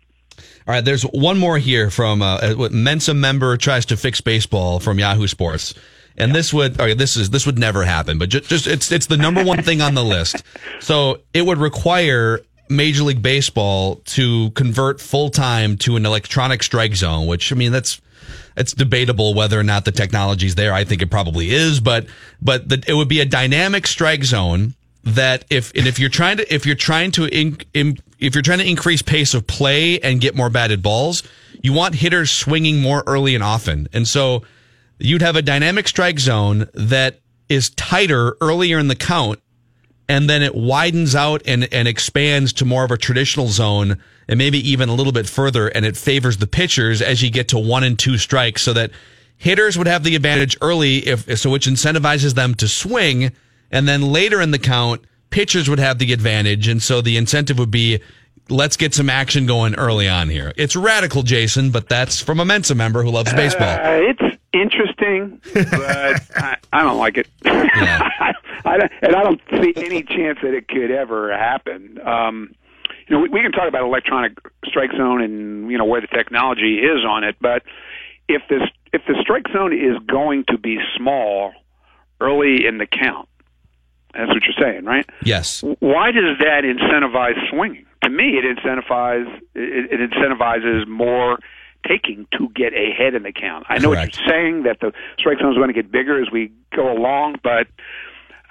All 0.66 0.74
right, 0.74 0.84
there's 0.84 1.02
one 1.02 1.38
more 1.38 1.58
here 1.58 1.90
from 1.90 2.22
uh, 2.22 2.54
what 2.54 2.72
Mensa 2.72 3.14
member 3.14 3.56
tries 3.56 3.84
to 3.86 3.96
fix 3.96 4.20
baseball 4.20 4.80
from 4.80 4.98
Yahoo 4.98 5.26
Sports. 5.26 5.74
And 6.16 6.34
this 6.34 6.52
would, 6.52 6.80
okay, 6.80 6.94
this 6.94 7.16
is 7.16 7.30
this 7.30 7.46
would 7.46 7.58
never 7.58 7.84
happen, 7.84 8.18
but 8.18 8.28
just, 8.28 8.48
just 8.48 8.66
it's 8.66 8.92
it's 8.92 9.06
the 9.06 9.16
number 9.16 9.42
one 9.42 9.62
thing 9.62 9.80
on 9.80 9.94
the 9.94 10.04
list. 10.04 10.42
So 10.80 11.20
it 11.32 11.46
would 11.46 11.58
require 11.58 12.40
Major 12.68 13.04
League 13.04 13.22
Baseball 13.22 13.96
to 14.06 14.50
convert 14.50 15.00
full 15.00 15.30
time 15.30 15.76
to 15.78 15.94
an 15.94 16.04
electronic 16.04 16.64
strike 16.64 16.96
zone, 16.96 17.28
which 17.28 17.52
I 17.52 17.54
mean 17.54 17.70
that's 17.70 18.00
it's 18.56 18.72
debatable 18.72 19.34
whether 19.34 19.58
or 19.58 19.62
not 19.62 19.84
the 19.84 19.92
technology's 19.92 20.56
there. 20.56 20.72
I 20.72 20.84
think 20.84 21.02
it 21.02 21.10
probably 21.10 21.50
is, 21.50 21.80
but 21.80 22.06
but 22.40 22.68
the, 22.68 22.82
it 22.86 22.94
would 22.94 23.08
be 23.08 23.20
a 23.20 23.24
dynamic 23.24 23.86
strike 23.86 24.24
zone 24.24 24.74
that 25.04 25.44
if 25.50 25.72
and 25.74 25.86
if 25.86 25.98
you're 25.98 26.10
trying 26.10 26.38
to 26.38 26.54
if 26.54 26.66
you're 26.66 26.74
trying 26.74 27.10
to 27.12 27.26
in, 27.26 27.58
in, 27.74 27.98
if 28.18 28.34
you're 28.34 28.42
trying 28.42 28.58
to 28.58 28.68
increase 28.68 29.02
pace 29.02 29.34
of 29.34 29.46
play 29.46 29.98
and 30.00 30.20
get 30.20 30.34
more 30.34 30.50
batted 30.50 30.82
balls, 30.82 31.22
you 31.62 31.72
want 31.72 31.94
hitters 31.94 32.30
swinging 32.30 32.80
more 32.80 33.02
early 33.06 33.34
and 33.34 33.44
often, 33.44 33.88
and 33.92 34.06
so 34.06 34.42
you'd 35.04 35.22
have 35.22 35.36
a 35.36 35.42
dynamic 35.42 35.88
strike 35.88 36.18
zone 36.18 36.68
that 36.74 37.20
is 37.48 37.70
tighter 37.70 38.36
earlier 38.40 38.78
in 38.78 38.88
the 38.88 38.96
count 38.96 39.40
and 40.08 40.28
then 40.28 40.42
it 40.42 40.54
widens 40.54 41.14
out 41.14 41.42
and, 41.46 41.68
and 41.72 41.88
expands 41.88 42.52
to 42.52 42.64
more 42.64 42.84
of 42.84 42.90
a 42.90 42.96
traditional 42.96 43.48
zone 43.48 43.98
and 44.28 44.38
maybe 44.38 44.58
even 44.58 44.88
a 44.88 44.94
little 44.94 45.12
bit 45.12 45.28
further 45.28 45.68
and 45.68 45.84
it 45.84 45.96
favors 45.96 46.36
the 46.38 46.46
pitchers 46.46 47.02
as 47.02 47.22
you 47.22 47.30
get 47.30 47.48
to 47.48 47.58
one 47.58 47.84
and 47.84 47.98
two 47.98 48.18
strikes 48.18 48.62
so 48.62 48.72
that 48.72 48.90
hitters 49.36 49.76
would 49.76 49.86
have 49.86 50.04
the 50.04 50.14
advantage 50.14 50.56
early 50.60 50.98
if 50.98 51.38
so 51.38 51.50
which 51.50 51.66
incentivizes 51.66 52.34
them 52.34 52.54
to 52.54 52.68
swing 52.68 53.32
and 53.70 53.88
then 53.88 54.02
later 54.02 54.40
in 54.40 54.50
the 54.50 54.58
count 54.58 55.02
pitchers 55.30 55.68
would 55.68 55.78
have 55.78 55.98
the 55.98 56.12
advantage 56.12 56.68
and 56.68 56.82
so 56.82 57.00
the 57.00 57.16
incentive 57.16 57.58
would 57.58 57.70
be 57.70 58.00
let's 58.48 58.76
get 58.76 58.92
some 58.92 59.08
action 59.08 59.46
going 59.46 59.74
early 59.76 60.08
on 60.08 60.28
here. 60.28 60.52
It's 60.56 60.76
radical 60.76 61.22
jayson 61.22 61.70
but 61.70 61.88
that's 61.88 62.20
from 62.20 62.40
a 62.40 62.44
mensa 62.44 62.74
member 62.74 63.02
who 63.02 63.10
loves 63.10 63.32
baseball. 63.32 63.68
Uh, 63.68 64.00
it's 64.02 64.31
interesting, 64.52 65.40
but 65.52 66.22
I, 66.36 66.56
I 66.72 66.82
don't 66.82 66.98
like 66.98 67.16
it. 67.18 67.28
I, 67.44 68.76
don't, 68.78 68.92
and 69.02 69.16
I 69.16 69.22
don't 69.22 69.40
see 69.50 69.72
any 69.76 70.02
chance 70.02 70.38
that 70.42 70.54
it 70.54 70.68
could 70.68 70.90
ever 70.90 71.36
happen. 71.36 71.98
Um, 72.06 72.54
you 73.08 73.16
know, 73.16 73.22
we, 73.22 73.28
we 73.28 73.42
can 73.42 73.52
talk 73.52 73.68
about 73.68 73.82
electronic 73.82 74.32
strike 74.64 74.92
zone 74.96 75.22
and 75.22 75.70
you 75.70 75.78
know 75.78 75.84
where 75.84 76.00
the 76.00 76.06
technology 76.06 76.78
is 76.78 77.04
on 77.04 77.24
it, 77.24 77.36
but 77.40 77.62
if 78.28 78.42
this 78.48 78.62
if 78.92 79.02
the 79.06 79.16
strike 79.20 79.46
zone 79.52 79.72
is 79.72 79.98
going 80.06 80.44
to 80.48 80.58
be 80.58 80.78
small 80.96 81.52
early 82.20 82.66
in 82.66 82.78
the 82.78 82.86
count, 82.86 83.28
that's 84.14 84.28
what 84.28 84.42
you're 84.44 84.60
saying, 84.60 84.84
right? 84.84 85.08
yes 85.24 85.62
Why 85.80 86.12
does 86.12 86.38
that 86.38 86.64
incentivize 86.64 87.50
swinging? 87.50 87.86
To 88.04 88.10
me, 88.10 88.38
it 88.38 88.44
incentivizes 88.44 89.34
it, 89.54 90.00
it 90.00 90.10
incentivizes 90.10 90.86
more 90.86 91.38
taking 91.86 92.26
to 92.38 92.48
get 92.54 92.72
ahead 92.72 93.14
in 93.14 93.22
the 93.22 93.32
count. 93.32 93.66
I 93.68 93.78
know 93.78 93.90
what 93.90 94.02
you're 94.02 94.26
saying 94.28 94.64
that 94.64 94.80
the 94.80 94.92
strike 95.18 95.38
zone 95.38 95.52
is 95.52 95.56
going 95.56 95.68
to 95.68 95.74
get 95.74 95.90
bigger 95.90 96.22
as 96.22 96.30
we 96.30 96.52
go 96.74 96.92
along, 96.92 97.36
but 97.42 97.66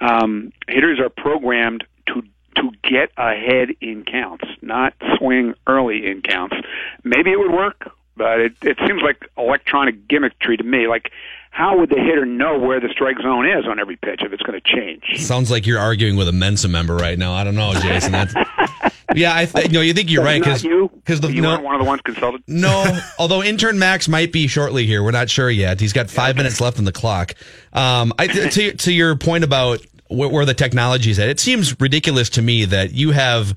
um, 0.00 0.52
hitters 0.68 0.98
are 1.00 1.08
programmed 1.08 1.84
to 2.08 2.22
to 2.56 2.70
get 2.82 3.10
ahead 3.16 3.70
in 3.80 4.04
counts, 4.04 4.44
not 4.60 4.92
swing 5.16 5.54
early 5.66 6.06
in 6.06 6.20
counts. 6.20 6.56
Maybe 7.02 7.30
it 7.30 7.38
would 7.38 7.50
work, 7.52 7.90
but 8.16 8.40
it, 8.40 8.52
it 8.62 8.78
seems 8.86 9.02
like 9.02 9.26
electronic 9.38 10.06
gimmickry 10.06 10.58
to 10.58 10.64
me. 10.64 10.86
Like, 10.86 11.10
how 11.52 11.78
would 11.78 11.90
the 11.90 12.00
hitter 12.00 12.24
know 12.24 12.58
where 12.58 12.80
the 12.80 12.88
strike 12.88 13.18
zone 13.22 13.46
is 13.46 13.66
on 13.68 13.78
every 13.78 13.96
pitch 13.96 14.22
if 14.24 14.32
it's 14.32 14.42
going 14.42 14.58
to 14.58 14.74
change? 14.74 15.18
Sounds 15.18 15.50
like 15.50 15.66
you're 15.66 15.78
arguing 15.78 16.16
with 16.16 16.26
a 16.26 16.32
Mensa 16.32 16.66
member 16.66 16.96
right 16.96 17.18
now. 17.18 17.34
I 17.34 17.44
don't 17.44 17.54
know, 17.54 17.72
Jayson. 17.74 18.10
That's 18.10 18.34
yeah. 19.14 19.36
I 19.36 19.44
th- 19.44 19.66
you 19.66 19.74
know 19.74 19.82
you 19.82 19.92
think 19.92 20.10
you're 20.10 20.24
right 20.24 20.42
because 20.42 20.64
you 20.64 20.90
because 20.94 21.20
the 21.20 21.30
you 21.30 21.42
no, 21.42 21.50
weren't 21.50 21.62
one 21.62 21.74
of 21.74 21.82
the 21.82 21.86
ones 21.86 22.00
consulted. 22.00 22.42
no. 22.46 22.98
Although 23.18 23.42
intern 23.42 23.78
Max 23.78 24.08
might 24.08 24.32
be 24.32 24.46
shortly 24.46 24.86
here, 24.86 25.04
we're 25.04 25.10
not 25.10 25.28
sure 25.28 25.50
yet. 25.50 25.78
He's 25.78 25.92
got 25.92 26.08
five 26.08 26.36
minutes 26.36 26.58
left 26.58 26.78
on 26.78 26.86
the 26.86 26.92
clock. 26.92 27.34
Um, 27.74 28.14
I 28.18 28.28
to 28.28 28.72
to 28.72 28.92
your 28.92 29.14
point 29.16 29.44
about 29.44 29.84
where, 30.08 30.30
where 30.30 30.46
the 30.46 30.54
technology 30.54 31.10
is 31.10 31.18
at, 31.18 31.28
it 31.28 31.38
seems 31.38 31.78
ridiculous 31.78 32.30
to 32.30 32.42
me 32.42 32.64
that 32.64 32.92
you 32.92 33.10
have. 33.10 33.54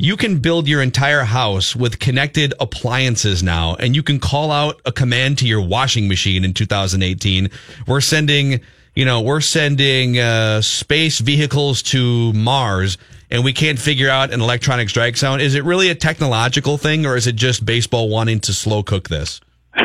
You 0.00 0.16
can 0.16 0.38
build 0.38 0.68
your 0.68 0.80
entire 0.80 1.24
house 1.24 1.74
with 1.74 1.98
connected 1.98 2.54
appliances 2.60 3.42
now, 3.42 3.74
and 3.74 3.96
you 3.96 4.04
can 4.04 4.20
call 4.20 4.52
out 4.52 4.80
a 4.84 4.92
command 4.92 5.38
to 5.38 5.46
your 5.48 5.60
washing 5.60 6.06
machine 6.06 6.44
in 6.44 6.54
2018. 6.54 7.50
We're 7.84 8.00
sending, 8.00 8.60
you 8.94 9.04
know, 9.04 9.20
we're 9.20 9.40
sending 9.40 10.16
uh, 10.16 10.60
space 10.62 11.18
vehicles 11.18 11.82
to 11.82 12.32
Mars, 12.32 12.96
and 13.28 13.42
we 13.42 13.52
can't 13.52 13.76
figure 13.76 14.08
out 14.08 14.32
an 14.32 14.40
electronic 14.40 14.88
strike 14.88 15.16
zone. 15.16 15.40
Is 15.40 15.56
it 15.56 15.64
really 15.64 15.90
a 15.90 15.96
technological 15.96 16.78
thing, 16.78 17.04
or 17.04 17.16
is 17.16 17.26
it 17.26 17.34
just 17.34 17.66
baseball 17.66 18.08
wanting 18.08 18.38
to 18.42 18.52
slow 18.52 18.84
cook 18.84 19.08
this? 19.08 19.40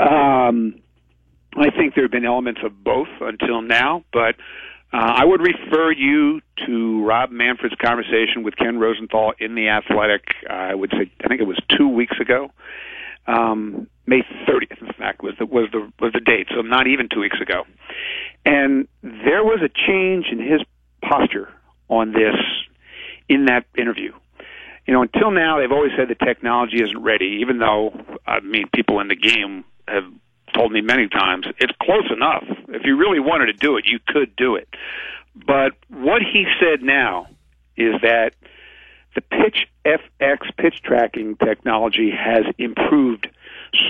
Um, 0.00 0.80
I 1.56 1.70
think 1.70 1.96
there 1.96 2.04
have 2.04 2.12
been 2.12 2.24
elements 2.24 2.60
of 2.62 2.84
both 2.84 3.08
until 3.20 3.62
now, 3.62 4.04
but 4.12 4.36
uh, 4.92 4.96
I 4.96 5.24
would 5.24 5.40
refer 5.40 5.92
you 5.92 6.40
to 6.66 7.04
Rob 7.04 7.30
Manfred's 7.30 7.74
conversation 7.74 8.42
with 8.42 8.56
Ken 8.56 8.78
Rosenthal 8.78 9.34
in 9.38 9.54
the 9.54 9.68
Athletic. 9.68 10.22
I 10.48 10.74
would 10.74 10.90
say 10.90 11.10
I 11.22 11.28
think 11.28 11.40
it 11.40 11.46
was 11.46 11.60
two 11.76 11.88
weeks 11.88 12.16
ago. 12.20 12.50
Um, 13.26 13.88
May 14.06 14.22
30th, 14.48 14.80
in 14.80 14.92
fact, 14.94 15.22
was 15.22 15.34
the 15.38 15.44
was 15.44 15.68
the 15.72 15.92
was 16.00 16.12
the 16.14 16.20
date. 16.20 16.48
So 16.54 16.62
not 16.62 16.86
even 16.86 17.08
two 17.12 17.20
weeks 17.20 17.38
ago, 17.40 17.64
and 18.46 18.88
there 19.02 19.44
was 19.44 19.60
a 19.62 19.68
change 19.68 20.26
in 20.32 20.38
his 20.38 20.62
posture 21.02 21.52
on 21.90 22.12
this 22.12 22.36
in 23.28 23.44
that 23.46 23.66
interview. 23.76 24.12
You 24.86 24.94
know, 24.94 25.02
until 25.02 25.30
now 25.30 25.58
they've 25.58 25.70
always 25.70 25.92
said 25.98 26.08
the 26.08 26.14
technology 26.14 26.82
isn't 26.82 27.02
ready, 27.02 27.40
even 27.42 27.58
though 27.58 27.92
I 28.26 28.40
mean 28.40 28.64
people 28.74 29.00
in 29.00 29.08
the 29.08 29.16
game 29.16 29.64
have 29.86 30.04
told 30.54 30.72
me 30.72 30.80
many 30.80 31.08
times 31.08 31.46
it's 31.58 31.72
close 31.82 32.10
enough. 32.14 32.44
If 32.68 32.82
you 32.84 32.96
really 32.96 33.20
wanted 33.20 33.46
to 33.46 33.52
do 33.52 33.76
it, 33.76 33.84
you 33.86 33.98
could 34.06 34.34
do 34.36 34.56
it. 34.56 34.68
But 35.34 35.72
what 35.88 36.22
he 36.22 36.46
said 36.60 36.82
now 36.82 37.28
is 37.76 37.94
that 38.02 38.34
the 39.14 39.20
pitch 39.20 39.66
FX 39.84 40.56
pitch 40.56 40.82
tracking 40.82 41.36
technology 41.36 42.10
has 42.10 42.44
improved 42.58 43.28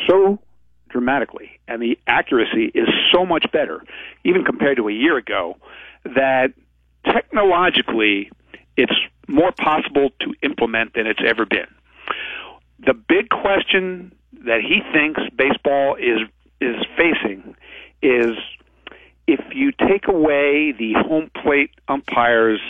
so 0.07 0.39
dramatically 0.89 1.59
and 1.67 1.83
the 1.83 1.99
accuracy 2.07 2.71
is 2.75 2.89
so 3.13 3.27
much 3.27 3.47
better 3.53 3.83
even 4.25 4.45
compared 4.45 4.77
to 4.79 4.89
a 4.89 4.93
year 4.93 5.17
ago 5.17 5.57
that 6.05 6.53
technologically 7.05 8.31
it's 8.77 8.93
more 9.27 9.53
possible 9.53 10.11
to 10.21 10.35
implement 10.43 10.95
than 10.95 11.07
it's 11.07 11.21
ever 11.27 11.45
been. 11.45 11.67
The 12.87 12.95
big 12.95 13.29
question 13.29 14.13
that 14.45 14.61
he 14.61 14.81
thinks 14.93 15.21
baseball 15.37 15.97
is 15.97 16.21
is 16.61 16.77
facing 16.97 17.57
is 18.03 18.37
if 19.27 19.41
you 19.55 19.73
take 19.73 20.09
away 20.09 20.73
the 20.73 20.95
home 20.95 21.31
plate 21.43 21.71
umpire's 21.89 22.61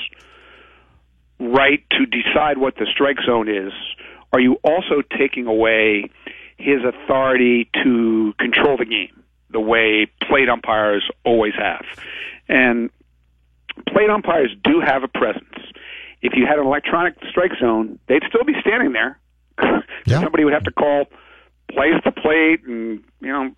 right 1.39 1.85
to 1.91 2.07
decide 2.07 2.59
what 2.59 2.75
the 2.77 2.87
strike 2.93 3.19
zone 3.25 3.49
is, 3.49 3.73
are 4.33 4.41
you 4.41 4.59
also 4.65 5.03
taking 5.17 5.47
away 5.47 6.11
his 6.57 6.81
authority 6.85 7.71
to 7.85 8.35
control 8.39 8.77
the 8.77 8.85
game 8.85 9.23
the 9.51 9.61
way 9.61 10.07
plate 10.29 10.49
umpires 10.49 11.09
always 11.25 11.55
have? 11.55 11.85
And 12.49 12.91
plate 13.87 14.11
umpires 14.11 14.51
do 14.65 14.81
have 14.85 15.05
a 15.05 15.09
presence. 15.09 15.45
If 16.21 16.33
you 16.35 16.47
had 16.47 16.59
an 16.59 16.67
electronic 16.67 17.15
strike 17.31 17.53
zone, 17.61 17.99
they'd 18.09 18.25
still 18.29 18.45
be 18.45 18.55
standing 18.61 18.93
there. 18.93 19.19
Yeah. 20.07 20.21
Somebody 20.21 20.45
would 20.45 20.55
have 20.55 20.65
to 20.65 20.71
call 20.71 21.05
place 21.71 22.01
the 22.05 22.13
plate 22.13 22.65
and 22.65 23.05
you 23.21 23.29
know 23.29 23.51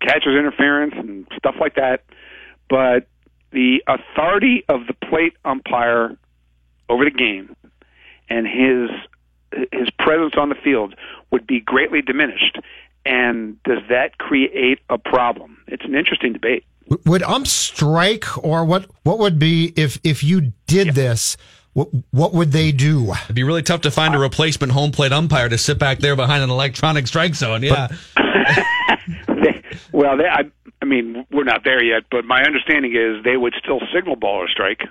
catcher's 0.00 0.38
interference 0.38 0.94
and 0.96 1.26
stuff 1.36 1.56
like 1.60 1.74
that. 1.76 2.04
But 2.68 3.06
the 3.52 3.82
authority 3.86 4.64
of 4.68 4.86
the 4.86 4.94
plate 5.08 5.34
umpire 5.44 6.16
over 6.88 7.04
the 7.04 7.10
game 7.10 7.54
and 8.28 8.46
his 8.46 8.90
his 9.72 9.88
presence 9.98 10.34
on 10.36 10.48
the 10.48 10.54
field 10.54 10.94
would 11.30 11.46
be 11.46 11.60
greatly 11.60 12.02
diminished. 12.02 12.58
And 13.04 13.62
does 13.62 13.78
that 13.88 14.18
create 14.18 14.80
a 14.90 14.98
problem? 14.98 15.58
It's 15.68 15.84
an 15.84 15.94
interesting 15.94 16.32
debate. 16.32 16.64
Would 17.04 17.22
ump 17.22 17.46
strike, 17.46 18.44
or 18.44 18.64
what? 18.64 18.86
What 19.04 19.18
would 19.18 19.38
be 19.38 19.72
if 19.76 19.98
if 20.04 20.22
you 20.22 20.52
did 20.66 20.94
this? 20.94 21.36
What 21.72 21.88
what 22.10 22.32
would 22.32 22.52
they 22.52 22.72
do? 22.72 23.12
It'd 23.24 23.34
be 23.34 23.42
really 23.42 23.62
tough 23.62 23.82
to 23.82 23.90
find 23.90 24.14
a 24.14 24.18
replacement 24.18 24.72
home 24.72 24.92
plate 24.92 25.12
umpire 25.12 25.48
to 25.48 25.58
sit 25.58 25.78
back 25.78 25.98
there 25.98 26.16
behind 26.16 26.42
an 26.42 26.50
electronic 26.50 27.06
strike 27.06 27.34
zone. 27.34 27.62
Yeah. 27.62 27.88
They, 28.16 28.64
well, 29.92 30.16
they, 30.16 30.24
I, 30.26 30.42
I 30.82 30.84
mean, 30.84 31.24
we're 31.30 31.44
not 31.44 31.64
there 31.64 31.82
yet, 31.82 32.04
but 32.10 32.24
my 32.24 32.42
understanding 32.42 32.94
is 32.94 33.22
they 33.24 33.36
would 33.36 33.54
still 33.62 33.80
signal 33.94 34.16
ball 34.16 34.36
or 34.42 34.48
strike. 34.48 34.82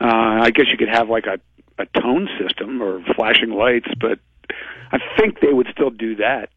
Uh, 0.00 0.06
I 0.42 0.50
guess 0.50 0.66
you 0.70 0.76
could 0.76 0.88
have 0.88 1.08
like 1.08 1.26
a, 1.26 1.38
a 1.82 1.86
tone 2.00 2.28
system 2.40 2.82
or 2.82 3.02
flashing 3.14 3.50
lights, 3.50 3.88
but 4.00 4.18
I 4.92 4.98
think 5.18 5.40
they 5.40 5.52
would 5.52 5.68
still 5.72 5.90
do 5.90 6.16
that. 6.16 6.50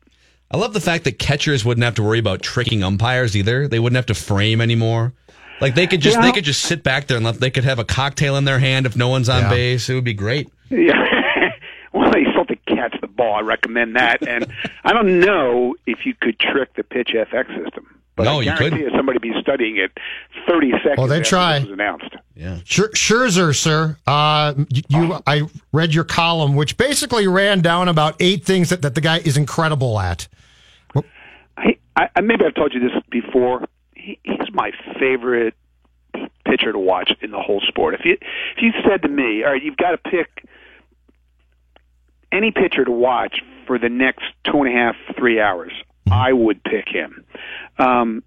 I 0.50 0.58
love 0.58 0.74
the 0.74 0.80
fact 0.82 1.04
that 1.04 1.20
catchers 1.20 1.66
wouldn't 1.66 1.84
have 1.84 1.96
to 1.96 2.04
worry 2.04 2.20
about 2.20 2.42
tricking 2.42 2.82
umpires 2.84 3.36
either. 3.36 3.68
They 3.68 3.80
wouldn't 3.80 3.98
have 3.98 4.06
to 4.08 4.14
frame 4.14 4.62
anymore. 4.62 5.14
Like 5.60 5.76
they 5.76 5.88
could 5.88 6.02
just 6.02 6.18
Yeah. 6.18 6.22
they 6.22 6.32
could 6.32 6.46
just 6.46 6.62
sit 6.62 6.84
back 6.84 7.08
there 7.08 7.18
and 7.18 7.26
let, 7.26 7.40
they 7.40 7.50
could 7.50 7.64
have 7.66 7.80
a 7.80 7.84
cocktail 7.84 8.38
in 8.38 8.46
their 8.46 8.60
hand 8.60 8.86
if 8.86 8.96
no 8.96 9.10
one's 9.10 9.28
on 9.28 9.42
Yeah. 9.44 9.50
base. 9.50 9.90
It 9.90 9.96
would 9.96 10.04
be 10.04 10.14
great. 10.14 10.50
Yeah. 10.70 10.94
well, 11.94 12.12
they 12.12 12.24
still 12.24 12.46
have 12.46 12.48
to 12.48 12.56
catch 12.68 12.96
the 13.02 13.07
ball. 13.18 13.34
I 13.36 13.42
recommend 13.42 13.96
that. 13.98 14.26
And 14.28 14.48
I 14.86 14.94
don't 14.94 15.20
know 15.20 15.76
if 15.86 16.06
you 16.06 16.14
could 16.20 16.40
trick 16.40 16.74
the 16.76 16.84
pitch 16.84 17.10
FX 17.14 17.48
system. 17.64 17.94
But 18.16 18.24
No, 18.24 18.40
I 18.40 18.44
you 18.44 18.54
couldn't. 18.54 18.80
you 18.80 18.90
somebody 18.96 19.20
be 19.20 19.32
studying 19.42 19.78
it 19.78 19.92
30 20.48 20.72
seconds 20.72 20.98
Well, 20.98 21.06
they 21.08 21.18
after 21.20 21.30
try. 21.30 21.58
it 21.58 21.64
was 21.64 21.72
announced. 21.72 22.16
Yeah. 22.36 22.56
Scher- 22.66 22.92
Scherzer, 22.94 23.56
sir. 23.56 23.96
Uh, 24.08 24.56
you, 24.70 24.82
you, 24.90 25.20
I 25.28 25.44
read 25.72 25.94
your 25.94 26.04
column, 26.04 26.56
which 26.56 26.78
basically 26.78 27.28
ran 27.28 27.62
down 27.62 27.88
about 27.90 28.16
eight 28.20 28.44
things 28.44 28.70
that, 28.70 28.82
that 28.82 28.96
the 28.96 29.02
guy 29.02 29.18
is 29.20 29.38
incredible 29.38 30.00
at. 30.00 30.28
I, 31.96 32.10
I 32.16 32.22
maybe 32.22 32.46
I've 32.46 32.54
told 32.56 32.74
you 32.74 32.80
this 32.80 32.92
before. 33.10 33.66
He, 33.96 34.20
he's 34.24 34.52
my 34.54 34.72
favorite 35.00 35.56
pitcher 36.46 36.72
to 36.72 36.80
watch 36.80 37.12
in 37.22 37.32
the 37.32 37.40
whole 37.42 37.62
sport. 37.68 37.96
If 37.96 38.02
you 38.06 38.14
if 38.14 38.62
you 38.62 38.72
said 38.88 39.02
to 39.04 39.08
me, 39.08 39.44
"All 39.44 39.52
right, 39.52 39.62
you've 39.64 39.78
got 39.78 39.92
to 39.92 39.98
pick 39.98 40.46
any 42.32 42.52
pitcher 42.52 42.86
to 42.86 42.92
watch 42.92 43.42
for 43.66 43.78
the 43.78 43.90
next 43.90 44.24
two 44.44 44.64
and 44.64 44.68
a 44.68 44.78
half, 44.78 44.96
three 45.18 45.40
hours," 45.40 45.72
I 46.12 46.34
would 46.34 46.64
pick 46.64 46.88
him. 46.88 47.26
Um, 47.78 48.24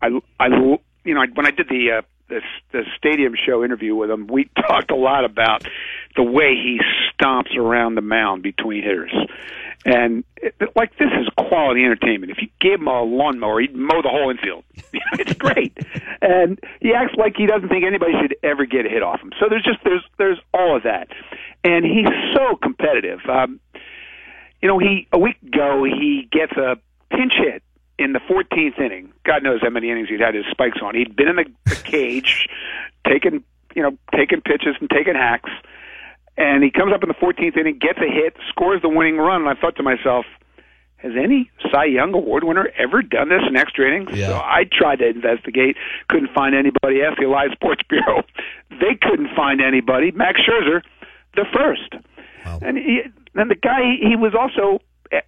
I, 0.00 0.20
I, 0.38 0.46
you 0.48 1.14
know, 1.14 1.24
when 1.34 1.46
I 1.46 1.50
did 1.50 1.68
the 1.68 1.90
uh, 1.98 2.02
the, 2.28 2.40
the 2.72 2.82
stadium 2.96 3.34
show 3.46 3.64
interview 3.64 3.94
with 3.94 4.10
him, 4.10 4.26
we 4.26 4.50
talked 4.68 4.90
a 4.90 4.96
lot 4.96 5.24
about 5.24 5.66
the 6.16 6.22
way 6.22 6.54
he 6.54 6.80
stomps 7.12 7.56
around 7.56 7.94
the 7.94 8.02
mound 8.02 8.42
between 8.42 8.82
hitters. 8.82 9.12
And 9.84 10.22
it, 10.36 10.54
like 10.76 10.96
this 10.96 11.08
is 11.20 11.28
quality 11.36 11.84
entertainment. 11.84 12.30
If 12.30 12.38
you 12.40 12.48
gave 12.60 12.78
him 12.78 12.86
a 12.86 13.02
lawnmower, 13.02 13.60
he'd 13.60 13.74
mow 13.74 14.00
the 14.00 14.10
whole 14.10 14.30
infield. 14.30 14.64
it's 15.18 15.34
great, 15.34 15.76
and 16.20 16.60
he 16.80 16.92
acts 16.94 17.14
like 17.16 17.34
he 17.36 17.46
doesn't 17.46 17.68
think 17.68 17.84
anybody 17.84 18.12
should 18.20 18.36
ever 18.44 18.64
get 18.64 18.86
a 18.86 18.88
hit 18.88 19.02
off 19.02 19.20
him. 19.20 19.32
So 19.40 19.46
there's 19.50 19.64
just 19.64 19.78
there's 19.82 20.04
there's 20.18 20.38
all 20.54 20.76
of 20.76 20.84
that, 20.84 21.08
and 21.64 21.84
he's 21.84 22.06
so 22.32 22.54
competitive. 22.54 23.18
Um, 23.28 23.58
you 24.60 24.68
know, 24.68 24.78
he 24.78 25.08
a 25.12 25.18
week 25.18 25.42
ago 25.42 25.82
he 25.82 26.28
gets 26.30 26.52
a 26.52 26.76
pinch 27.10 27.32
hit 27.36 27.64
in 27.98 28.12
the 28.12 28.20
14th 28.20 28.78
inning. 28.78 29.12
God 29.24 29.42
knows 29.42 29.60
how 29.62 29.70
many 29.70 29.90
innings 29.90 30.08
he'd 30.08 30.20
had 30.20 30.34
his 30.34 30.44
spikes 30.50 30.78
on. 30.82 30.94
He'd 30.94 31.14
been 31.14 31.28
in 31.28 31.36
the, 31.36 31.44
the 31.66 31.76
cage, 31.76 32.48
taking 33.06 33.44
you 33.74 33.82
know 33.82 33.96
taking 34.14 34.40
pitches 34.40 34.76
and 34.80 34.90
taking 34.90 35.14
hacks, 35.14 35.50
and 36.36 36.62
he 36.62 36.70
comes 36.70 36.92
up 36.92 37.02
in 37.02 37.08
the 37.08 37.14
14th 37.14 37.56
inning, 37.56 37.78
gets 37.78 37.98
a 37.98 38.10
hit, 38.10 38.36
scores 38.48 38.82
the 38.82 38.88
winning 38.88 39.16
run. 39.16 39.42
And 39.42 39.50
I 39.50 39.60
thought 39.60 39.76
to 39.76 39.82
myself, 39.82 40.24
has 40.96 41.12
any 41.18 41.50
Cy 41.70 41.84
Young 41.84 42.14
Award 42.14 42.44
winner 42.44 42.68
ever 42.78 43.02
done 43.02 43.28
this 43.28 43.42
in 43.46 43.56
extra 43.56 43.86
innings? 43.86 44.16
Yeah. 44.16 44.28
So 44.28 44.34
I 44.36 44.64
tried 44.70 45.00
to 45.00 45.08
investigate, 45.08 45.76
couldn't 46.08 46.32
find 46.32 46.54
anybody. 46.54 47.02
Asked 47.02 47.20
the 47.20 47.26
Live 47.26 47.50
Sports 47.52 47.82
Bureau, 47.88 48.22
they 48.70 48.96
couldn't 49.00 49.34
find 49.34 49.60
anybody. 49.60 50.12
Max 50.12 50.40
Scherzer, 50.40 50.82
the 51.34 51.44
first, 51.52 51.94
and 52.62 52.78
he, 52.78 53.02
and 53.34 53.50
the 53.50 53.56
guy 53.56 53.96
he 54.00 54.16
was 54.16 54.34
also 54.38 54.80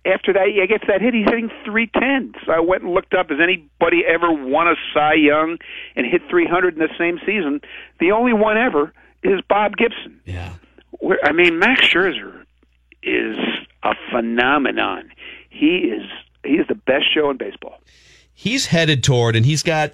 after 0.05 0.33
that 0.33 0.49
he 0.49 0.67
gets 0.67 0.85
that 0.87 1.01
hit. 1.01 1.15
He's 1.15 1.27
hitting 1.27 1.51
310. 1.65 2.41
So 2.47 2.53
I 2.53 2.61
went 2.61 2.83
and 2.83 2.93
looked 2.93 3.15
up. 3.15 3.31
Has 3.31 3.39
anybody 3.43 4.03
ever 4.07 4.33
won 4.33 4.69
a 4.69 4.75
Cy 4.93 5.15
Young 5.15 5.59
and 5.97 6.07
hit 6.07 6.23
300 6.29 6.75
in 6.75 6.81
the 6.81 6.89
same 6.99 7.19
season? 7.27 7.61
The 8.01 8.13
only 8.13 8.33
one 8.33 8.57
ever 8.57 8.93
is 9.23 9.41
Bob 9.49 9.77
Gibson. 9.77 10.21
Yeah. 10.25 10.53
Where, 11.01 11.19
I 11.25 11.33
mean, 11.33 11.59
Max 11.59 11.81
Scherzer 11.83 12.45
is 13.03 13.37
a 13.83 13.95
phenomenon. 14.11 15.11
He 15.51 15.77
is 15.79 16.03
he 16.45 16.55
is 16.55 16.67
the 16.69 16.75
best 16.75 17.13
show 17.13 17.31
in 17.31 17.37
baseball. 17.37 17.81
He's 18.33 18.67
headed 18.67 19.05
toward, 19.05 19.37
and 19.37 19.47
he's 19.47 19.63
got. 19.63 19.93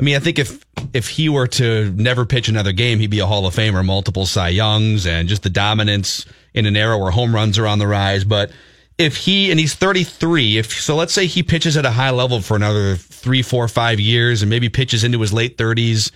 I 0.00 0.04
mean, 0.04 0.14
I 0.14 0.20
think 0.20 0.38
if 0.38 0.64
if 0.92 1.08
he 1.08 1.28
were 1.28 1.48
to 1.48 1.90
never 1.92 2.24
pitch 2.24 2.48
another 2.48 2.72
game, 2.72 2.98
he'd 3.00 3.10
be 3.10 3.18
a 3.18 3.26
Hall 3.26 3.46
of 3.46 3.54
Famer, 3.54 3.84
multiple 3.84 4.26
Cy 4.26 4.50
Youngs, 4.50 5.06
and 5.06 5.28
just 5.28 5.42
the 5.42 5.50
dominance 5.50 6.24
in 6.54 6.66
an 6.66 6.76
era 6.76 6.96
where 6.98 7.10
home 7.10 7.34
runs 7.34 7.58
are 7.58 7.66
on 7.66 7.78
the 7.78 7.86
rise. 7.86 8.24
But 8.24 8.52
if 8.98 9.16
he 9.16 9.50
and 9.50 9.60
he's 9.60 9.74
33, 9.74 10.58
if 10.58 10.72
so, 10.72 10.96
let's 10.96 11.14
say 11.14 11.26
he 11.26 11.42
pitches 11.42 11.76
at 11.76 11.86
a 11.86 11.90
high 11.90 12.10
level 12.10 12.40
for 12.40 12.56
another 12.56 12.96
three, 12.96 13.42
four, 13.42 13.68
five 13.68 14.00
years, 14.00 14.42
and 14.42 14.50
maybe 14.50 14.68
pitches 14.68 15.04
into 15.04 15.20
his 15.20 15.32
late 15.32 15.56
30s. 15.56 16.10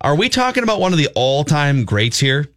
Are 0.00 0.16
we 0.16 0.28
talking 0.28 0.62
about 0.62 0.80
one 0.80 0.92
of 0.92 0.98
the 0.98 1.08
all 1.14 1.44
time 1.44 1.84
greats 1.84 2.18
here? 2.18 2.48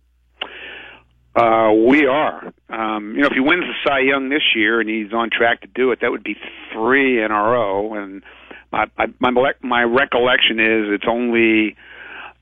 Uh, 1.35 1.71
we 1.87 2.05
are. 2.07 2.53
Um, 2.69 3.13
you 3.15 3.21
know, 3.21 3.27
if 3.27 3.33
he 3.33 3.39
wins 3.39 3.63
the 3.63 3.73
Cy 3.85 3.99
Young 3.99 4.29
this 4.29 4.43
year 4.55 4.79
and 4.79 4.89
he's 4.89 5.13
on 5.13 5.29
track 5.29 5.61
to 5.61 5.67
do 5.67 5.91
it, 5.91 5.99
that 6.01 6.11
would 6.11 6.23
be 6.23 6.35
three 6.73 7.23
in 7.23 7.31
a 7.31 7.41
row. 7.41 7.93
And 7.93 8.23
my 8.71 8.85
my 9.19 9.31
my, 9.31 9.53
my 9.61 9.83
recollection 9.83 10.59
is 10.59 10.93
it's 10.93 11.05
only 11.07 11.75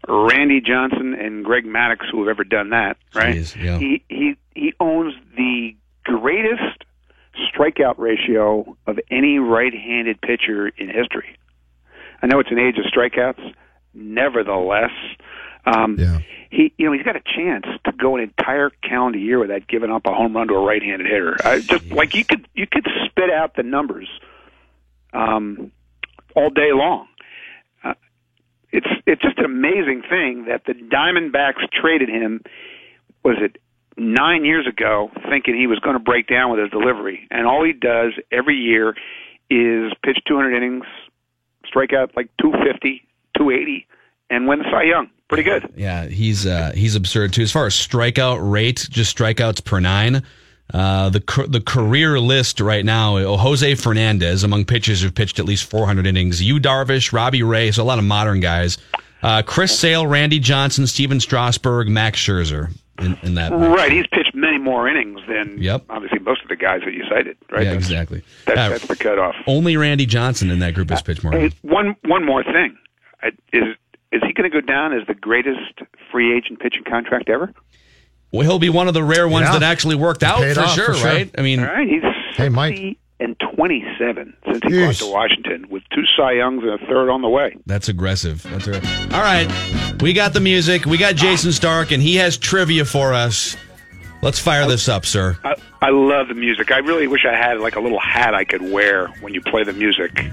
Randy 0.07 0.62
Johnson 0.62 1.14
and 1.14 1.45
Greg 1.45 1.66
Maddux 1.66 2.10
who 2.12 2.26
have 2.28 2.30
ever 2.30 2.43
done 2.43 2.72
that. 2.72 2.97
Right? 3.14 3.38
Jeez, 3.38 3.55
yeah. 3.55 3.78
He 3.78 4.03
he 4.10 4.36
he 4.55 4.74
owns 4.80 5.14
the 5.38 5.76
greatest 6.03 6.84
strikeout 7.53 7.95
ratio 7.97 8.77
of 8.87 8.99
any 9.09 9.39
right-handed 9.39 10.21
pitcher 10.21 10.67
in 10.69 10.87
history. 10.89 11.37
I 12.21 12.27
know 12.27 12.39
it's 12.39 12.51
an 12.51 12.59
age 12.59 12.77
of 12.77 12.85
strikeouts. 12.85 13.53
Nevertheless, 13.93 14.91
um, 15.65 15.97
Yeah. 15.99 16.19
he 16.49 16.73
you 16.77 16.85
know 16.85 16.91
he's 16.93 17.03
got 17.03 17.15
a 17.15 17.21
chance 17.21 17.65
to 17.85 17.91
go 17.91 18.15
an 18.15 18.21
entire 18.23 18.69
calendar 18.81 19.17
year 19.19 19.39
without 19.39 19.67
giving 19.67 19.91
up 19.91 20.05
a 20.05 20.13
home 20.13 20.35
run 20.35 20.47
to 20.47 20.53
a 20.55 20.65
right-handed 20.65 21.07
hitter. 21.07 21.37
I 21.43 21.59
just 21.61 21.91
like 21.91 22.13
you 22.15 22.23
could 22.25 22.47
you 22.53 22.67
could 22.67 22.87
spit 23.05 23.29
out 23.31 23.55
the 23.55 23.63
numbers 23.63 24.07
um, 25.13 25.71
all 26.35 26.49
day 26.49 26.71
long. 26.71 27.07
Uh, 27.83 27.93
it's 28.71 28.87
it's 29.05 29.21
just 29.21 29.37
an 29.39 29.45
amazing 29.45 30.03
thing 30.09 30.45
that 30.45 30.65
the 30.65 30.73
Diamondbacks 30.73 31.69
traded 31.71 32.09
him. 32.09 32.41
Was 33.23 33.37
it 33.41 33.57
nine 34.00 34.45
years 34.45 34.66
ago, 34.68 35.12
thinking 35.30 35.56
he 35.56 35.68
was 35.68 35.80
going 35.80 35.95
to 35.95 36.04
break 36.04 36.28
down 36.28 36.52
with 36.52 36.60
his 36.60 36.70
delivery, 36.72 37.28
and 37.30 37.45
all 37.45 37.64
he 37.64 37.74
does 37.74 38.14
every 38.32 38.56
year 38.56 38.95
is 39.50 39.91
pitch 40.04 40.20
200 40.28 40.56
innings, 40.56 40.86
strike 41.66 41.93
out 41.93 42.12
like 42.16 42.30
250, 42.41 43.04
280, 43.38 43.88
and 44.30 44.47
win 44.47 44.60
the 44.60 44.66
Cy 44.72 44.84
Young. 44.84 45.10
Pretty 45.28 45.43
good. 45.43 45.72
Yeah, 45.76 46.06
he's 46.06 46.47
uh, 46.47 46.72
he's 46.74 46.95
absurd 46.95 47.34
too. 47.34 47.43
As 47.43 47.52
far 47.52 47.68
as 47.68 47.76
strikeout 47.76 48.39
rate, 48.52 48.88
just 48.89 49.16
strikeouts 49.16 49.64
per 49.64 49.80
nine. 49.80 50.24
Uh, 50.74 51.10
the 51.10 51.45
the 51.47 51.62
career 51.62 52.20
list 52.20 52.60
right 52.60 52.84
now: 52.84 53.18
uh, 53.18 53.38
Jose 53.38 53.76
Fernandez 53.76 54.43
among 54.43 54.66
pitchers 54.66 55.02
who've 55.02 55.14
pitched 55.14 55.38
at 55.38 55.45
least 55.45 55.70
400 55.70 56.08
innings. 56.08 56.41
Yu 56.41 56.60
Darvish, 56.60 57.14
Robbie 57.14 57.43
Ray, 57.43 57.72
so 57.72 57.84
a 57.84 57.86
lot 57.86 58.00
of 58.00 58.06
modern 58.06 58.39
guys. 58.39 58.80
Uh, 59.22 59.41
Chris 59.41 59.78
Sale, 59.78 60.08
Randy 60.08 60.39
Johnson, 60.39 60.88
Stephen 60.88 61.20
Strasburg, 61.20 61.89
Max 61.89 62.20
Scherzer. 62.20 62.72
In, 63.02 63.18
in 63.24 63.36
that, 63.36 63.52
Right, 63.52 63.91
he's 63.91 64.06
pitched 64.08 64.34
many 64.36 64.58
more 64.58 64.88
innings 64.88 65.20
than 65.28 65.58
Yep. 65.62 65.86
obviously 65.89 66.20
most 66.20 66.41
of 66.43 66.50
the 66.50 66.56
guys 66.56 66.82
that 66.86 66.93
you 66.93 67.04
cited. 67.10 67.38
Right, 67.52 67.64
yeah, 67.64 67.72
That's- 67.72 67.78
exactly. 67.78 68.24
That's, 68.45 68.60
Uh, 68.60 68.70
that's 68.70 68.88
the 68.88 68.95
cutoff. 68.95 69.36
only 69.47 69.78
Randy 69.78 70.06
Johnson 70.06 70.52
in 70.52 70.60
that 70.60 70.74
group 70.74 70.89
has 70.89 71.02
pitched 71.02 71.24
more. 71.24 71.32
Hey, 71.34 71.52
one 71.62 71.95
one 72.06 72.26
more 72.26 72.43
thing 72.43 72.78
Uh, 73.24 73.32
is 73.54 73.76
is 74.12 74.22
he 74.26 74.34
going 74.34 74.50
to 74.50 74.62
go 74.62 74.66
down 74.66 74.91
as 74.91 75.06
the 75.08 75.14
greatest 75.14 75.60
free 76.12 76.36
agent 76.36 76.60
pitching 76.60 76.84
contract 76.84 77.30
ever? 77.30 77.54
Well, 78.32 78.41
he'll 78.41 78.58
be 78.60 78.70
one 78.70 78.88
of 78.88 78.93
the 78.95 79.04
rare 79.04 79.28
ones 79.28 79.47
Yeah. 79.47 79.60
that 79.60 79.64
actually 79.64 79.95
worked 79.95 80.24
out 80.24 80.39
for 80.39 80.60
off, 80.62 80.74
sure, 80.76 80.86
for 80.88 80.93
sure. 80.95 81.06
right? 81.08 81.30
I 81.38 81.41
mean, 81.41 81.60
All 81.60 81.66
right, 81.68 81.88
he's 81.88 82.02
Hey, 82.36 82.50
Mike. 82.50 82.97
60 83.20 83.24
and 83.24 83.39
27 83.55 84.34
since 84.45 84.59
he 84.63 84.80
got 84.80 84.95
to 84.95 85.11
Washington 85.11 85.67
with 85.70 85.84
two 85.93 86.03
Cy 86.17 86.34
Youngs 86.34 86.63
and 86.63 86.72
a 86.72 86.78
third 86.88 87.09
on 87.09 87.22
the 87.22 87.30
way. 87.30 87.57
That's 87.65 87.89
aggressive. 87.89 88.43
That's 88.43 88.67
right. 88.67 88.86
All 89.13 89.22
right. 89.22 89.47
We 90.01 90.13
got 90.13 90.34
the 90.34 90.39
music. 90.39 90.86
We 90.86 90.97
got 90.97 91.15
Jayson 91.15 91.51
Stark, 91.51 91.91
and 91.91 92.01
he 92.01 92.15
has 92.15 92.38
trivia 92.38 92.86
for 92.86 93.13
us. 93.13 93.55
Let's 94.22 94.39
fire 94.39 94.67
this 94.67 94.89
up, 94.89 95.05
sir. 95.05 95.38
I, 95.43 95.55
I 95.82 95.89
love 95.91 96.28
the 96.28 96.34
music. 96.34 96.72
I 96.72 96.80
really 96.80 97.07
wish 97.07 97.26
I 97.26 97.34
had 97.36 97.59
like 97.59 97.76
a 97.76 97.80
little 97.80 97.99
hat 97.99 98.34
I 98.34 98.43
could 98.43 98.61
wear 98.61 99.07
when 99.22 99.34
you 99.34 99.41
play 99.41 99.63
the 99.63 99.74
music. 99.74 100.26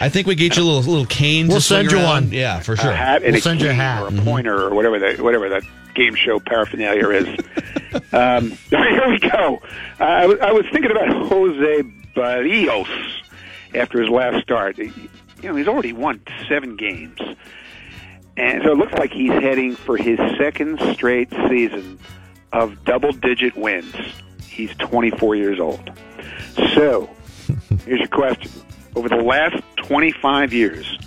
I 0.00 0.08
think 0.08 0.26
we 0.26 0.34
get 0.34 0.56
you 0.56 0.62
a 0.62 0.64
little 0.64 0.80
little 0.90 1.06
canes. 1.06 1.48
We'll 1.48 1.58
to 1.58 1.62
send 1.64 1.90
you 1.90 1.98
around. 1.98 2.06
one. 2.26 2.32
Yeah, 2.32 2.60
for 2.60 2.74
A 2.74 2.76
sure. 2.76 2.92
hat 2.92 3.22
and 3.22 3.32
We'll 3.32 3.38
a 3.38 3.42
send 3.42 3.60
you 3.60 3.66
a 3.66 3.70
cane 3.70 3.78
hat. 3.80 4.02
or 4.02 4.08
a 4.08 4.22
pointer 4.22 4.58
or 4.62 4.74
whatever 4.74 4.98
that 5.00 5.20
whatever 5.20 5.48
that 5.50 5.64
game 5.94 6.14
show 6.14 6.38
paraphernalia 6.40 7.08
is. 7.10 7.26
um, 8.12 8.50
here 8.70 9.08
we 9.10 9.18
go. 9.18 9.60
Uh, 10.00 10.04
I, 10.04 10.22
I 10.48 10.52
was 10.52 10.64
thinking 10.72 10.90
about 10.92 11.08
Jose 11.28 11.82
Berrios 12.14 12.88
after 13.74 14.00
his 14.00 14.10
last 14.10 14.42
start. 14.42 14.78
You 14.78 14.92
know, 15.42 15.56
he's 15.56 15.68
already 15.68 15.92
won 15.92 16.20
seven 16.48 16.76
games. 16.76 17.18
And 18.36 18.62
so 18.62 18.72
it 18.72 18.78
looks 18.78 18.92
like 18.94 19.12
he's 19.12 19.32
heading 19.32 19.76
for 19.76 19.96
his 19.96 20.18
second 20.38 20.80
straight 20.94 21.30
season 21.48 21.98
of 22.52 22.84
double 22.84 23.12
digit 23.12 23.56
wins. 23.56 23.94
He's 24.46 24.74
24 24.76 25.36
years 25.36 25.60
old. 25.60 25.90
So, 26.74 27.10
here's 27.84 28.00
your 28.00 28.08
question. 28.08 28.50
Over 28.94 29.08
the 29.08 29.16
last 29.16 29.62
25 29.76 30.52
years, 30.52 30.98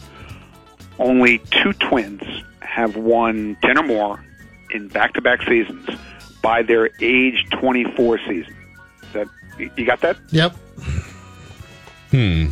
only 1.00 1.40
two 1.52 1.74
twins 1.74 2.22
have 2.62 2.96
won 2.96 3.58
10 3.62 3.78
or 3.78 3.84
more 3.84 4.26
in 4.72 4.88
back 4.88 5.14
to 5.14 5.22
back 5.22 5.42
seasons 5.44 5.88
by 6.42 6.62
their 6.62 6.90
age 7.02 7.46
24 7.52 8.20
season. 8.28 8.56
That, 9.14 9.28
you 9.58 9.86
got 9.86 10.02
that? 10.02 10.18
Yep. 10.32 10.56
Hmm. 12.12 12.48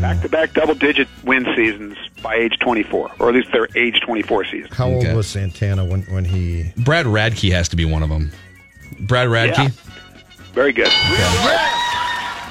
Back 0.00 0.22
to 0.22 0.28
back 0.28 0.54
double 0.54 0.74
digit 0.74 1.08
win 1.24 1.44
seasons 1.56 1.96
by 2.22 2.34
age 2.36 2.58
24, 2.60 3.10
or 3.18 3.28
at 3.28 3.34
least 3.34 3.52
their 3.52 3.68
age 3.76 4.00
24 4.00 4.44
season. 4.46 4.70
How 4.72 4.88
old 4.88 5.06
was 5.14 5.26
Santana 5.26 5.84
when, 5.84 6.02
when 6.02 6.24
he. 6.24 6.72
Brad 6.78 7.06
Radke 7.06 7.52
has 7.52 7.68
to 7.70 7.76
be 7.76 7.84
one 7.84 8.02
of 8.02 8.08
them. 8.08 8.30
Brad 9.00 9.28
Radke. 9.28 9.58
Yeah. 9.58 9.68
Very 10.54 10.72
good. 10.72 10.88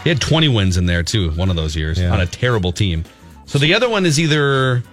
He 0.03 0.09
had 0.09 0.19
20 0.19 0.47
wins 0.49 0.78
in 0.78 0.86
there 0.88 1.03
too, 1.03 1.32
one 1.32 1.49
of 1.49 1.55
those 1.55 1.76
years 1.76 1.99
Yeah. 1.99 2.11
on 2.11 2.19
a 2.22 2.26
terrible 2.26 2.72
team. 2.72 3.05
So 3.45 3.57
the 3.59 3.74
other 3.74 3.89
one 3.89 4.05
is 4.05 4.19
either 4.19 4.84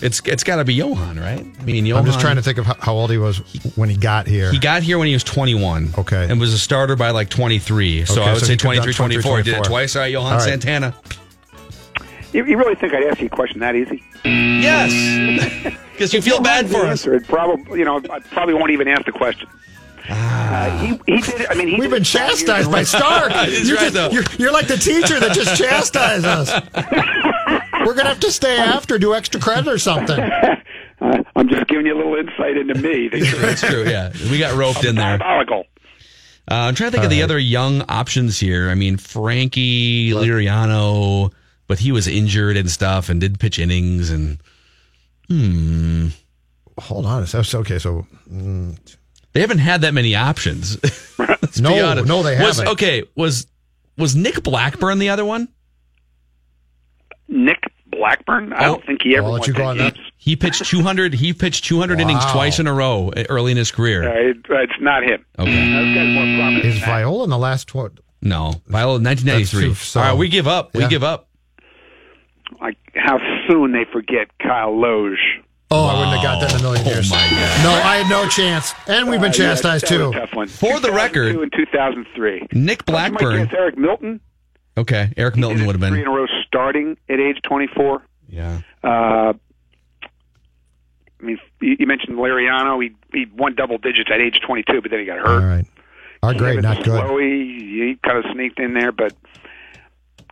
it's 0.00 0.20
it's 0.26 0.44
got 0.44 0.56
to 0.56 0.64
be 0.64 0.74
Johan, 0.74 1.18
right? 1.18 1.44
I 1.60 1.64
mean, 1.64 1.86
Johan. 1.86 2.00
I'm 2.00 2.06
just 2.06 2.20
trying 2.20 2.36
to 2.36 2.42
think 2.42 2.58
of 2.58 2.66
how, 2.66 2.74
how 2.78 2.94
old 2.94 3.10
he 3.10 3.18
was 3.18 3.38
when 3.76 3.88
he 3.88 3.96
got 3.96 4.26
here. 4.26 4.50
He 4.52 4.58
got 4.58 4.82
here 4.82 4.98
when 4.98 5.06
he 5.06 5.14
was 5.14 5.24
21. 5.24 5.94
Okay. 5.98 6.26
And 6.28 6.38
was 6.40 6.52
a 6.52 6.58
starter 6.58 6.96
by 6.96 7.10
like 7.10 7.28
23. 7.30 8.04
So 8.04 8.20
Okay, 8.20 8.22
I 8.22 8.32
would 8.32 8.40
so 8.40 8.46
say 8.46 8.52
he 8.52 8.56
could 8.58 8.74
have 8.76 8.84
23, 8.84 8.92
done 8.92 9.22
24. 9.22 9.36
He 9.38 9.42
did 9.44 9.54
it 9.58 9.64
twice. 9.64 9.96
All 9.96 10.02
right, 10.02 10.12
Johan 10.12 10.32
All 10.32 10.38
right. 10.38 10.42
Santana. 10.42 10.94
You, 12.32 12.44
you 12.44 12.58
really 12.58 12.74
think 12.74 12.92
I'd 12.92 13.04
ask 13.04 13.20
you 13.20 13.26
a 13.26 13.30
question 13.30 13.60
that 13.60 13.76
easy? 13.76 14.02
Yes. 14.24 15.76
Because 15.94 16.12
you 16.12 16.20
feel 16.20 16.40
bad 16.40 16.68
for 16.68 16.78
us. 16.78 17.06
Answer 17.06 17.14
it. 17.14 17.28
Probably, 17.28 17.78
you 17.78 17.84
know, 17.84 18.00
I 18.10 18.18
probably 18.18 18.54
won't 18.54 18.72
even 18.72 18.88
ask 18.88 19.04
the 19.06 19.12
question. 19.12 19.48
Uh, 20.08 20.76
he, 20.78 21.00
he 21.06 21.20
did. 21.20 21.46
I 21.46 21.54
mean, 21.54 21.68
he 21.68 21.76
We've 21.78 21.88
been 21.88 22.02
it 22.02 22.06
five 22.08 22.30
years 22.30 22.40
chastised 22.42 22.70
by 22.72 22.78
row. 22.78 22.82
Stark. 22.84 23.30
You're, 23.64 23.76
right, 23.76 23.92
just- 23.92 24.12
you're, 24.12 24.24
you're 24.36 24.52
like 24.52 24.66
the 24.66 24.76
teacher 24.76 25.20
that 25.20 25.32
just 25.36 25.56
chastised 25.62 26.24
us. 26.26 26.50
We're 27.84 27.94
going 27.94 28.04
to 28.04 28.10
have 28.10 28.20
to 28.20 28.32
stay 28.32 28.56
after, 28.56 28.98
do 28.98 29.14
extra 29.14 29.40
credit 29.40 29.68
or 29.68 29.78
something. 29.78 30.18
I'm 31.36 31.48
just 31.48 31.66
giving 31.68 31.86
you 31.86 31.94
a 31.94 31.98
little 31.98 32.14
insight 32.16 32.56
into 32.56 32.74
me. 32.74 33.08
That's 33.38 33.60
true. 33.60 33.84
Yeah. 33.84 34.12
We 34.30 34.38
got 34.38 34.56
roped 34.56 34.84
in 34.84 34.94
there. 34.96 35.18
Diabolical. 35.18 35.64
Uh, 36.50 36.54
I'm 36.54 36.74
trying 36.74 36.90
to 36.90 36.92
think 36.92 37.04
of 37.04 37.10
the 37.10 37.22
other 37.22 37.38
young 37.38 37.82
options 37.88 38.38
here. 38.38 38.68
I 38.70 38.74
mean, 38.74 38.96
Frankie 38.96 40.10
Liriano, 40.10 41.32
but 41.66 41.78
he 41.78 41.90
was 41.92 42.06
injured 42.06 42.56
and 42.56 42.70
stuff 42.70 43.08
and 43.08 43.20
did 43.20 43.38
pitch 43.40 43.58
innings 43.58 44.10
and 44.10 44.38
hmm. 45.28 46.08
Hold 46.78 47.06
on. 47.06 47.26
So, 47.26 47.42
so- 47.42 47.60
okay, 47.60 47.78
so. 47.78 48.06
mm, 48.30 48.76
They 49.32 49.40
haven't 49.40 49.58
had 49.58 49.82
that 49.82 49.94
many 49.94 50.14
options. 50.14 50.78
No, 51.60 51.86
honest. 51.86 52.08
no, 52.08 52.24
they 52.24 52.36
Was- 52.42 52.56
haven't. 52.56 52.72
okay, 52.72 53.04
was 53.14 53.46
was 53.96 54.16
Nick 54.16 54.42
Blackburn 54.42 54.98
the 54.98 55.10
other 55.10 55.24
one? 55.24 55.46
Nick 57.34 57.62
Blackburn. 57.88 58.52
I 58.52 58.62
don't 58.64 58.84
think 58.86 59.02
he 59.02 59.16
ever 59.16 59.26
I'll 59.26 59.32
won 59.32 59.40
let 59.40 59.48
you 59.48 59.52
go 59.54 59.58
10 59.60 59.68
on 59.68 59.76
that. 59.78 59.96
He 60.16 60.36
pitched 60.36 60.64
200. 60.70 61.12
He 61.14 61.32
pitched 61.32 61.64
200 61.64 62.00
innings 62.00 62.24
twice 62.26 62.58
in 62.58 62.66
a 62.66 62.72
row 62.72 63.10
uh, 63.16 63.24
early 63.28 63.50
in 63.52 63.58
his 63.58 63.70
career. 63.70 64.08
Uh, 64.08 64.30
it, 64.30 64.36
uh, 64.50 64.62
it's 64.62 64.72
not 64.80 65.02
him. 65.02 65.24
Okay. 65.38 65.50
Those 65.72 65.94
guys 65.94 66.08
more 66.14 66.38
prominent. 66.38 66.64
Is. 66.64 66.78
Viola 66.78 67.24
in 67.24 67.30
the 67.30 67.38
last 67.38 67.74
what? 67.74 67.92
No, 68.22 68.54
Viola, 68.68 68.98
1993. 69.00 69.64
Too- 69.68 69.74
so- 69.74 70.00
All 70.00 70.06
right, 70.06 70.16
we 70.18 70.28
give 70.28 70.46
up. 70.48 70.74
We 70.74 70.86
give 70.88 71.02
up. 71.04 71.28
Like 72.60 72.76
how 72.94 73.18
soon 73.48 73.72
they 73.72 73.84
forget 73.92 74.28
Kyle 74.38 74.72
Lohse. 74.72 75.16
Oh, 75.70 75.86
I 75.86 75.98
wouldn't 75.98 76.16
have 76.16 76.22
got 76.22 76.40
that 76.40 76.52
in 76.54 76.60
a 76.60 76.62
million 76.62 76.86
years. 76.86 77.10
my 77.10 77.16
God. 77.16 77.64
No, 77.64 77.70
I 77.72 77.96
had 77.96 78.08
no 78.10 78.28
chance. 78.28 78.72
And 78.86 79.08
we've 79.10 79.20
been 79.20 79.30
Uh, 79.30 79.34
chastised 79.34 79.88
that 79.88 79.98
was 79.98 80.12
too. 80.12 80.18
a 80.18 80.20
tough 80.20 80.34
one. 80.34 80.46
For 80.46 80.78
the 80.78 80.92
record- 80.92 81.34
in 81.36 81.50
2003. 81.50 82.46
Nick 82.52 82.82
You 82.86 82.92
might 82.94 83.10
Blackburn. 83.10 83.46
guess 83.46 83.54
Eric 83.56 83.76
Milton. 83.78 84.20
Okay, 84.76 85.12
Eric 85.16 85.36
Milton 85.36 85.66
would 85.66 85.76
have 85.76 85.88
Three 85.88 85.98
in 86.00 86.04
been. 86.04 86.12
a 86.12 86.16
row 86.16 86.26
starting 86.54 86.96
at 87.08 87.18
age 87.18 87.38
24. 87.42 88.02
Yeah. 88.28 88.60
Uh, 88.82 88.86
I 88.86 89.34
mean, 91.20 91.38
you 91.60 91.76
you 91.80 91.86
mentioned 91.86 92.16
Liriano. 92.16 92.82
He 92.82 92.94
he 93.12 93.26
won 93.34 93.54
double 93.54 93.78
digits 93.78 94.10
at 94.12 94.20
age 94.20 94.40
22, 94.46 94.82
but 94.82 94.90
then 94.90 95.00
he 95.00 95.06
got 95.06 95.18
hurt. 95.18 95.42
All 95.42 95.48
right. 95.48 95.66
Our 96.22 96.34
grade, 96.34 96.62
Kevin 96.62 96.62
not 96.62 96.84
good. 96.84 97.02
Slowey, 97.04 97.58
he 97.58 97.98
kind 98.04 98.24
of 98.24 98.24
sneaked 98.32 98.58
in 98.58 98.72
there, 98.74 98.92
but 98.92 99.14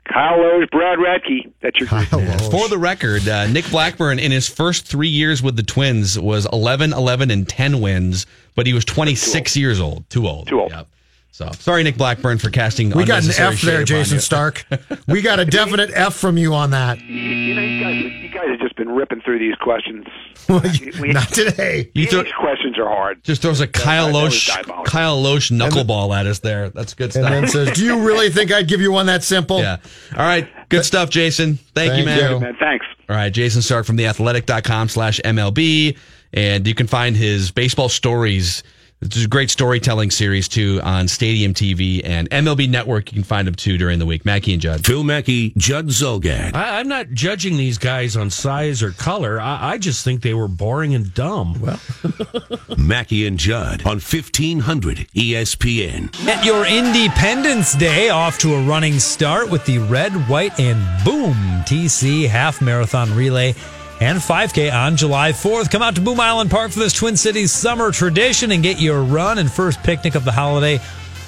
Kyle 0.04 0.38
Lohse, 0.38 0.70
Brad 0.70 0.98
Radke. 0.98 1.52
That's 1.60 1.78
your 1.78 1.88
Kyle 1.88 2.04
For 2.50 2.68
the 2.68 2.78
record, 2.78 3.28
uh, 3.28 3.46
Nick 3.48 3.68
Blackburn 3.70 4.18
in 4.18 4.32
his 4.32 4.48
first 4.48 4.86
three 4.86 5.08
years 5.08 5.42
with 5.42 5.56
the 5.56 5.62
Twins 5.62 6.18
was 6.18 6.46
11, 6.50 6.92
11, 6.94 7.30
and 7.30 7.46
10 7.46 7.80
wins, 7.80 8.26
but 8.54 8.66
he 8.66 8.72
was 8.72 8.84
26 8.86 9.56
years 9.56 9.80
old. 9.80 10.08
Too 10.08 10.26
old. 10.26 10.48
Too 10.48 10.60
old. 10.60 10.70
Yep. 10.70 10.88
So 11.34 11.50
sorry, 11.52 11.82
Nick 11.82 11.96
Blackburn, 11.96 12.36
for 12.38 12.50
casting. 12.50 12.90
We 12.90 13.06
got 13.06 13.24
an 13.24 13.30
F 13.30 13.62
there, 13.62 13.84
Jayson. 13.84 14.20
Stark. 14.20 14.64
We 15.08 15.20
got 15.22 15.40
a 15.40 15.44
definite 15.44 15.90
F 15.94 16.14
from 16.14 16.36
you 16.38 16.54
on 16.54 16.70
that. 16.70 17.00
You, 17.00 17.06
you 17.16 17.54
know, 17.54 17.60
you 17.62 17.80
guys, 17.82 18.12
you 18.22 18.28
guys 18.28 18.48
have 18.50 18.60
just 18.60 18.76
been 18.76 18.90
ripping 18.90 19.20
through 19.22 19.38
these 19.38 19.54
questions. 19.56 20.06
We- 21.00 21.12
Not 21.12 21.28
today. 21.32 21.90
You 21.94 22.06
throw, 22.06 22.22
These 22.22 22.32
questions 22.38 22.78
are 22.78 22.86
hard. 22.88 23.24
just 23.24 23.42
throws 23.42 23.60
a 23.60 23.66
Kyle 23.66 24.08
that 24.08 24.14
Lohse. 24.14 24.84
Kyle 24.84 25.22
Lohse 25.22 25.50
knuckleball 25.50 26.14
at 26.14 26.26
us 26.26 26.40
there. 26.40 26.68
That's 26.70 26.92
good 26.94 27.12
stuff. 27.12 27.24
And 27.24 27.34
then 27.34 27.48
says, 27.48 27.70
"Do 27.76 27.84
you 27.84 28.06
really 28.06 28.28
think 28.30 28.52
I'd 28.52 28.68
give 28.68 28.80
you 28.80 28.92
one 28.92 29.06
that 29.06 29.22
simple?" 29.24 29.58
yeah. 29.60 29.78
All 30.16 30.24
right. 30.24 30.48
Good 30.68 30.84
stuff, 30.84 31.10
Jayson. 31.10 31.58
Thank, 31.74 31.98
you, 31.98 32.04
man. 32.04 32.30
you. 32.32 32.40
Man, 32.40 32.56
thanks. 32.60 32.84
All 33.08 33.16
right, 33.16 33.32
Jayson 33.32 33.62
Stark 33.62 33.86
from 33.86 33.96
theathletic.com 33.96 34.88
slash 34.88 35.20
MLB. 35.24 35.96
And 36.34 36.66
you 36.66 36.74
can 36.74 36.86
find 36.86 37.16
his 37.16 37.50
baseball 37.50 37.88
stories. 37.88 38.62
It's 39.02 39.24
a 39.24 39.28
great 39.28 39.50
storytelling 39.50 40.12
series 40.12 40.46
too 40.46 40.80
on 40.84 41.08
Stadium 41.08 41.54
TV 41.54 42.02
and 42.04 42.30
MLB 42.30 42.70
Network. 42.70 43.10
You 43.10 43.16
can 43.16 43.24
find 43.24 43.48
them 43.48 43.54
too 43.56 43.76
during 43.76 43.98
the 43.98 44.06
week. 44.06 44.24
Mackey 44.24 44.52
and 44.52 44.62
Judd. 44.62 44.86
Phil 44.86 45.02
Mackey, 45.02 45.52
Judd 45.56 45.88
Zulgad. 45.88 46.54
I, 46.54 46.78
I'm 46.78 46.86
not 46.86 47.10
judging 47.10 47.56
these 47.56 47.78
guys 47.78 48.16
on 48.16 48.30
size 48.30 48.80
or 48.80 48.92
color. 48.92 49.40
I, 49.40 49.72
I 49.72 49.78
just 49.78 50.04
think 50.04 50.22
they 50.22 50.34
were 50.34 50.46
boring 50.46 50.94
and 50.94 51.12
dumb. 51.14 51.60
Well, 51.60 51.80
Mackey 52.78 53.26
and 53.26 53.38
Judd 53.38 53.80
on 53.84 53.98
1500 53.98 54.98
ESPN. 55.16 56.24
Get 56.24 56.44
your 56.44 56.64
Independence 56.64 57.74
Day 57.74 58.10
off 58.10 58.38
to 58.38 58.54
a 58.54 58.62
running 58.62 59.00
start 59.00 59.50
with 59.50 59.66
the 59.66 59.78
Red, 59.78 60.12
White, 60.28 60.60
and 60.60 60.78
Boom 61.04 61.34
TC 61.64 62.28
Half 62.28 62.62
Marathon 62.62 63.12
Relay 63.16 63.56
and 64.02 64.18
5K 64.18 64.72
on 64.72 64.96
July 64.96 65.30
4th. 65.30 65.70
Come 65.70 65.80
out 65.80 65.94
to 65.94 66.00
Boom 66.00 66.18
Island 66.18 66.50
Park 66.50 66.72
for 66.72 66.80
this 66.80 66.92
Twin 66.92 67.16
Cities 67.16 67.52
summer 67.52 67.92
tradition 67.92 68.50
and 68.50 68.60
get 68.60 68.80
your 68.80 69.00
run 69.02 69.38
and 69.38 69.50
first 69.50 69.80
picnic 69.84 70.16
of 70.16 70.24
the 70.24 70.32
holiday 70.32 70.80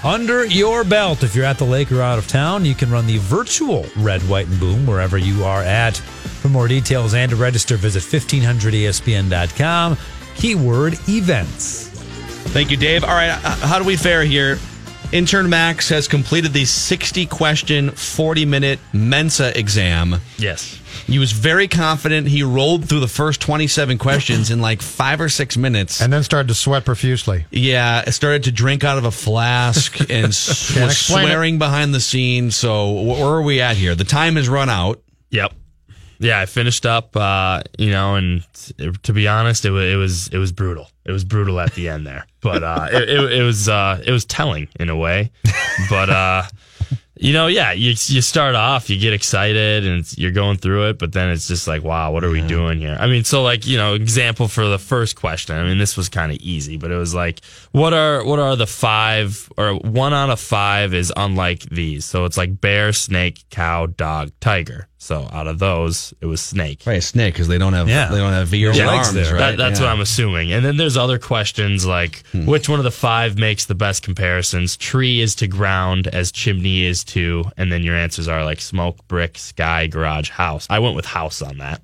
under 0.03 0.45
your 0.45 0.83
belt. 0.83 1.23
If 1.23 1.37
you're 1.37 1.45
at 1.45 1.59
the 1.59 1.65
lake 1.65 1.93
or 1.93 2.03
out 2.03 2.19
of 2.19 2.27
town, 2.27 2.65
you 2.65 2.75
can 2.75 2.91
run 2.91 3.07
the 3.07 3.19
virtual 3.19 3.87
Red, 3.97 4.23
White, 4.23 4.49
and 4.49 4.59
Boom 4.59 4.87
wherever 4.87 5.17
you 5.17 5.45
are 5.45 5.63
at. 5.63 5.97
For 5.97 6.49
more 6.49 6.67
details 6.67 7.15
and 7.15 7.31
to 7.31 7.37
register, 7.37 7.77
visit 7.77 8.03
E 8.13 8.41
1500ESPN.com. 8.41 9.97
Keyword 10.35 10.95
events. 11.09 11.89
Thank 12.51 12.73
you, 12.73 12.77
Dave. 12.77 13.05
All 13.05 13.15
right, 13.15 13.31
how 13.31 13.79
do 13.79 13.85
we 13.85 13.97
fare 13.97 14.25
here? 14.25 14.59
Intern 15.15 15.49
Max 15.49 15.89
has 15.91 16.09
completed 16.09 16.53
the 16.53 16.65
60 16.65 17.27
question, 17.27 17.91
40 17.93 18.47
minute 18.47 18.81
Mensa 18.93 19.57
exam. 19.57 20.17
Yes. 20.39 20.81
He 21.07 21.21
was 21.21 21.31
very 21.31 21.69
confident. 21.69 22.27
He 22.27 22.43
rolled 22.43 22.89
through 22.89 22.99
the 22.99 23.07
first 23.07 23.41
27 23.41 23.99
questions 23.99 24.51
in 24.51 24.61
like 24.61 24.83
five 24.83 25.21
or 25.21 25.29
six 25.29 25.57
minutes. 25.57 26.01
And 26.03 26.13
then 26.13 26.25
started 26.25 26.49
to 26.49 26.55
sweat 26.55 26.85
profusely. 26.85 27.47
Yeah, 27.53 28.11
started 28.11 28.45
to 28.45 28.53
drink 28.53 28.83
out 28.83 28.99
of 28.99 29.05
a 29.05 29.13
flask 29.13 30.01
and 30.11 30.27
s- 30.27 30.75
was 30.75 30.93
explain 30.93 31.25
it. 31.25 31.29
swearing 31.29 31.59
behind 31.59 31.95
the 31.95 32.01
scenes. 32.01 32.57
So 32.57 32.91
where 33.03 33.25
are 33.25 33.43
we 33.43 33.61
at 33.61 33.77
here? 33.77 33.95
The 33.95 34.03
time 34.05 34.35
has 34.35 34.49
run 34.49 34.69
out. 34.69 35.01
Yep. 35.31 35.53
Yeah, 36.19 36.41
I 36.41 36.47
finished 36.47 36.87
up, 36.87 37.17
uh, 37.17 37.63
you 37.79 37.91
know, 37.91 38.15
and 38.15 38.45
t- 38.55 38.91
to 39.03 39.13
be 39.13 39.29
honest, 39.29 39.65
it 39.65 39.71
was 39.71 39.85
it 39.85 39.97
was 39.97 40.29
it 40.29 40.39
was 40.39 40.53
brutal. 40.53 40.89
It 41.05 41.13
was 41.13 41.25
brutal 41.25 41.61
at 41.61 41.75
the 41.75 41.89
end 41.89 42.07
there, 42.07 42.27
but 42.41 42.63
uh, 42.63 42.89
it, 42.91 43.09
it, 43.09 43.33
it 43.33 43.43
was 43.43 43.69
uh, 43.69 44.03
it 44.05 44.11
was 44.11 44.25
telling 44.25 44.69
in 44.79 44.89
a 44.89 44.97
way. 44.97 45.31
But 45.91 46.09
uh, 46.09 46.43
you 47.17 47.33
know, 47.33 47.47
yeah, 47.47 47.73
you 47.73 47.91
you 47.91 48.21
start 48.21 48.55
off, 48.55 48.91
you 48.91 48.99
get 48.99 49.13
excited, 49.13 49.87
and 49.87 50.07
you're 50.19 50.33
going 50.33 50.57
through 50.57 50.89
it, 50.91 50.99
but 50.99 51.13
then 51.13 51.31
it's 51.31 51.47
just 51.47 51.69
like, 51.69 51.83
wow, 51.83 52.11
what 52.11 52.25
are 52.25 52.31
we 52.31 52.41
doing 52.43 52.81
here? 52.81 52.97
I 52.99 53.07
mean, 53.07 53.25
so 53.25 53.43
like 53.43 53.67
you 53.67 53.77
know, 53.77 53.95
example 53.95 54.49
for 54.49 54.67
the 54.67 54.79
first 54.79 55.17
question. 55.17 55.57
I 55.57 55.65
mean, 55.65 55.79
this 55.79 55.97
was 55.97 56.09
kind 56.09 56.33
of 56.33 56.39
easy, 56.39 56.77
but 56.77 56.91
it 56.91 56.97
was 56.97 57.15
like, 57.15 57.41
what 57.73 57.93
are 57.93 58.25
what 58.25 58.41
are 58.41 58.57
the 58.57 58.67
five 58.67 59.49
or 59.57 59.75
one 59.75 60.13
out 60.13 60.31
of 60.31 60.41
five 60.41 60.93
is 60.93 61.13
unlike 61.17 61.61
these? 61.71 62.05
So 62.05 62.25
it's 62.25 62.37
like 62.37 62.61
bear, 62.61 62.93
snake, 62.93 63.45
cow, 63.51 63.87
dog, 63.87 64.33
tiger. 64.41 64.89
So 65.05 65.29
out 65.31 65.47
of 65.47 65.59
those, 65.59 66.15
it 66.23 66.27
was 66.27 66.41
snake. 66.41 66.85
Right, 66.87 67.03
snake 67.03 67.35
because 67.35 67.47
they 67.47 67.59
don't 67.59 67.75
have 67.75 67.91
Yeah. 67.91 68.09
they 68.09 68.17
don't 68.17 68.33
have 68.33 68.55
ears 68.55 68.79
Yeah, 68.79 68.89
arms. 68.89 69.13
there. 69.13 69.35
Right? 69.35 69.51
That, 69.51 69.59
that's 69.59 69.79
Yeah. 69.79 69.85
what 69.85 69.93
I'm 69.93 70.01
assuming. 70.01 70.51
And 70.51 70.65
then 70.65 70.79
there's 70.79 70.97
other 70.97 71.19
questions 71.19 71.85
like 71.85 72.23
hmm. 72.33 72.47
which 72.47 72.71
one 72.71 72.81
of 72.81 72.85
the 72.85 72.91
five 72.91 73.37
makes 73.37 73.67
the 73.67 73.75
best 73.75 74.03
comparisons? 74.03 74.79
Tree 74.79 75.21
is 75.21 75.35
to 75.35 75.47
ground 75.47 76.07
as 76.07 76.33
chimney 76.33 76.85
is 76.87 77.05
to, 77.05 77.45
and 77.59 77.71
then 77.71 77.83
your 77.83 77.95
answers 77.95 78.29
are 78.29 78.47
like 78.47 78.63
smoke, 78.63 79.07
brick, 79.07 79.37
sky, 79.37 79.89
garage, 79.89 80.31
house. 80.31 80.67
I 80.71 80.79
went 80.79 80.97
with 80.97 81.05
house 81.05 81.43
on 81.43 81.59
that. 81.59 81.83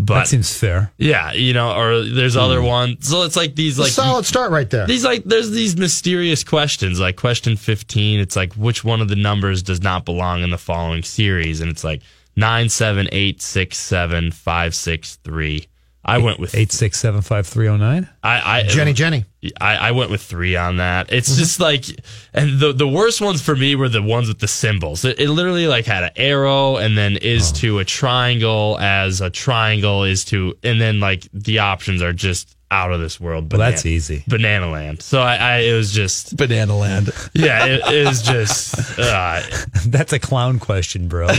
But 0.00 0.14
that 0.14 0.28
seems 0.28 0.52
fair. 0.56 0.90
yeah, 0.98 1.32
you 1.32 1.52
know, 1.52 1.76
or 1.76 2.02
there's 2.02 2.34
hmm. 2.34 2.40
other 2.40 2.60
ones. 2.60 3.06
So 3.08 3.22
it's 3.22 3.36
like 3.36 3.54
these 3.54 3.78
A 3.78 3.82
like 3.82 3.92
solid 3.92 4.26
start 4.26 4.50
right 4.50 4.68
there. 4.68 4.84
these 4.84 5.04
like 5.04 5.22
there's 5.22 5.52
these 5.52 5.76
mysterious 5.76 6.42
questions 6.42 6.98
like 6.98 7.14
question 7.14 7.56
15 7.56 8.18
it's 8.18 8.34
like 8.34 8.52
which 8.54 8.82
one 8.82 9.00
of 9.00 9.06
the 9.06 9.16
numbers 9.16 9.62
does 9.62 9.80
not 9.80 10.04
belong 10.04 10.42
in 10.42 10.50
the 10.50 10.58
following 10.58 11.04
series 11.04 11.60
and 11.60 11.70
it's 11.70 11.84
like 11.84 12.02
9 12.38 12.68
7 12.68 13.08
8 13.12 13.42
6 13.42 13.76
7 13.76 14.30
5 14.32 14.74
6 14.74 15.16
3 15.16 15.66
i 16.04 16.16
went 16.16 16.38
with 16.40 16.54
Eight 16.54 16.72
six 16.72 16.98
seven 16.98 17.20
five 17.20 17.46
three 17.46 17.66
zero 17.66 17.76
nine. 17.76 18.08
I, 18.22 18.60
I 18.60 18.62
Jenny, 18.62 18.94
Jenny. 18.94 19.26
I, 19.60 19.76
I 19.88 19.90
went 19.90 20.10
with 20.10 20.22
three 20.22 20.56
on 20.56 20.78
that. 20.78 21.12
It's 21.12 21.28
Mm-hmm. 21.28 21.38
just 21.38 21.60
like, 21.60 21.84
and 22.32 22.58
the 22.58 22.72
the 22.72 22.88
worst 22.88 23.20
ones 23.20 23.42
for 23.42 23.54
me 23.54 23.74
were 23.74 23.90
the 23.90 24.00
ones 24.00 24.28
with 24.28 24.38
the 24.38 24.48
symbols. 24.48 25.04
It, 25.04 25.20
it 25.20 25.28
literally 25.28 25.66
like 25.66 25.84
had 25.84 26.04
an 26.04 26.10
arrow 26.16 26.76
and 26.76 26.96
then 26.96 27.18
is 27.18 27.50
Oh. 27.50 27.54
to 27.56 27.78
a 27.80 27.84
triangle 27.84 28.78
as 28.80 29.20
a 29.20 29.28
triangle 29.28 30.04
is 30.04 30.24
to, 30.26 30.54
and 30.62 30.80
then 30.80 30.98
like 30.98 31.28
the 31.34 31.58
options 31.58 32.00
are 32.00 32.14
just 32.14 32.56
out 32.70 32.92
of 32.92 33.00
this 33.00 33.18
world. 33.18 33.50
Well, 33.52 33.58
that's 33.58 33.86
easy. 33.86 34.24
Banana 34.26 34.70
Land. 34.70 35.02
So 35.02 35.20
I, 35.20 35.36
I 35.36 35.56
it 35.58 35.74
was 35.74 35.92
just 35.92 36.36
Banana 36.36 36.76
Land. 36.76 37.10
yeah, 37.32 37.64
it, 37.66 37.80
it 37.92 38.06
was 38.06 38.22
just. 38.22 38.98
Uh, 38.98 39.40
That's 39.86 40.12
a 40.12 40.18
clown 40.18 40.58
question, 40.58 41.08
bro. 41.08 41.28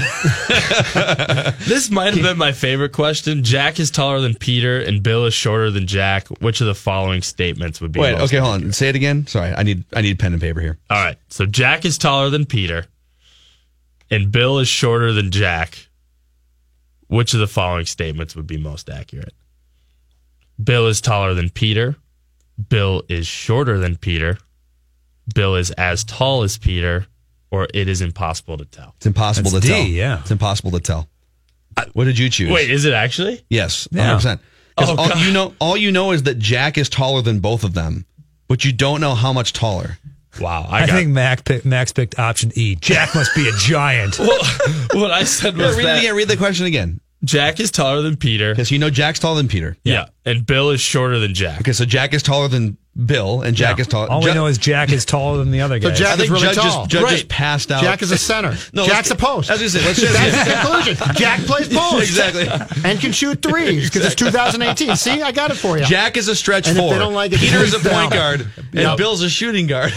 this 1.67 1.89
might 1.91 2.13
have 2.13 2.23
been 2.23 2.37
my 2.37 2.51
favorite 2.51 2.93
question. 2.93 3.43
Jack 3.43 3.79
is 3.79 3.91
taller 3.91 4.19
than 4.19 4.33
Peter, 4.33 4.79
and 4.79 5.03
Bill 5.03 5.25
is 5.25 5.33
shorter 5.33 5.69
than 5.69 5.85
Jack. 5.87 6.27
Which 6.39 6.61
of 6.61 6.67
the 6.67 6.75
following 6.75 7.21
statements 7.21 7.79
would 7.81 7.91
be? 7.91 7.99
Wait, 7.99 8.15
okay, 8.15 8.37
hold 8.37 8.63
on. 8.63 8.71
Say 8.71 8.89
it 8.89 8.95
again. 8.95 9.27
Sorry, 9.27 9.53
I 9.53 9.63
need 9.63 9.83
I 9.93 10.01
need 10.01 10.17
pen 10.19 10.33
and 10.33 10.41
paper 10.41 10.61
here. 10.61 10.79
All 10.89 11.03
right. 11.03 11.17
So 11.29 11.45
Jack 11.45 11.85
is 11.85 11.97
taller 11.97 12.29
than 12.29 12.45
Peter, 12.45 12.85
and 14.09 14.31
Bill 14.31 14.59
is 14.59 14.67
shorter 14.67 15.13
than 15.13 15.31
Jack. 15.31 15.85
Which 17.07 17.33
of 17.33 17.39
the 17.39 17.47
following 17.47 17.87
statements 17.87 18.35
would 18.35 18.45
be 18.45 18.57
most 18.57 18.87
accurate? 18.87 19.33
Bill 20.61 20.87
is 20.87 21.01
taller 21.01 21.33
than 21.33 21.49
Peter. 21.49 21.95
Bill 22.69 23.03
is 23.07 23.25
shorter 23.27 23.77
than 23.79 23.95
Peter. 23.95 24.37
Bill 25.33 25.55
is 25.55 25.71
as 25.71 26.03
tall 26.03 26.43
as 26.43 26.57
Peter, 26.57 27.05
or 27.51 27.67
it 27.73 27.87
is 27.87 28.01
impossible 28.01 28.57
to 28.57 28.65
tell. 28.65 28.93
It's 28.97 29.05
impossible 29.05 29.51
That's 29.51 29.65
to 29.65 29.71
D, 29.71 29.77
tell. 29.77 29.87
yeah. 29.87 30.19
It's 30.21 30.31
impossible 30.31 30.71
to 30.71 30.79
tell. 30.79 31.07
What 31.93 32.05
did 32.05 32.17
you 32.17 32.29
choose? 32.29 32.51
Wait, 32.51 32.69
is 32.69 32.83
it 32.85 32.93
actually? 32.93 33.41
Yes, 33.49 33.87
Yeah. 33.91 34.15
100%. 34.17 34.39
'Cause 34.75 34.89
Oh, 34.89 34.95
all 34.97 35.09
God. 35.09 35.19
you 35.25 35.31
know 35.31 35.53
all 35.59 35.77
you 35.77 35.91
know 35.91 36.11
is 36.11 36.23
that 36.23 36.39
Jack 36.39 36.77
is 36.77 36.89
taller 36.89 37.21
than 37.21 37.39
both 37.39 37.63
of 37.63 37.73
them, 37.73 38.05
but 38.47 38.65
you 38.65 38.71
don't 38.73 38.99
know 39.01 39.13
how 39.15 39.31
much 39.33 39.53
taller. 39.53 39.97
Wow, 40.39 40.67
I, 40.69 40.83
I, 40.83 40.87
think 40.87 41.09
Mac 41.09 41.43
pick, 41.43 41.65
Max 41.65 41.91
picked 41.91 42.17
option 42.19 42.51
E. 42.55 42.75
Jack 42.75 43.13
must 43.15 43.33
be 43.35 43.47
a 43.49 43.51
giant. 43.57 44.17
what 44.93 45.11
I 45.11 45.23
said 45.23 45.57
Yeah, 45.57 45.67
was 45.67 45.75
read 45.77 45.85
that 45.85 45.99
again, 45.99 46.15
read 46.15 46.27
the 46.27 46.37
question 46.37 46.65
again. 46.65 47.01
Jack 47.23 47.59
is 47.59 47.71
taller 47.71 48.01
than 48.01 48.15
Peter. 48.15 48.53
Because 48.53 48.71
you 48.71 48.79
know 48.79 48.89
Jack's 48.89 49.19
taller 49.19 49.37
than 49.37 49.47
Peter. 49.47 49.77
Yeah. 49.83 50.07
and 50.25 50.45
Bill 50.45 50.69
is 50.69 50.81
shorter 50.81 51.19
than 51.19 51.33
Jack. 51.33 51.61
Okay, 51.61 51.73
so 51.73 51.85
Jack 51.85 52.13
is 52.13 52.23
taller 52.23 52.47
than 52.47 52.77
Bill, 53.05 53.41
and 53.41 53.55
Jack 53.55 53.79
is 53.79 53.87
taller. 53.87 54.09
All 54.09 54.21
we 54.21 54.33
know 54.33 54.47
is 54.47 54.57
Jack 54.57 54.91
is 54.91 55.05
taller 55.05 55.37
than 55.37 55.51
the 55.51 55.61
other 55.61 55.79
guy. 55.79 55.87
So 55.87 55.91
guy. 55.91 55.95
Jack 55.97 56.07
I 56.07 56.11
think 56.17 56.23
is 56.25 56.29
really 56.31 56.43
Judge 56.43 56.55
just- 56.55 56.67
tall. 56.75 56.85
Judge 56.87 57.01
just 57.09 57.23
Right. 57.23 57.29
passed 57.29 57.71
out. 57.71 57.81
Jack 57.81 58.01
is 58.01 58.11
a 58.11 58.17
center. 58.17 58.57
No, 58.73 58.85
Jack's 58.85 59.09
a 59.11 59.15
post. 59.15 59.49
I 59.49 59.53
was 59.53 59.61
gonna 59.61 59.69
say, 59.69 59.85
let's 59.85 59.99
just- 60.01 60.13
That's 60.13 60.47
the 60.49 60.53
conclusion. 60.53 61.15
Jack 61.15 61.39
plays 61.41 61.67
post. 61.75 62.03
Exactly. 62.09 62.47
And 62.83 62.99
can 62.99 63.11
shoot 63.11 63.41
threes 63.41 63.89
because 63.89 64.05
it's 64.05 64.15
2018. 64.15 64.95
See, 64.95 65.21
I 65.21 65.31
got 65.31 65.51
it 65.51 65.55
for 65.57 65.77
you. 65.77 65.85
Jack 65.85 66.17
is 66.17 66.27
a 66.27 66.35
stretch 66.35 66.67
And 66.67 66.77
if 66.77 66.83
four. 66.83 66.93
they 66.93 66.99
don't 66.99 67.13
like 67.13 67.31
it, 67.31 67.39
Peter 67.39 67.59
is 67.59 67.73
a 67.73 67.79
point 67.79 67.85
down. 67.91 68.09
guard, 68.09 68.41
and 68.57 68.73
Yep. 68.73 68.97
Bill's 68.97 69.21
a 69.21 69.29
shooting 69.29 69.67
guard. 69.67 69.93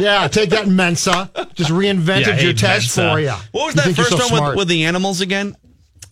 Yeah, 0.00 0.26
take 0.28 0.50
that 0.50 0.66
Mensa. 0.66 1.30
Just 1.54 1.70
reinvented 1.70 2.20
Yeah, 2.26 2.26
your 2.28 2.36
hate 2.36 2.58
test 2.58 2.96
Mensa. 2.96 3.12
for 3.12 3.20
you. 3.20 3.32
What 3.52 3.66
was 3.74 3.86
You 3.86 3.92
that 3.92 4.02
first 4.02 4.28
so 4.28 4.34
one 4.34 4.44
with, 4.50 4.56
with 4.56 4.68
the 4.68 4.84
animals 4.84 5.20
again? 5.20 5.56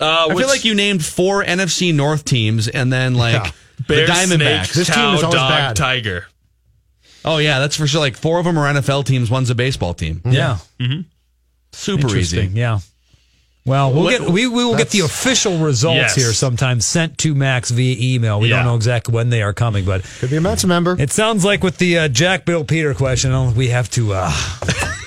Uh, 0.01 0.29
I 0.31 0.35
feel 0.35 0.47
like 0.49 0.65
you 0.65 0.75
named 0.75 1.05
four 1.05 1.45
NFC 1.45 1.95
North 1.95 2.25
teams, 2.25 2.69
and 2.69 2.93
then 2.93 3.15
like 3.15 3.35
Yeah. 3.35 3.51
Bear, 3.87 4.07
the 4.07 4.13
Diamondbacks. 4.13 4.67
snake, 4.67 4.73
This 4.75 4.87
team 4.89 4.95
cow, 4.95 5.15
is 5.15 5.23
always 5.23 5.41
dog, 5.41 5.51
bad. 5.51 5.77
tiger. 5.77 6.27
Oh 7.25 7.39
yeah, 7.39 7.61
that's 7.61 7.77
for 7.77 7.87
sure. 7.87 8.01
Like 8.01 8.17
four 8.17 8.39
of 8.39 8.45
them 8.45 8.59
are 8.59 8.73
NFL 8.73 9.05
teams. 9.07 9.31
One's 9.31 9.51
a 9.51 9.55
baseball 9.55 9.95
team. 9.95 10.21
yeah, 10.25 10.59
Super 11.73 12.03
interesting. 12.03 12.47
easy. 12.51 12.59
Yeah. 12.59 12.81
Well, 13.65 13.93
we'll 13.93 14.03
What- 14.05 14.11
get 14.19 14.29
we, 14.29 14.49
we 14.49 14.65
will 14.65 14.77
get 14.77 14.91
the 14.91 15.01
official 15.01 15.59
results 15.59 15.97
Yes. 15.97 16.15
here 16.17 16.33
sometime 16.33 16.81
sent 16.81 17.17
to 17.19 17.33
Max 17.33 17.71
via 17.71 17.97
email. 17.99 18.41
We 18.41 18.49
Yeah. 18.49 18.57
don't 18.57 18.65
know 18.67 18.75
exactly 18.75 19.15
when 19.15 19.31
they 19.31 19.41
are 19.41 19.53
coming, 19.53 19.85
but 19.85 20.03
Could 20.19 20.31
be 20.31 20.37
a 20.37 20.41
Mensa 20.41 20.67
member. 20.67 20.97
it 20.99 21.13
sounds 21.13 21.45
like 21.45 21.63
with 21.63 21.79
the 21.79 21.97
uh, 21.97 22.09
Jack 22.09 22.45
Bill 22.45 22.65
Peter 22.65 22.93
question, 22.93 23.31
I 23.31 23.35
don't 23.35 23.47
think 23.49 23.59
we 23.59 23.69
have 23.69 23.89
to 23.91 24.15
uh, 24.15 24.33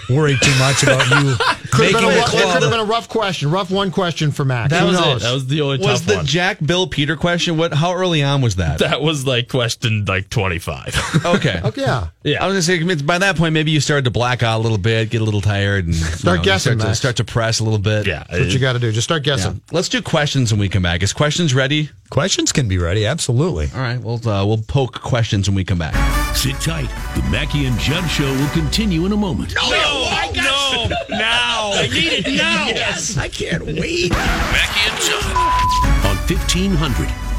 worry 0.09 0.37
too 0.41 0.55
much 0.59 0.83
about 0.83 1.05
you 1.23 1.35
Could 1.75 1.91
have, 1.91 1.93
making 1.93 1.93
been 1.93 2.03
a, 2.05 2.13
the 2.13 2.19
rough- 2.21 2.33
it 2.33 2.53
could 2.53 2.61
have 2.63 2.71
been 2.71 2.79
a 2.79 2.85
rough 2.85 3.09
question. 3.09 3.51
Rough 3.51 3.69
one 3.71 3.91
question 3.91 4.31
for 4.31 4.45
Max. 4.45 4.69
That 4.69 4.81
Who 4.81 4.87
was 4.87 4.99
knows? 4.99 5.21
it. 5.21 5.25
That 5.25 5.33
was 5.33 5.47
the 5.47 5.61
only 5.61 5.77
Was 5.79 5.99
tough 6.01 6.05
the 6.07 6.15
one. 6.17 6.25
Jack 6.25 6.57
Bill 6.65 6.87
Peter 6.87 7.17
question? 7.17 7.57
What? 7.57 7.73
How 7.73 7.93
early 7.93 8.23
on 8.23 8.41
was 8.41 8.55
that? 8.57 8.79
that 8.79 9.01
was 9.01 9.25
like 9.27 9.49
question 9.49 10.05
like 10.05 10.29
25. 10.29 11.21
Okay. 11.25 11.59
Okay, 11.63 11.81
yeah. 11.81 12.07
Yeah. 12.23 12.43
I 12.43 12.47
was 12.47 12.53
gonna 12.67 12.95
say 12.97 13.03
by 13.03 13.17
that 13.17 13.35
point 13.35 13.53
maybe 13.53 13.71
you 13.71 13.79
started 13.81 14.05
to 14.05 14.11
black 14.11 14.43
out 14.43 14.59
a 14.59 14.61
little 14.63 14.77
bit, 14.77 15.09
get 15.09 15.21
a 15.21 15.23
little 15.23 15.41
tired, 15.41 15.85
and 15.85 15.95
Start 15.95 16.43
guessing, 16.43 16.77
start 16.79 16.91
to, 16.91 16.95
start 16.95 17.15
to 17.17 17.23
press 17.23 17.59
a 17.59 17.63
little 17.63 17.79
bit. 17.79 18.05
yeah. 18.07 18.23
That's 18.29 18.39
what 18.45 18.53
you 18.53 18.59
got 18.59 18.73
to 18.73 18.79
do. 18.79 18.91
Just 18.91 19.05
start 19.05 19.25
Yeah. 19.25 19.35
guessing. 19.35 19.61
Let's 19.71 19.89
do 19.89 20.01
questions 20.01 20.51
when 20.53 20.59
we 20.59 20.69
come 20.69 20.83
back. 20.83 21.01
Is 21.03 21.13
questions 21.13 21.53
ready? 21.53 21.89
Questions 22.11 22.51
can 22.51 22.67
be 22.67 22.77
ready, 22.77 23.05
absolutely. 23.05 23.69
All 23.73 23.81
right. 23.81 23.99
We'll 23.99 24.17
uh, 24.29 24.45
we'll 24.45 24.59
poke 24.61 25.01
questions 25.01 25.49
when 25.49 25.55
we 25.55 25.63
come 25.65 25.79
back. 25.79 25.95
Sit 26.35 26.55
tight. 26.61 26.89
The 27.15 27.23
Mackey 27.29 27.65
and 27.65 27.77
Judd 27.79 28.07
Show 28.09 28.31
will 28.35 28.49
continue 28.49 29.05
in 29.05 29.11
a 29.11 29.17
moment. 29.17 29.55
no, 29.55 29.69
no, 29.71 29.94
now. 31.09 31.71
I 31.73 31.87
need 31.87 32.13
it 32.25 32.27
now. 32.37 32.67
Yes. 32.67 33.17
I 33.17 33.27
can't 33.29 33.63
wait. 33.65 34.11
Mackey 34.11 34.89
and 34.89 35.01
Judd 35.01 35.35
on 36.05 36.17
1500 36.27 37.07
ESPN. 37.07 37.34